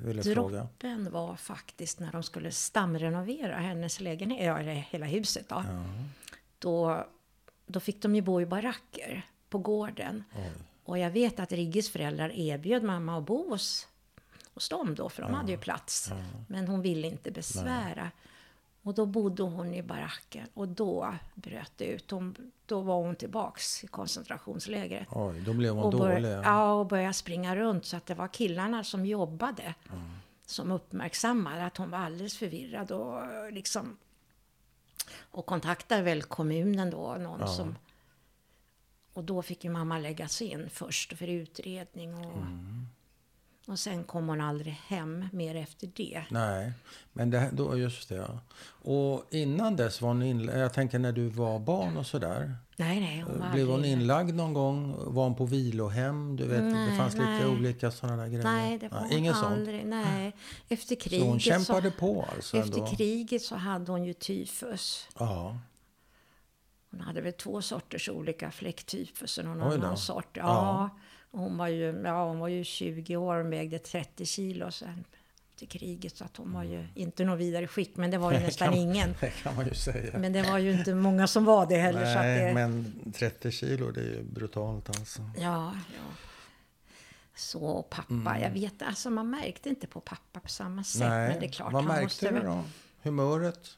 ville 0.05 0.23
fråga. 0.23 0.59
droppen 0.59 1.11
var 1.11 1.37
faktiskt 1.37 2.01
när 2.01 2.13
de 2.13 2.23
skulle 2.23 2.51
stamrenovera 2.51 3.57
hennes 3.57 4.01
lägenhet, 4.01 4.47
ja, 4.47 4.59
eller 4.59 4.73
hela 4.73 5.07
huset 5.07 5.49
då. 5.49 5.65
Då, 6.59 7.07
då 7.67 7.81
fick 7.81 8.03
de 8.03 8.15
ju 8.15 8.23
bo 8.23 8.41
i 8.41 8.47
baracker 8.47 9.27
på 9.49 9.59
gården. 9.59 10.25
Oj. 10.37 10.53
Och 10.85 10.99
jag 10.99 11.11
vet 11.11 11.41
att 11.41 11.53
Riggis 11.53 11.91
föräldrar 11.91 12.33
erbjöd 12.33 12.83
mamma 12.83 13.19
att 13.19 13.25
bo 13.27 13.51
hos, 13.51 13.89
hos 14.55 14.69
dem 14.69 14.95
då, 14.95 15.09
för 15.09 15.23
de 15.23 15.35
hade 15.35 15.53
ju 15.53 15.59
plats. 15.59 16.11
Men 16.49 16.69
hon 16.69 16.83
ville 16.83 17.07
inte 17.09 17.31
besvära. 17.31 18.11
Och 18.87 18.95
då 18.95 19.07
bodde 19.07 19.43
hon 19.43 19.75
i 19.75 19.83
baracken 19.83 20.49
och 20.55 20.69
då 20.69 21.15
bröt 21.35 21.73
det 21.77 21.85
ut. 21.85 22.11
Hon, 22.11 22.53
då 22.67 22.81
var 22.81 22.97
hon 22.97 23.17
tillbaks 23.17 23.85
i 23.85 23.87
koncentrationslägret. 23.87 25.09
Oj, 25.11 25.41
då 25.41 25.53
blev 25.53 25.75
hon 25.75 25.85
Och, 25.85 25.93
bör, 25.93 26.15
dålig. 26.15 26.29
ja, 26.29 26.73
och 26.73 26.87
började 26.87 27.13
springa 27.13 27.57
runt 27.57 27.85
så 27.85 27.97
att 27.97 28.07
det 28.07 28.15
var 28.15 28.29
killarna 28.29 28.85
som 28.85 29.07
jobbade 29.07 29.75
som 30.47 30.71
uppmärksammade 30.71 31.65
att 31.67 31.77
hon 31.77 31.91
var 31.91 31.99
alldeles 31.99 32.37
förvirrad 32.37 32.93
och 32.93 33.23
liksom 33.53 33.97
och 35.19 35.47
kontaktade 35.47 36.03
väl 36.03 36.23
kommunen 36.23 36.91
då, 36.91 37.15
någon 37.15 37.49
som 37.49 37.77
och 39.13 39.25
då 39.25 39.43
fick 39.43 39.65
ju 39.65 39.71
mamma 39.71 39.99
läggas 39.99 40.43
in 40.43 40.71
först 40.71 41.19
för 41.19 41.29
utredning 41.29 42.15
och, 42.15 42.43
och 43.67 43.79
sen 43.79 44.05
kom 44.05 44.29
hon 44.29 44.41
aldrig 44.41 44.73
hem 44.87 45.29
mer 45.33 45.55
efter 45.55 45.87
det. 45.95 46.23
Nej, 46.31 46.73
men 47.13 47.31
det, 47.31 47.51
då, 47.53 47.79
just 47.79 48.09
det. 48.09 48.15
Ja. 48.15 48.41
Och 48.93 49.25
innan 49.31 49.77
dess 49.77 50.01
var 50.01 50.09
hon 50.09 50.23
inlagd, 50.23 50.59
jag 50.59 50.73
tänker 50.73 50.99
när 50.99 51.13
du 51.13 51.29
var 51.29 51.59
barn 51.59 51.97
och 51.97 52.07
sådär. 52.07 52.57
Nej, 52.77 53.01
nej, 53.01 53.21
hon 53.27 53.39
var 53.41 53.53
Blev 53.53 53.69
hon 53.69 53.85
inlagd 53.85 54.35
någon 54.35 54.55
gång? 54.55 54.95
Var 55.15 55.25
hon 55.25 55.35
på 55.35 55.45
vilohem? 55.45 56.37
Du 56.37 56.45
vet, 56.47 56.59
det 56.59 56.65
Nej, 56.65 56.99
fanns 56.99 57.15
lite 57.15 57.27
nej. 57.27 57.47
olika 57.47 57.91
sådana 57.91 58.23
där 58.23 58.29
grejer. 58.29 58.45
Nej, 58.45 58.79
det 58.79 58.89
var 58.89 58.99
hon 58.99 59.13
Inget 59.13 59.35
sånt? 59.37 59.47
aldrig. 59.47 59.87
Nej. 59.87 60.37
Efter 60.69 60.97
kriget 60.97 61.21
Så 61.23 61.29
hon 61.31 61.41
kämpade 61.41 61.91
på 61.91 62.27
alltså 62.35 62.57
Efter 62.57 62.79
ändå? 62.79 62.87
kriget 62.97 63.43
så 63.43 63.57
hade 63.57 63.93
hon 63.93 64.05
ju 64.05 64.13
tyfus. 64.13 65.09
Ja. 65.19 65.59
Hon 66.91 67.01
hade 67.01 67.21
väl 67.21 67.33
två 67.33 67.63
sorters 67.63 68.09
olika 68.09 68.51
fläcktyfus 68.51 69.39
och 69.39 69.45
någon 69.45 69.63
annan 69.63 69.97
sort. 69.97 70.37
Ja. 70.37 70.43
Ja. 70.43 70.91
Hon, 71.31 71.57
var 71.57 71.69
ju, 71.69 72.03
ja, 72.05 72.25
hon 72.29 72.39
var 72.39 72.49
ju 72.49 72.65
20 72.65 73.17
år 73.17 73.37
och 73.37 73.53
vägde 73.53 73.79
30 73.79 74.27
kilo. 74.27 74.71
Sen 74.71 75.05
till 75.57 75.69
kriget 75.69 76.17
så 76.17 76.25
att 76.25 76.37
hon 76.37 76.53
var 76.53 76.63
ju 76.65 76.87
inte 76.95 77.25
något 77.25 77.39
vidare 77.39 77.67
skick. 77.67 77.97
Men 77.97 78.11
det 78.11 78.19
var 78.19 78.33
ju 78.33 78.39
nästan 78.47 78.75
ingen. 78.75 79.15
Det 79.21 79.31
kan 79.31 79.57
man 79.57 79.67
ju 79.67 79.75
säga. 79.75 80.19
Men 80.19 80.33
det 80.33 80.43
var 80.43 80.59
ju 80.59 80.73
inte 80.73 80.95
många 80.95 81.27
som 81.27 81.45
var 81.45 81.67
det 81.67 81.77
heller. 81.77 82.13
så 82.13 82.19
att 82.19 82.25
Nej, 82.25 82.45
det, 82.49 82.55
men 82.55 82.95
30 83.13 83.51
kilo 83.51 83.91
det 83.91 84.01
är 84.01 84.05
ju 84.05 84.23
brutalt 84.23 84.89
alltså. 84.89 85.23
Ja, 85.39 85.75
ja. 85.75 86.15
Så 87.35 87.65
och 87.65 87.91
pappa, 87.91 88.39
jag 88.41 88.51
vet 88.51 88.83
alltså 88.83 89.11
man 89.11 89.31
märkte 89.31 89.69
inte 89.69 89.87
på 89.87 90.01
pappa 90.01 90.41
på 90.41 90.49
samma 90.49 90.85
sätt. 90.85 91.01
Nej, 91.09 91.29
Men 91.31 91.41
det 91.41 91.47
är 91.47 91.51
klart, 91.53 91.73
vad 91.73 91.85
märkte 91.85 92.03
måste 92.03 92.31
du 92.31 92.41
då? 92.41 92.65
Humöret? 93.03 93.69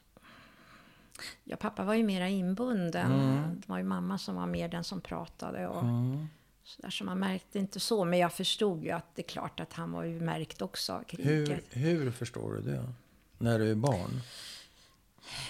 Ja, 1.43 1.57
pappa 1.57 1.83
var 1.83 1.93
ju 1.93 2.03
mera 2.03 2.27
inbunden. 2.29 3.11
Mm. 3.11 3.61
Det 3.61 3.69
var 3.69 3.77
ju 3.77 3.83
mamma 3.83 4.17
som 4.17 4.35
var 4.35 4.45
mer 4.47 4.67
den 4.69 4.83
som 4.83 5.01
pratade. 5.01 5.67
Och 5.67 5.81
Mm. 5.81 6.27
Så 6.69 6.81
där, 6.81 6.89
så 6.89 7.03
man 7.03 7.19
märkte 7.19 7.59
inte 7.59 7.79
så. 7.79 8.05
Men 8.05 8.19
jag 8.19 8.33
förstod 8.33 8.83
ju 8.83 8.91
att 8.91 9.15
det 9.15 9.21
är 9.21 9.27
klart 9.27 9.59
att 9.59 9.73
han 9.73 9.91
var 9.91 10.03
ju 10.03 10.19
märkt 10.19 10.61
också 10.61 10.93
av 10.93 11.03
kriget. 11.03 11.63
Hur, 11.69 11.81
hur 11.81 12.11
förstår 12.11 12.53
du 12.53 12.61
det? 12.61 12.93
När 13.37 13.59
du 13.59 13.71
är 13.71 13.75
barn? 13.75 14.21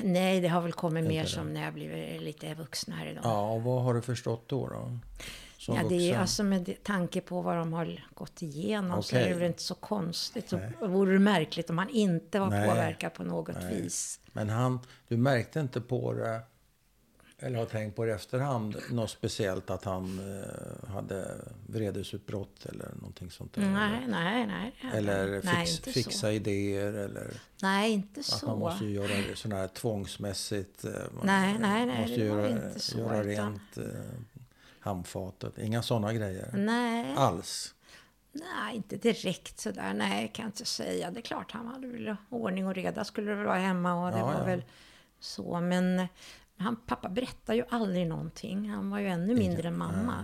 Nej, 0.01 0.41
det 0.41 0.47
har 0.47 0.61
väl 0.61 0.73
kommit 0.73 1.05
mer 1.05 1.23
det. 1.23 1.29
som 1.29 1.53
när 1.53 1.63
jag 1.63 1.73
blivit 1.73 2.21
lite 2.21 2.53
vuxnare. 2.53 3.13
Då. 3.13 3.19
Ja, 3.23 3.51
och 3.51 3.63
vad 3.63 3.83
har 3.83 3.93
du 3.93 4.01
förstått 4.01 4.49
då? 4.49 4.67
då? 4.67 4.97
Som 5.57 5.75
Ja, 5.75 5.83
det 5.89 6.11
är 6.11 6.17
alltså 6.17 6.43
med 6.43 6.83
tanke 6.83 7.21
på 7.21 7.41
vad 7.41 7.57
de 7.57 7.73
har 7.73 8.05
gått 8.13 8.41
igenom 8.41 9.03
så 9.03 9.15
Okej. 9.15 9.25
är 9.25 9.29
det 9.29 9.35
väl 9.35 9.47
inte 9.47 9.61
så 9.61 9.75
konstigt. 9.75 10.49
Så 10.49 10.59
vore 10.81 11.13
det 11.13 11.19
märkligt 11.19 11.69
om 11.69 11.77
han 11.77 11.89
inte 11.89 12.39
var 12.39 12.49
Nej. 12.49 12.69
påverkad 12.69 13.13
på 13.13 13.23
något 13.23 13.63
vis. 13.71 14.19
Men 14.33 14.49
han, 14.49 14.79
du 15.07 15.17
märkte 15.17 15.59
inte 15.59 15.81
på 15.81 16.13
det, 16.13 16.41
eller 17.39 17.57
har 17.59 17.65
tänkt 17.65 17.95
på 17.95 18.05
det 18.05 18.11
i 18.11 18.13
efterhand, 18.13 18.75
något 18.91 19.09
speciellt 19.09 19.69
att 19.69 19.83
han 19.83 20.19
eh, 20.43 20.89
hade 20.93 21.35
vredesutbrott 21.67 22.65
eller 22.65 22.89
någonting 22.95 23.31
sånt 23.31 23.53
där? 23.53 23.61
Nej, 23.61 24.05
nej, 24.07 24.47
nej. 24.47 24.73
Eller 24.93 25.41
nej, 25.43 25.65
fix, 25.65 25.77
inte 25.77 25.91
fixa 25.91 26.11
så. 26.11 26.29
idéer 26.29 26.93
eller 26.93 27.41
Nej, 27.61 27.91
inte 27.91 28.19
att 28.19 28.25
så. 28.25 28.45
man 28.47 28.59
måste 28.59 28.85
ju 28.85 28.91
göra 28.91 29.35
sån 29.35 29.51
här 29.51 29.67
tvångsmässigt. 29.67 30.85
eh, 30.85 30.91
man 30.91 31.25
Nej, 31.25 31.57
nej, 31.59 31.85
nej, 31.85 32.01
Måste 32.01 32.15
det 32.23 32.29
var 32.29 32.37
göra, 32.37 32.49
inte 32.49 32.79
så, 32.79 32.97
göra 32.97 33.23
rent 33.23 33.77
eh, 33.77 33.83
handfatet. 34.79 35.57
Inga 35.57 35.81
sådana 35.81 36.13
grejer 36.13 36.49
Nej, 36.53 37.13
alls. 37.17 37.75
nej, 38.31 38.75
inte 38.75 38.97
direkt 38.97 39.59
sådär. 39.59 39.93
Nej, 39.93 40.31
kan 40.33 40.43
jag 40.43 40.49
inte 40.49 40.65
säga. 40.65 41.11
Det 41.11 41.19
är 41.19 41.21
klart, 41.21 41.51
han 41.51 41.67
hade 41.67 41.87
väl 41.87 42.15
ordning 42.29 42.67
och 42.67 42.75
reda 42.75 43.03
skulle 43.03 43.31
det 43.31 43.43
vara 43.43 43.57
hemma 43.57 44.05
och 44.05 44.11
det 44.11 44.17
Ja, 44.17 44.25
var 44.25 44.33
ja. 44.33 44.43
väl 44.45 44.63
så. 45.19 45.59
Men 45.61 46.07
han, 46.59 46.75
pappa 46.75 47.09
berättar 47.09 47.53
ju 47.53 47.63
aldrig 47.69 48.07
någonting. 48.07 48.69
Han 48.69 48.89
var 48.89 48.99
ju 48.99 49.07
ännu 49.07 49.35
mindre 49.35 49.67
än 49.67 49.77
mamma. 49.77 50.23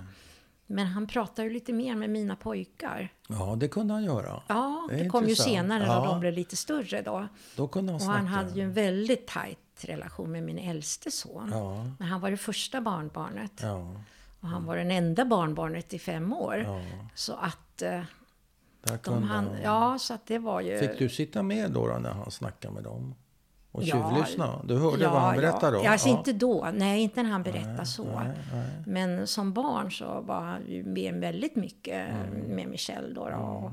Men 0.67 0.87
han 0.87 1.07
pratar 1.07 1.43
ju 1.43 1.49
lite 1.49 1.73
mer 1.73 1.95
med 1.95 2.09
mina 2.09 2.35
pojkar. 2.35 3.09
Ja, 3.27 3.55
det 3.59 3.67
kunde 3.67 3.93
han 3.93 4.03
göra. 4.03 4.41
Ja, 4.47 4.87
Det 4.89 4.95
det, 5.03 5.09
kom 5.09 5.27
ju 5.27 5.35
senare 5.35 5.79
när 5.79 5.85
Ja. 5.95 6.05
de 6.05 6.19
blev 6.19 6.33
lite 6.33 6.55
större 6.55 7.01
då. 7.01 7.27
Då 7.55 7.67
kunde 7.67 7.91
han 7.91 7.95
Och 7.95 8.01
snacka. 8.01 8.17
han 8.17 8.27
hade 8.27 8.51
ju 8.51 8.61
en 8.61 8.73
väldigt 8.73 9.27
tajt 9.27 9.59
relation 9.81 10.31
med 10.31 10.43
min 10.43 10.57
äldste 10.57 11.11
son. 11.11 11.49
Ja, 11.53 11.85
Men 11.99 12.07
han 12.07 12.21
var 12.21 12.31
det 12.31 12.37
första 12.37 12.81
barnbarnet. 12.81 13.51
ja, 13.61 13.91
Och 14.39 14.47
han 14.47 14.65
var 14.65 14.77
den 14.77 14.91
enda 14.91 15.25
barnbarnet 15.25 15.93
i 15.93 15.99
fem 15.99 16.33
år. 16.33 16.55
ja. 16.67 16.81
Så 17.15 17.33
att 17.33 17.81
eh, 17.81 18.01
de 19.03 19.23
han... 19.23 19.49
ja, 19.63 19.97
så 19.99 20.13
att 20.13 20.25
det 20.27 20.37
var 20.39 20.61
ju... 20.61 20.79
Fick 20.79 20.99
du 20.99 21.09
sitta 21.09 21.43
med 21.43 21.71
då, 21.71 21.87
då 21.87 21.97
när 21.97 22.11
han 22.11 22.31
snackade 22.31 22.73
med 22.73 22.83
dem? 22.83 23.15
Och 23.75 23.83
Ja, 23.83 24.09
tjuvlyssna? 24.09 24.61
Du 24.63 24.77
hörde 24.77 25.07
vad 25.07 25.21
han 25.21 25.35
berättade 25.35 25.77
ja. 25.77 25.83
då? 25.83 25.89
Alltså 25.89 26.09
inte 26.09 26.33
då, 26.33 26.67
nej 26.73 27.01
inte 27.01 27.23
när 27.23 27.29
han 27.29 27.43
berättade 27.43 27.85
så. 27.85 28.03
nej, 28.03 28.31
nej. 28.53 28.65
Men 28.85 29.27
som 29.27 29.53
barn 29.53 29.91
så 29.91 30.21
var 30.21 30.41
han 30.41 30.61
ju 30.67 30.83
med 30.83 31.13
väldigt 31.13 31.55
mycket 31.55 32.09
Mm. 32.09 32.55
med 32.55 32.67
Michel 32.67 33.13
då. 33.13 33.29
då. 33.29 33.35
Och, 33.35 33.71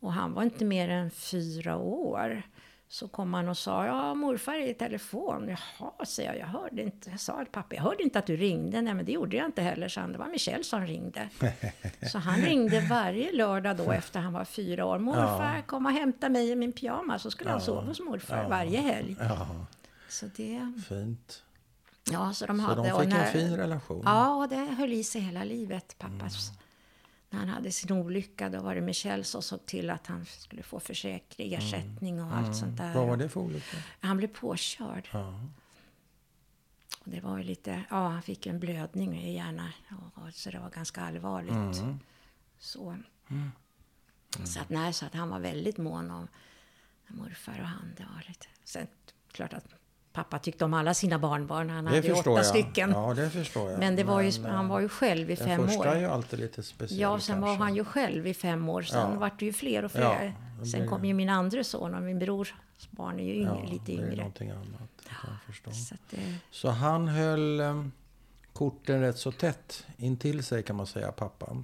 och 0.00 0.12
han 0.12 0.34
var 0.34 0.42
inte 0.42 0.64
mer 0.64 0.88
än 0.88 1.10
fyra 1.10 1.76
år. 1.76 2.42
Så 2.88 3.08
kom 3.08 3.34
han 3.34 3.48
och 3.48 3.58
sa, 3.58 3.86
ja 3.86 4.14
morfar 4.14 4.52
är 4.54 4.66
i 4.70 4.74
telefon. 4.74 5.48
Jaha, 5.48 6.04
säger 6.04 6.28
jag, 6.30 6.38
jag 6.38 6.46
hörde 6.46 6.82
inte. 6.82 7.10
Jag 7.10 7.20
sa 7.20 7.38
till 7.38 7.52
pappa, 7.52 7.74
jag 7.74 7.82
hörde 7.82 8.02
inte 8.02 8.18
att 8.18 8.26
du 8.26 8.36
ringde. 8.36 8.82
Nej 8.82 8.94
men 8.94 9.04
det 9.04 9.12
gjorde 9.12 9.36
jag 9.36 9.46
inte 9.46 9.62
heller, 9.62 9.88
så 9.88 10.00
han. 10.00 10.12
Det 10.12 10.18
var 10.18 10.26
Michel 10.26 10.64
som 10.64 10.86
ringde. 10.86 11.28
så 12.12 12.18
han 12.18 12.40
ringde 12.40 12.80
varje 12.80 13.32
lördag 13.32 13.76
då 13.76 13.92
efter 13.92 14.20
han 14.20 14.32
var 14.32 14.44
fyra 14.44 14.84
år. 14.86 14.98
Morfar, 14.98 15.62
kom 15.66 15.86
och 15.86 15.92
hämta 15.92 16.28
mig 16.28 16.50
i 16.50 16.56
min 16.56 16.72
pyjamas. 16.72 17.22
Så 17.22 17.30
skulle 17.30 17.50
han 17.50 17.60
sova 17.60 17.80
hos 17.80 18.00
morfar 18.00 18.48
varje 18.48 18.80
helg. 18.80 19.16
Ja, 19.20 19.46
Så 20.08 20.26
det, 20.36 20.72
fint. 20.88 21.42
ja 22.10 22.32
så 22.32 22.46
de 22.46 22.58
Så 22.58 22.64
hade... 22.66 22.82
de 22.82 22.92
och 22.92 23.00
fick 23.02 23.12
en 23.12 23.18
när- 23.18 23.32
fin 23.32 23.56
relation? 23.56 24.02
Ja, 24.04 24.34
och 24.34 24.48
det 24.48 24.56
höll 24.56 24.92
i 24.92 25.04
sig 25.04 25.20
hela 25.20 25.44
livet, 25.44 25.96
pappas. 25.98 26.52
När 27.34 27.40
han 27.40 27.48
hade 27.48 27.72
sin 27.72 27.92
olycka, 27.92 28.48
då 28.48 28.60
var 28.60 28.74
det 28.74 28.80
Michel 28.80 29.24
som 29.24 29.42
såg 29.42 29.66
till 29.66 29.90
att 29.90 30.06
han 30.06 30.24
skulle 30.24 30.62
få 30.62 30.80
försäkring, 30.80 31.54
ersättning 31.54 32.22
och 32.22 32.36
allt 32.36 32.56
sånt 32.56 32.76
där. 32.76 32.94
Vad 32.94 33.06
var 33.06 33.16
det 33.16 33.28
för 33.28 33.40
olycka? 33.40 33.76
Han 34.00 34.16
blev 34.16 34.28
påkörd. 34.28 35.08
Och 37.00 37.10
det 37.10 37.20
var 37.20 37.38
ju 37.38 37.44
lite, 37.44 37.84
ja, 37.90 38.08
han 38.08 38.22
fick 38.22 38.46
en 38.46 38.60
blödning 38.60 39.18
i 39.18 39.34
hjärnan. 39.34 39.70
Och, 40.14 40.34
så 40.34 40.50
det 40.50 40.58
var 40.58 40.70
ganska 40.70 41.00
allvarligt. 41.00 41.76
Så. 42.60 42.96
Så, 44.44 44.60
att, 44.60 44.68
nej, 44.68 44.92
så 44.92 45.06
att 45.06 45.14
han 45.14 45.28
var 45.28 45.40
väldigt 45.40 45.78
mån 45.78 46.10
om 46.10 46.28
morfar 47.08 47.58
och 47.60 47.66
han. 47.66 47.94
Det 47.96 48.02
var 48.02 48.24
lite. 48.28 48.46
Sen 48.64 48.86
klart 49.32 49.52
att 49.52 49.66
pappa 50.14 50.38
tyckte 50.38 50.64
om 50.64 50.74
alla 50.74 50.94
sina 50.94 51.18
barnbarn. 51.18 51.70
Han 51.70 51.84
Det 51.84 51.90
hade 51.90 52.06
ju 52.06 52.12
åtta 52.12 52.30
jag. 52.30 52.46
stycken. 52.46 52.90
Ja, 52.90 53.14
det 53.14 53.30
förstår 53.30 53.70
jag. 53.70 53.78
Men 53.78 53.96
det 53.96 54.04
var 54.04 54.20
ju, 54.20 54.40
Men, 54.40 54.50
han 54.50 54.68
var 54.68 54.80
ju 54.80 54.88
själv 54.88 55.30
i 55.30 55.34
Den 55.34 55.46
fem 55.46 55.66
första 55.66 55.80
år. 55.80 55.86
är 55.86 56.00
ju 56.00 56.06
alltid 56.06 56.38
lite 56.38 56.62
speciell 56.62 57.00
Ja, 57.00 57.20
sen 57.20 57.40
var 57.40 57.48
kanske. 57.48 57.62
han 57.64 57.74
ju 57.74 57.84
själv 57.84 58.26
i 58.26 58.34
fem 58.34 58.68
år. 58.68 58.82
Sen 58.82 59.12
Ja. 59.12 59.18
vart 59.18 59.38
det 59.38 59.44
ju 59.46 59.52
fler 59.52 59.84
och 59.84 59.90
Ja, 59.94 60.16
fler. 60.18 60.34
det 60.60 60.66
sen 60.66 60.88
kom 60.88 61.04
ju 61.04 61.14
min 61.14 61.28
andra 61.28 61.64
son 61.64 61.94
och 61.94 62.02
min 62.02 62.18
brors 62.18 62.54
barn 62.90 63.20
är 63.20 63.24
ju 63.24 63.34
yngre, 63.34 63.60
ja, 63.64 63.70
lite 63.70 63.84
Det 63.86 63.92
är 63.92 63.96
yngre. 64.04 64.16
någonting 64.16 64.50
annat. 64.50 64.90
Förstå. 65.46 65.70
Så 65.70 65.94
det, 66.10 66.16
Så 66.50 66.68
han 66.70 67.08
höll 67.08 67.60
eh, 67.60 67.84
korten 68.52 69.00
rätt 69.00 69.18
så 69.18 69.32
tätt 69.32 69.86
intill 69.96 70.44
sig 70.44 70.62
kan 70.62 70.76
man 70.76 70.86
säga, 70.86 71.12
pappa. 71.12 71.56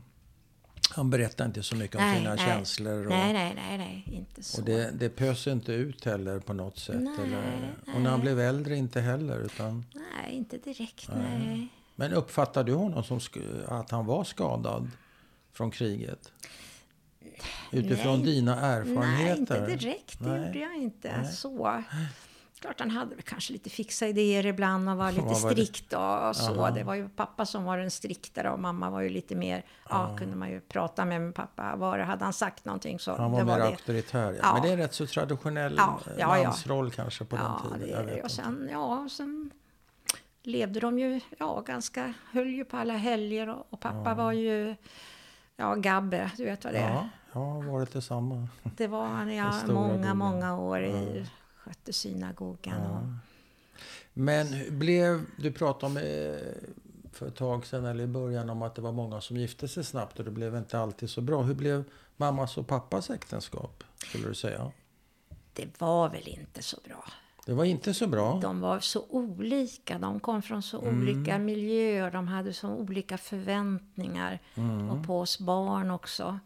Han 0.91 1.11
berättade 1.11 1.47
inte 1.47 1.63
så 1.63 1.77
mycket 1.77 1.97
om 1.97 2.03
Nej, 2.03 2.19
sina 2.19 2.35
nej. 2.35 2.45
känslor. 2.47 3.05
Och, 3.05 3.11
nej, 3.11 3.33
nej, 3.33 3.53
nej, 3.55 3.79
nej, 3.79 4.05
inte 4.07 4.43
så. 4.43 4.59
och 4.59 4.65
det, 4.65 4.91
det 4.91 5.09
pös 5.09 5.47
inte 5.47 5.73
ut 5.73 6.05
heller 6.05 6.39
på 6.39 6.53
något 6.53 6.79
sätt. 6.79 7.01
Nej, 7.01 7.15
eller, 7.27 7.75
och 7.95 8.01
när 8.01 8.11
han 8.11 8.21
blev 8.21 8.41
äldre 8.41 8.77
inte 8.77 9.01
heller. 9.01 9.39
Utan, 9.41 9.85
Nej, 9.95 10.35
inte 10.35 10.59
direkt, 10.59 11.09
nej. 11.17 11.69
men 11.97 12.13
uppfattade 12.13 12.71
du 12.73 12.77
honom 12.77 13.05
som 13.05 13.21
att 13.69 13.91
han 13.91 14.07
var 14.07 14.25
skadad 14.25 14.91
från 15.53 15.71
kriget? 15.71 16.33
Utifrån 17.73 18.17
Nej. 18.17 18.27
dina 18.27 18.55
Nej, 18.55 18.65
erfarenheter? 18.65 19.37
inte 19.41 19.67
direkt. 19.67 20.19
Det 20.19 20.29
Nej. 20.29 20.47
gjorde 20.47 20.59
jag 20.59 20.77
inte. 20.77 21.17
Nej. 21.23 21.33
Så. 21.33 21.83
Klart 22.61 22.81
han 22.81 22.91
hade 22.91 23.15
väl 23.15 23.23
kanske 23.23 23.53
lite 23.53 23.71
fixa 23.71 24.07
idéer 24.07 24.47
ibland 24.47 24.89
och 24.89 24.97
var 24.97 25.13
lite 25.13 25.25
var 25.27 25.35
strikt 25.35 25.85
och 25.93 26.37
så. 26.37 26.61
Aha. 26.61 26.71
Det 26.71 26.85
var 26.85 26.95
ju 26.95 27.09
pappa 27.09 27.47
som 27.47 27.65
var 27.65 27.79
den 27.79 27.91
striktare 27.91 28.51
och 28.51 28.59
mamma 28.61 28.91
var 28.91 29.01
ju 29.01 29.09
lite 29.09 29.35
mer, 29.35 29.65
ja, 29.89 30.17
kunde 30.19 30.37
man 30.37 30.51
ju 30.51 30.61
prata 30.61 31.05
med. 31.05 31.21
Men 31.21 31.33
pappa, 31.33 31.77
var 31.77 31.99
hade 31.99 32.25
han 32.25 32.33
sagt 32.33 32.65
någonting 32.65 32.99
så 32.99 33.17
Han 33.17 33.33
var 33.33 33.39
det 33.39 33.45
mer 33.45 33.59
var 33.59 33.67
auktoritär. 33.67 34.33
Ja. 34.33 34.39
Ja. 34.43 34.53
Men 34.55 34.63
det 34.63 34.69
är 34.69 34.77
rätt 34.77 34.95
så 34.95 35.07
traditionell 35.07 35.75
Ja, 35.77 36.01
ja, 36.07 36.13
ja, 36.19 36.39
ja. 36.39 36.45
mansroll 36.45 36.91
kanske 36.91 37.25
på 37.25 37.37
Ja, 37.37 37.61
den 37.71 37.81
tiden. 37.81 38.07
det 38.07 38.13
det. 38.15 38.23
Och 38.23 38.31
sen, 38.31 38.69
ja, 38.73 39.09
sen 39.11 39.51
levde 40.43 40.81
de 40.81 40.99
ju, 40.99 41.21
ja, 41.39 41.61
ganska, 41.61 42.15
höll 42.33 42.49
ju 42.49 42.65
på 42.65 42.77
alla 42.77 42.95
helger 42.97 43.49
och, 43.49 43.67
och 43.71 43.81
pappa 43.81 44.15
var 44.15 44.33
ju, 44.33 44.77
ja, 45.57 45.75
Gabbe, 45.75 46.31
du 46.37 46.45
vet 46.45 46.65
vad 46.65 46.73
det 46.75 46.79
är? 46.79 46.91
Ja, 46.93 47.09
jag 47.33 47.41
har 47.41 47.63
varit 47.63 47.93
detsamma. 47.93 48.49
Det 48.63 48.87
var 48.87 49.07
han 49.07 49.53
stora 49.63 49.75
många, 49.75 49.97
goda. 49.97 50.15
många 50.15 50.59
år 50.59 50.85
i, 50.85 51.27
skötte 51.71 51.93
synagogan 51.93 52.87
och 52.87 53.03
Men 54.13 54.79
blev, 54.79 55.27
du 55.39 55.53
pratade 55.53 55.87
om 55.87 55.97
eh, 55.97 56.03
för 57.13 57.29
ett 57.29 57.37
tag 57.37 57.67
sedan 57.67 57.85
eller 57.85 58.05
i 58.05 58.07
början 58.07 58.51
om 58.51 58.63
att 58.63 58.75
det 58.75 58.83
var 58.83 58.93
många 58.93 59.21
som 59.21 59.37
gifte 59.37 59.69
sig 59.69 59.85
snabbt 59.85 60.19
och 60.19 60.25
det 60.25 60.31
blev 60.31 60.57
inte 60.57 60.79
alltid 60.79 61.11
så 61.11 61.21
bra. 61.21 61.43
Hur 61.43 61.55
blev 61.55 61.85
mammas 62.17 62.59
och 62.59 62.67
pappas 62.67 63.11
äktenskap 63.11 63.85
skulle 63.97 64.29
du 64.29 64.35
säga? 64.35 64.73
det 65.53 65.81
var 65.81 66.09
väl 66.09 66.29
inte 66.29 66.63
så 66.63 66.77
bra. 66.85 67.05
Det 67.47 67.53
var 67.53 67.65
inte 67.65 67.95
så 67.95 68.07
bra. 68.07 68.39
De 68.43 68.61
var 68.61 68.81
så 68.81 69.07
olika, 69.09 69.99
de 69.99 70.21
kom 70.21 70.43
från 70.43 70.63
så 70.63 70.81
Mm. 70.81 70.99
olika 71.01 71.39
miljöer, 71.39 72.11
de 72.11 72.29
hade 72.29 72.53
så 72.53 72.69
olika 72.69 73.19
förväntningar. 73.19 74.39
Mm. 74.55 74.91
Och 74.91 75.07
på 75.07 75.21
oss 75.21 75.39
barn 75.39 75.91
också. 75.91 76.39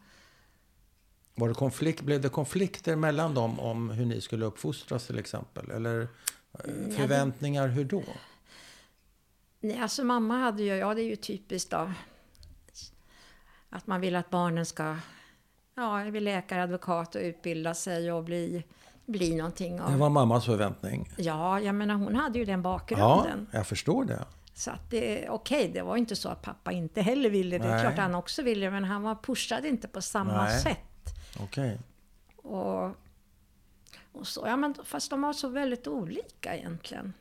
Var 1.35 1.49
det 1.49 1.55
konflikt, 1.55 2.01
blev 2.03 2.21
det 2.21 2.29
konflikter 2.29 2.97
mellan 2.97 3.35
dem 3.35 3.61
om 3.61 3.91
hur 3.91 4.07
ni 4.07 4.21
skulle 4.21 4.45
uppfostras 4.45 5.07
till 5.07 5.19
exempel? 5.19 5.71
Eller 5.71 6.01
eh, 6.01 6.97
förväntningar, 6.97 7.69
hur 7.69 7.85
då? 7.85 8.03
Nej, 9.61 9.79
alltså 9.81 10.05
mamma 10.05 10.39
hade 10.39 10.63
ju, 10.63 10.75
ja 10.75 10.95
det 10.95 11.03
är 11.03 11.07
ju 11.07 11.17
typiskt 11.17 11.71
då. 11.71 11.93
Att 13.71 13.87
man 13.87 14.01
vill 14.01 14.17
att 14.17 14.31
barnen 14.31 14.67
ska, 14.67 14.97
ja, 15.75 16.11
bli 16.11 16.21
läkare, 16.21 16.63
advokat 16.63 17.15
och 17.15 17.21
utbilda 17.21 17.75
sig 17.75 18.13
och 18.13 18.25
bli, 18.25 18.65
bli 19.07 19.35
någonting. 19.37 19.77
Det 19.77 19.83
Och, 19.83 19.93
var 19.93 20.11
mammas 20.11 20.45
förväntning. 20.45 21.09
ja, 21.17 21.61
jag 21.61 21.75
menar 21.75 21.95
hon 21.95 22.15
hade 22.17 22.39
ju 22.39 22.45
den 22.45 22.53
Ja, 22.59 22.63
bakgrunden. 22.63 23.47
jag 23.53 23.67
förstår 23.67 24.05
det. 24.05 24.25
Så 24.55 24.71
att 24.71 24.91
det, 24.91 25.29
okej, 25.29 25.71
det 25.75 25.83
var 25.83 25.97
inte 25.97 26.17
så 26.17 26.29
att 26.29 26.43
pappa 26.43 26.73
inte 26.73 27.03
heller 27.03 27.31
ville 27.31 27.59
det. 27.59 27.65
Det 27.65 27.71
Nej. 27.71 27.81
klart 27.81 27.99
han 27.99 28.15
också 28.15 28.43
ville 28.43 28.71
men 28.71 28.85
han 28.85 29.03
var 29.03 29.15
pushad 29.15 29.65
inte 29.67 29.89
på 29.89 30.03
samma 30.03 30.45
Nej. 30.45 30.61
sätt. 30.61 30.79
Okej. 31.41 31.79
Och 32.37 32.91
Och 34.13 34.27
så, 34.27 34.43
ja, 34.47 34.57
men 34.57 34.75
fast 34.85 35.11
de 35.11 35.23
var 35.23 35.33
så 35.33 35.49
väldigt 35.49 35.87
olika 35.87 36.57
egentligen. 36.57 37.13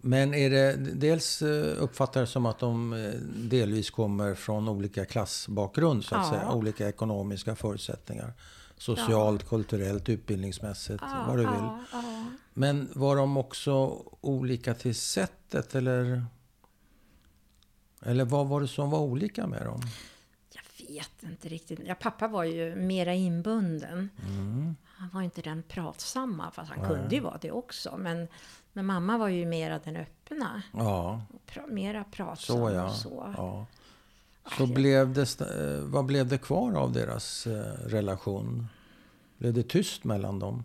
Men 0.00 0.34
är 0.34 0.50
det 0.50 0.76
dels 0.76 1.42
eh, 1.42 1.82
uppfattar 1.82 2.20
det 2.20 2.26
som 2.26 2.46
att 2.46 2.58
de 2.58 2.92
eh, 2.92 3.10
delvis 3.50 3.90
kommer 3.90 4.34
från 4.34 4.68
olika 4.68 5.04
klassbakgrund, 5.04 6.04
så 6.04 6.14
att 6.14 6.26
Ja. 6.26 6.30
säga. 6.38 6.52
Olika 6.52 6.88
ekonomiska 6.88 7.56
förutsättningar. 7.56 8.32
Socialt, 8.78 9.48
kulturellt, 9.48 10.08
utbildningsmässigt, 10.08 11.02
vad 11.26 11.36
du 11.36 11.42
vill. 11.42 11.46
Ja, 11.48 11.80
ja. 11.92 12.24
Men 12.54 12.88
var 12.94 13.16
de 13.16 13.36
också 13.36 13.72
olika 14.20 14.74
till 14.74 14.94
sättet 14.94 15.74
eller? 15.74 16.24
Eller 18.02 18.24
vad 18.24 18.46
var 18.48 18.60
det 18.60 18.68
som 18.68 18.90
var 18.90 18.98
olika 19.00 19.46
med 19.46 19.66
dem? 19.66 19.80
Vet 20.88 21.22
inte 21.22 21.48
riktigt. 21.48 21.80
Ja, 21.86 21.94
pappa 21.94 22.28
var 22.28 22.44
ju 22.44 22.74
mera 22.74 23.14
inbunden. 23.14 24.08
Mm. 24.28 24.76
Han 24.84 25.08
var 25.12 25.22
inte 25.22 25.42
den 25.42 25.62
pratsamma, 25.62 26.50
fast 26.50 26.72
han 26.72 26.88
kunde 26.88 27.14
ju 27.14 27.20
vara 27.20 27.38
det 27.40 27.50
också. 27.50 27.96
Men, 27.96 28.28
men 28.72 28.86
mamma 28.86 29.18
var 29.18 29.28
ju 29.28 29.46
mera 29.46 29.78
den 29.78 29.96
öppna. 29.96 30.62
Ja, 30.72 31.20
pra, 31.46 31.66
mera 31.66 32.04
pratsam. 32.04 32.56
så 32.56 32.70
ja. 32.70 32.84
och 32.84 32.92
Så. 32.92 33.34
ja. 33.36 33.66
Så 34.58 34.66
blev 34.66 35.12
det, 35.12 35.40
eh, 35.40 35.80
vad 35.80 36.04
blev 36.04 36.28
det 36.28 36.38
kvar 36.38 36.74
av 36.74 36.92
deras 36.92 37.46
eh, 37.46 37.88
relation? 37.88 38.68
Blev 39.38 39.54
det 39.54 39.62
tyst 39.62 40.04
mellan 40.04 40.38
dem? 40.38 40.64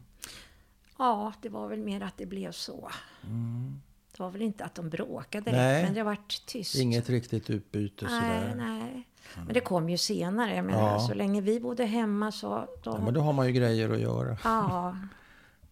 Ja, 0.97 1.33
det 1.41 1.49
var 1.49 1.67
väl 1.67 1.79
mer 1.79 2.01
att 2.01 2.17
det 2.17 2.25
blev 2.25 2.51
så. 2.51 2.89
Det 3.21 3.90
var 4.21 4.29
väl 4.31 4.41
inte 4.41 4.65
att 4.65 4.75
de 4.75 4.89
bråkade 4.89 5.43
direkt, 5.43 5.57
Nej. 5.57 5.83
men 5.83 5.93
det 5.93 6.03
vart 6.03 6.45
tyst. 6.45 6.75
Inget 6.75 7.09
riktigt 7.09 7.49
utbyte 7.49 8.05
nej, 8.05 8.39
sådär? 8.39 8.55
nej. 8.55 9.07
Men 9.45 9.53
det 9.53 9.59
kom 9.59 9.89
ju 9.89 9.97
senare. 9.97 10.55
Jag 10.55 10.65
menar, 10.65 10.91
Ja. 10.93 10.99
Så 10.99 11.13
länge 11.13 11.41
vi 11.41 11.59
bodde 11.59 11.85
hemma 11.85 12.31
så... 12.31 12.67
Då, 12.83 12.91
Ja, 12.91 13.01
men 13.05 13.13
då 13.13 13.21
har 13.21 13.33
man 13.33 13.47
ju 13.47 13.53
grejer 13.53 13.89
att 13.89 13.99
göra. 13.99 14.37
ja, 14.43 14.97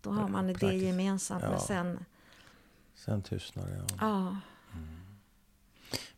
då 0.01 0.09
har 0.09 0.27
man 0.27 0.47
det 0.53 0.73
gemensamt. 0.73 1.43
Ja. 1.43 1.49
Men 1.49 1.59
sen... 1.59 2.05
Sen 2.95 3.21
tystnar 3.21 3.63
det. 3.67 3.75
Ja. 3.77 3.85
Ja, 3.99 4.35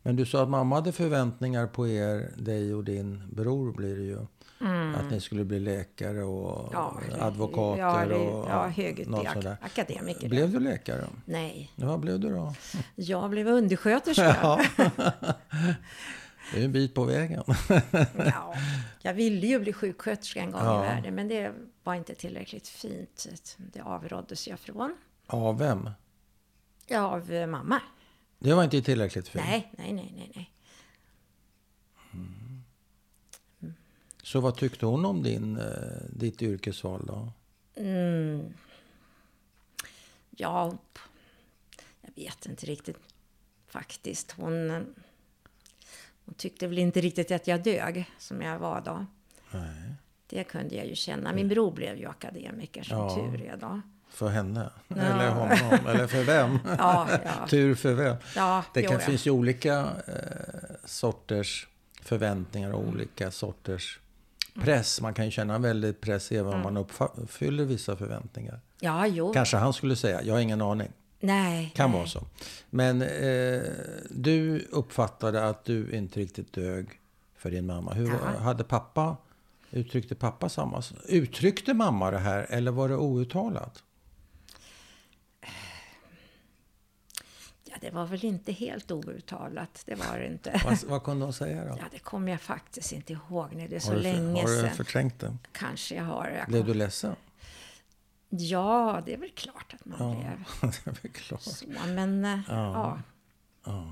Men 0.02 0.16
du 0.16 0.26
sa 0.26 0.44
att 0.44 0.50
mamma 0.50 0.76
hade 0.76 0.92
förväntningar 0.92 1.68
på 1.68 1.88
er, 1.88 2.32
dig 2.38 2.74
och 2.74 2.84
din 2.84 3.24
bror 3.32 3.72
blir 3.74 3.96
det 3.98 4.04
ju. 4.04 4.26
Att 5.00 5.12
ni 5.12 5.22
skulle 5.22 5.44
bli 5.44 5.60
läkare 5.60 6.24
och 6.24 6.74
Mm. 6.74 7.10
ja, 7.20 7.26
advokater 7.26 7.82
ja, 7.82 8.06
det- 8.06 8.16
och 8.16 8.50
ja, 8.50 9.06
något 9.08 9.34
sådär. 9.34 9.58
akademiker. 9.62 10.30
Blev 10.30 10.52
du 10.52 10.60
läkare? 10.60 11.06
Nej, 11.26 11.72
vad 11.76 12.00
blev 12.00 12.20
du 12.20 12.30
då? 12.30 12.54
jag 12.96 13.30
blev 13.30 13.48
undersköterska. 13.48 14.38
Ja. 14.42 14.62
Det 16.54 16.60
är 16.62 16.66
en 16.66 16.72
bit 16.72 16.94
på 16.94 17.04
vägen. 17.04 17.44
Ja, 18.18 18.54
jag 19.02 19.14
ville 19.14 19.48
ju 19.48 19.60
bli 19.60 19.74
sjuksköterska 19.74 20.42
en 20.42 20.52
gång 20.52 20.62
Ja. 20.66 20.84
i 20.84 20.88
världen, 20.88 21.16
men 21.16 21.28
det 21.28 21.52
var 21.84 21.96
inte 21.96 22.16
tillräckligt 22.16 22.68
fint. 22.68 23.28
Det 23.74 23.82
avråddes 23.82 24.48
jag 24.48 24.60
från. 24.60 24.98
Av 25.28 25.58
vem? 25.60 25.90
Ja, 26.88 27.02
av 27.02 27.32
mamma. 27.48 27.82
Det 28.40 28.54
var 28.54 28.64
inte 28.64 28.82
tillräckligt 28.82 29.28
fint. 29.28 29.46
Nej, 29.46 29.72
nej, 29.78 29.94
nej, 29.94 30.14
nej, 30.18 30.32
nej. 30.36 30.52
Så 34.32 34.40
vad 34.40 34.56
tyckte 34.56 34.86
hon 34.86 35.06
om 35.06 35.24
din, 35.24 35.58
eh, 35.58 35.66
ditt 36.10 36.42
yrkesval 36.42 37.06
då? 37.08 37.32
Mm. 37.76 38.54
Ja, 40.30 40.78
jag 42.02 42.12
vet 42.16 42.46
inte 42.46 42.66
riktigt 42.66 42.98
faktiskt. 43.68 44.32
Hon, 44.32 44.70
hon 46.26 46.34
tyckte 46.38 46.68
väl 46.68 46.78
inte 46.78 47.02
riktigt 47.02 47.32
att 47.32 47.48
jag 47.48 47.64
dög 47.64 48.06
som 48.18 48.42
jag 48.42 48.60
var 48.60 48.82
då. 48.82 49.06
Nej. 49.52 49.94
Det 50.28 50.44
kunde 50.44 50.76
jag 50.76 50.88
ju 50.88 50.96
känna. 50.96 51.34
Min 51.34 51.48
bror 51.48 51.72
blev 51.72 51.98
ju 51.98 52.06
akademiker 52.10 52.84
som 52.84 52.98
Ja. 52.98 53.16
tur 53.16 53.42
är 53.42 53.58
då. 53.58 53.82
För 54.10 54.28
henne? 54.28 54.70
Ja. 54.88 54.96
Eller 54.96 55.30
honom? 55.30 55.88
Eller 55.88 56.08
för 56.08 56.24
vem? 56.24 56.60
Ja, 56.78 57.08
ja. 57.26 57.48
Tur 57.50 57.76
för 57.76 57.94
vem? 57.94 58.16
ja 58.36 58.64
Det 58.74 58.82
kan, 58.84 59.00
finns 59.00 59.28
ju 59.28 59.32
olika 59.32 59.80
eh, 60.08 60.76
sorters 60.86 61.68
förväntningar 62.02 62.72
och 62.72 62.88
olika 62.88 63.32
sorters 63.32 64.00
press. 64.54 65.02
Man 65.02 65.14
kan 65.14 65.26
ju 65.26 65.32
känna 65.32 65.56
en 65.56 65.62
väldig 65.62 66.02
press 66.02 66.32
även 66.32 66.54
om 66.54 66.60
man 66.62 66.78
uppfa- 66.78 67.12
uppfyller 67.16 67.64
vissa 67.66 67.96
förväntningar. 67.96 68.60
Ja, 68.80 69.08
jo. 69.08 69.34
Kanske 69.34 69.58
han 69.58 69.74
skulle 69.74 69.96
säga, 69.96 70.22
jag 70.24 70.34
har 70.34 70.42
ingen 70.42 70.62
aning. 70.62 70.90
Nej. 71.20 71.72
Kan 71.76 71.90
nej. 71.90 71.98
vara 72.00 72.08
så. 72.08 72.22
Men 72.70 73.02
eh, 73.02 73.62
du 74.10 74.68
uppfattade 74.72 75.48
att 75.50 75.66
du 75.66 75.92
inte 75.92 76.20
riktigt 76.20 76.54
dög 76.54 76.88
för 77.38 77.52
din 77.52 77.66
mamma. 77.66 77.94
Hur 77.94 78.08
Ja. 78.36 78.40
hade 78.40 78.64
pappa, 78.64 79.18
uttryckte 79.72 80.16
pappa 80.16 80.50
samma? 80.50 80.84
Uttryckte 81.08 81.74
mamma 81.74 82.12
det 82.12 82.18
här 82.20 82.46
eller 82.50 82.72
var 82.72 82.90
det 82.90 82.96
outtalat? 82.96 83.84
Ja, 87.72 87.78
det 87.82 87.90
var 87.92 88.06
väl 88.06 88.26
inte 88.26 88.52
helt 88.52 88.92
outtalat. 88.92 89.84
Det 89.86 89.96
var 89.96 90.20
det 90.20 90.28
inte. 90.28 90.62
Vad, 90.66 90.84
vad 90.84 91.04
kunde 91.04 91.26
hon 91.26 91.34
säga 91.34 91.66
då? 91.66 91.76
Ja, 91.80 91.84
det 91.92 92.00
kommer 92.00 92.32
jag 92.32 92.42
faktiskt 92.42 92.92
inte 92.92 93.14
ihåg 93.14 93.54
nu. 93.56 93.68
Det 93.68 93.76
är 93.76 93.80
så 93.80 93.92
för- 93.92 94.00
länge 94.00 94.42
har 94.42 94.48
du 94.50 94.62
sedan. 94.62 94.70
förträngt 94.76 95.20
det? 95.20 95.38
Kanske 95.52 95.96
jag 95.96 96.04
har. 96.04 96.28
Jag 96.38 96.48
Blev 96.48 96.60
kom... 96.60 96.68
du 96.68 96.74
ledsen? 96.74 97.16
Ja, 98.30 99.02
det 99.06 99.14
är 99.14 99.18
väl 99.18 99.30
klart 99.32 99.74
att 99.74 99.86
man 99.86 99.98
Ja, 100.00 100.16
blev 100.16 100.72
det 100.86 100.88
är 100.92 101.02
väl 101.02 101.12
klart. 101.12 101.42
så. 101.42 101.66
Men 101.88 102.26
eh, 102.26 102.40
ja. 102.50 103.00
Ja. 103.66 103.88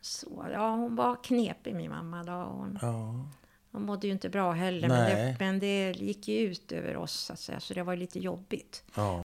Så, 0.00 0.46
ja, 0.52 0.70
hon 0.76 0.96
var 0.96 1.24
knepig 1.24 1.74
min 1.74 1.90
mamma 1.90 2.24
då. 2.24 2.32
Hon, 2.32 2.78
Ja. 2.82 3.26
hon 3.72 3.82
mådde 3.82 4.06
ju 4.06 4.12
inte 4.12 4.28
bra 4.28 4.52
heller. 4.52 4.88
Men 4.88 5.10
det, 5.10 5.36
men 5.40 5.58
det 5.58 5.90
gick 5.92 6.28
ju 6.28 6.38
ut 6.38 6.72
över 6.72 6.96
oss 6.96 7.12
så 7.12 7.32
att 7.32 7.40
säga. 7.40 7.60
Så 7.60 7.74
det 7.74 7.82
var 7.82 7.96
lite 7.96 8.18
jobbigt. 8.20 8.84
ja. 8.94 9.24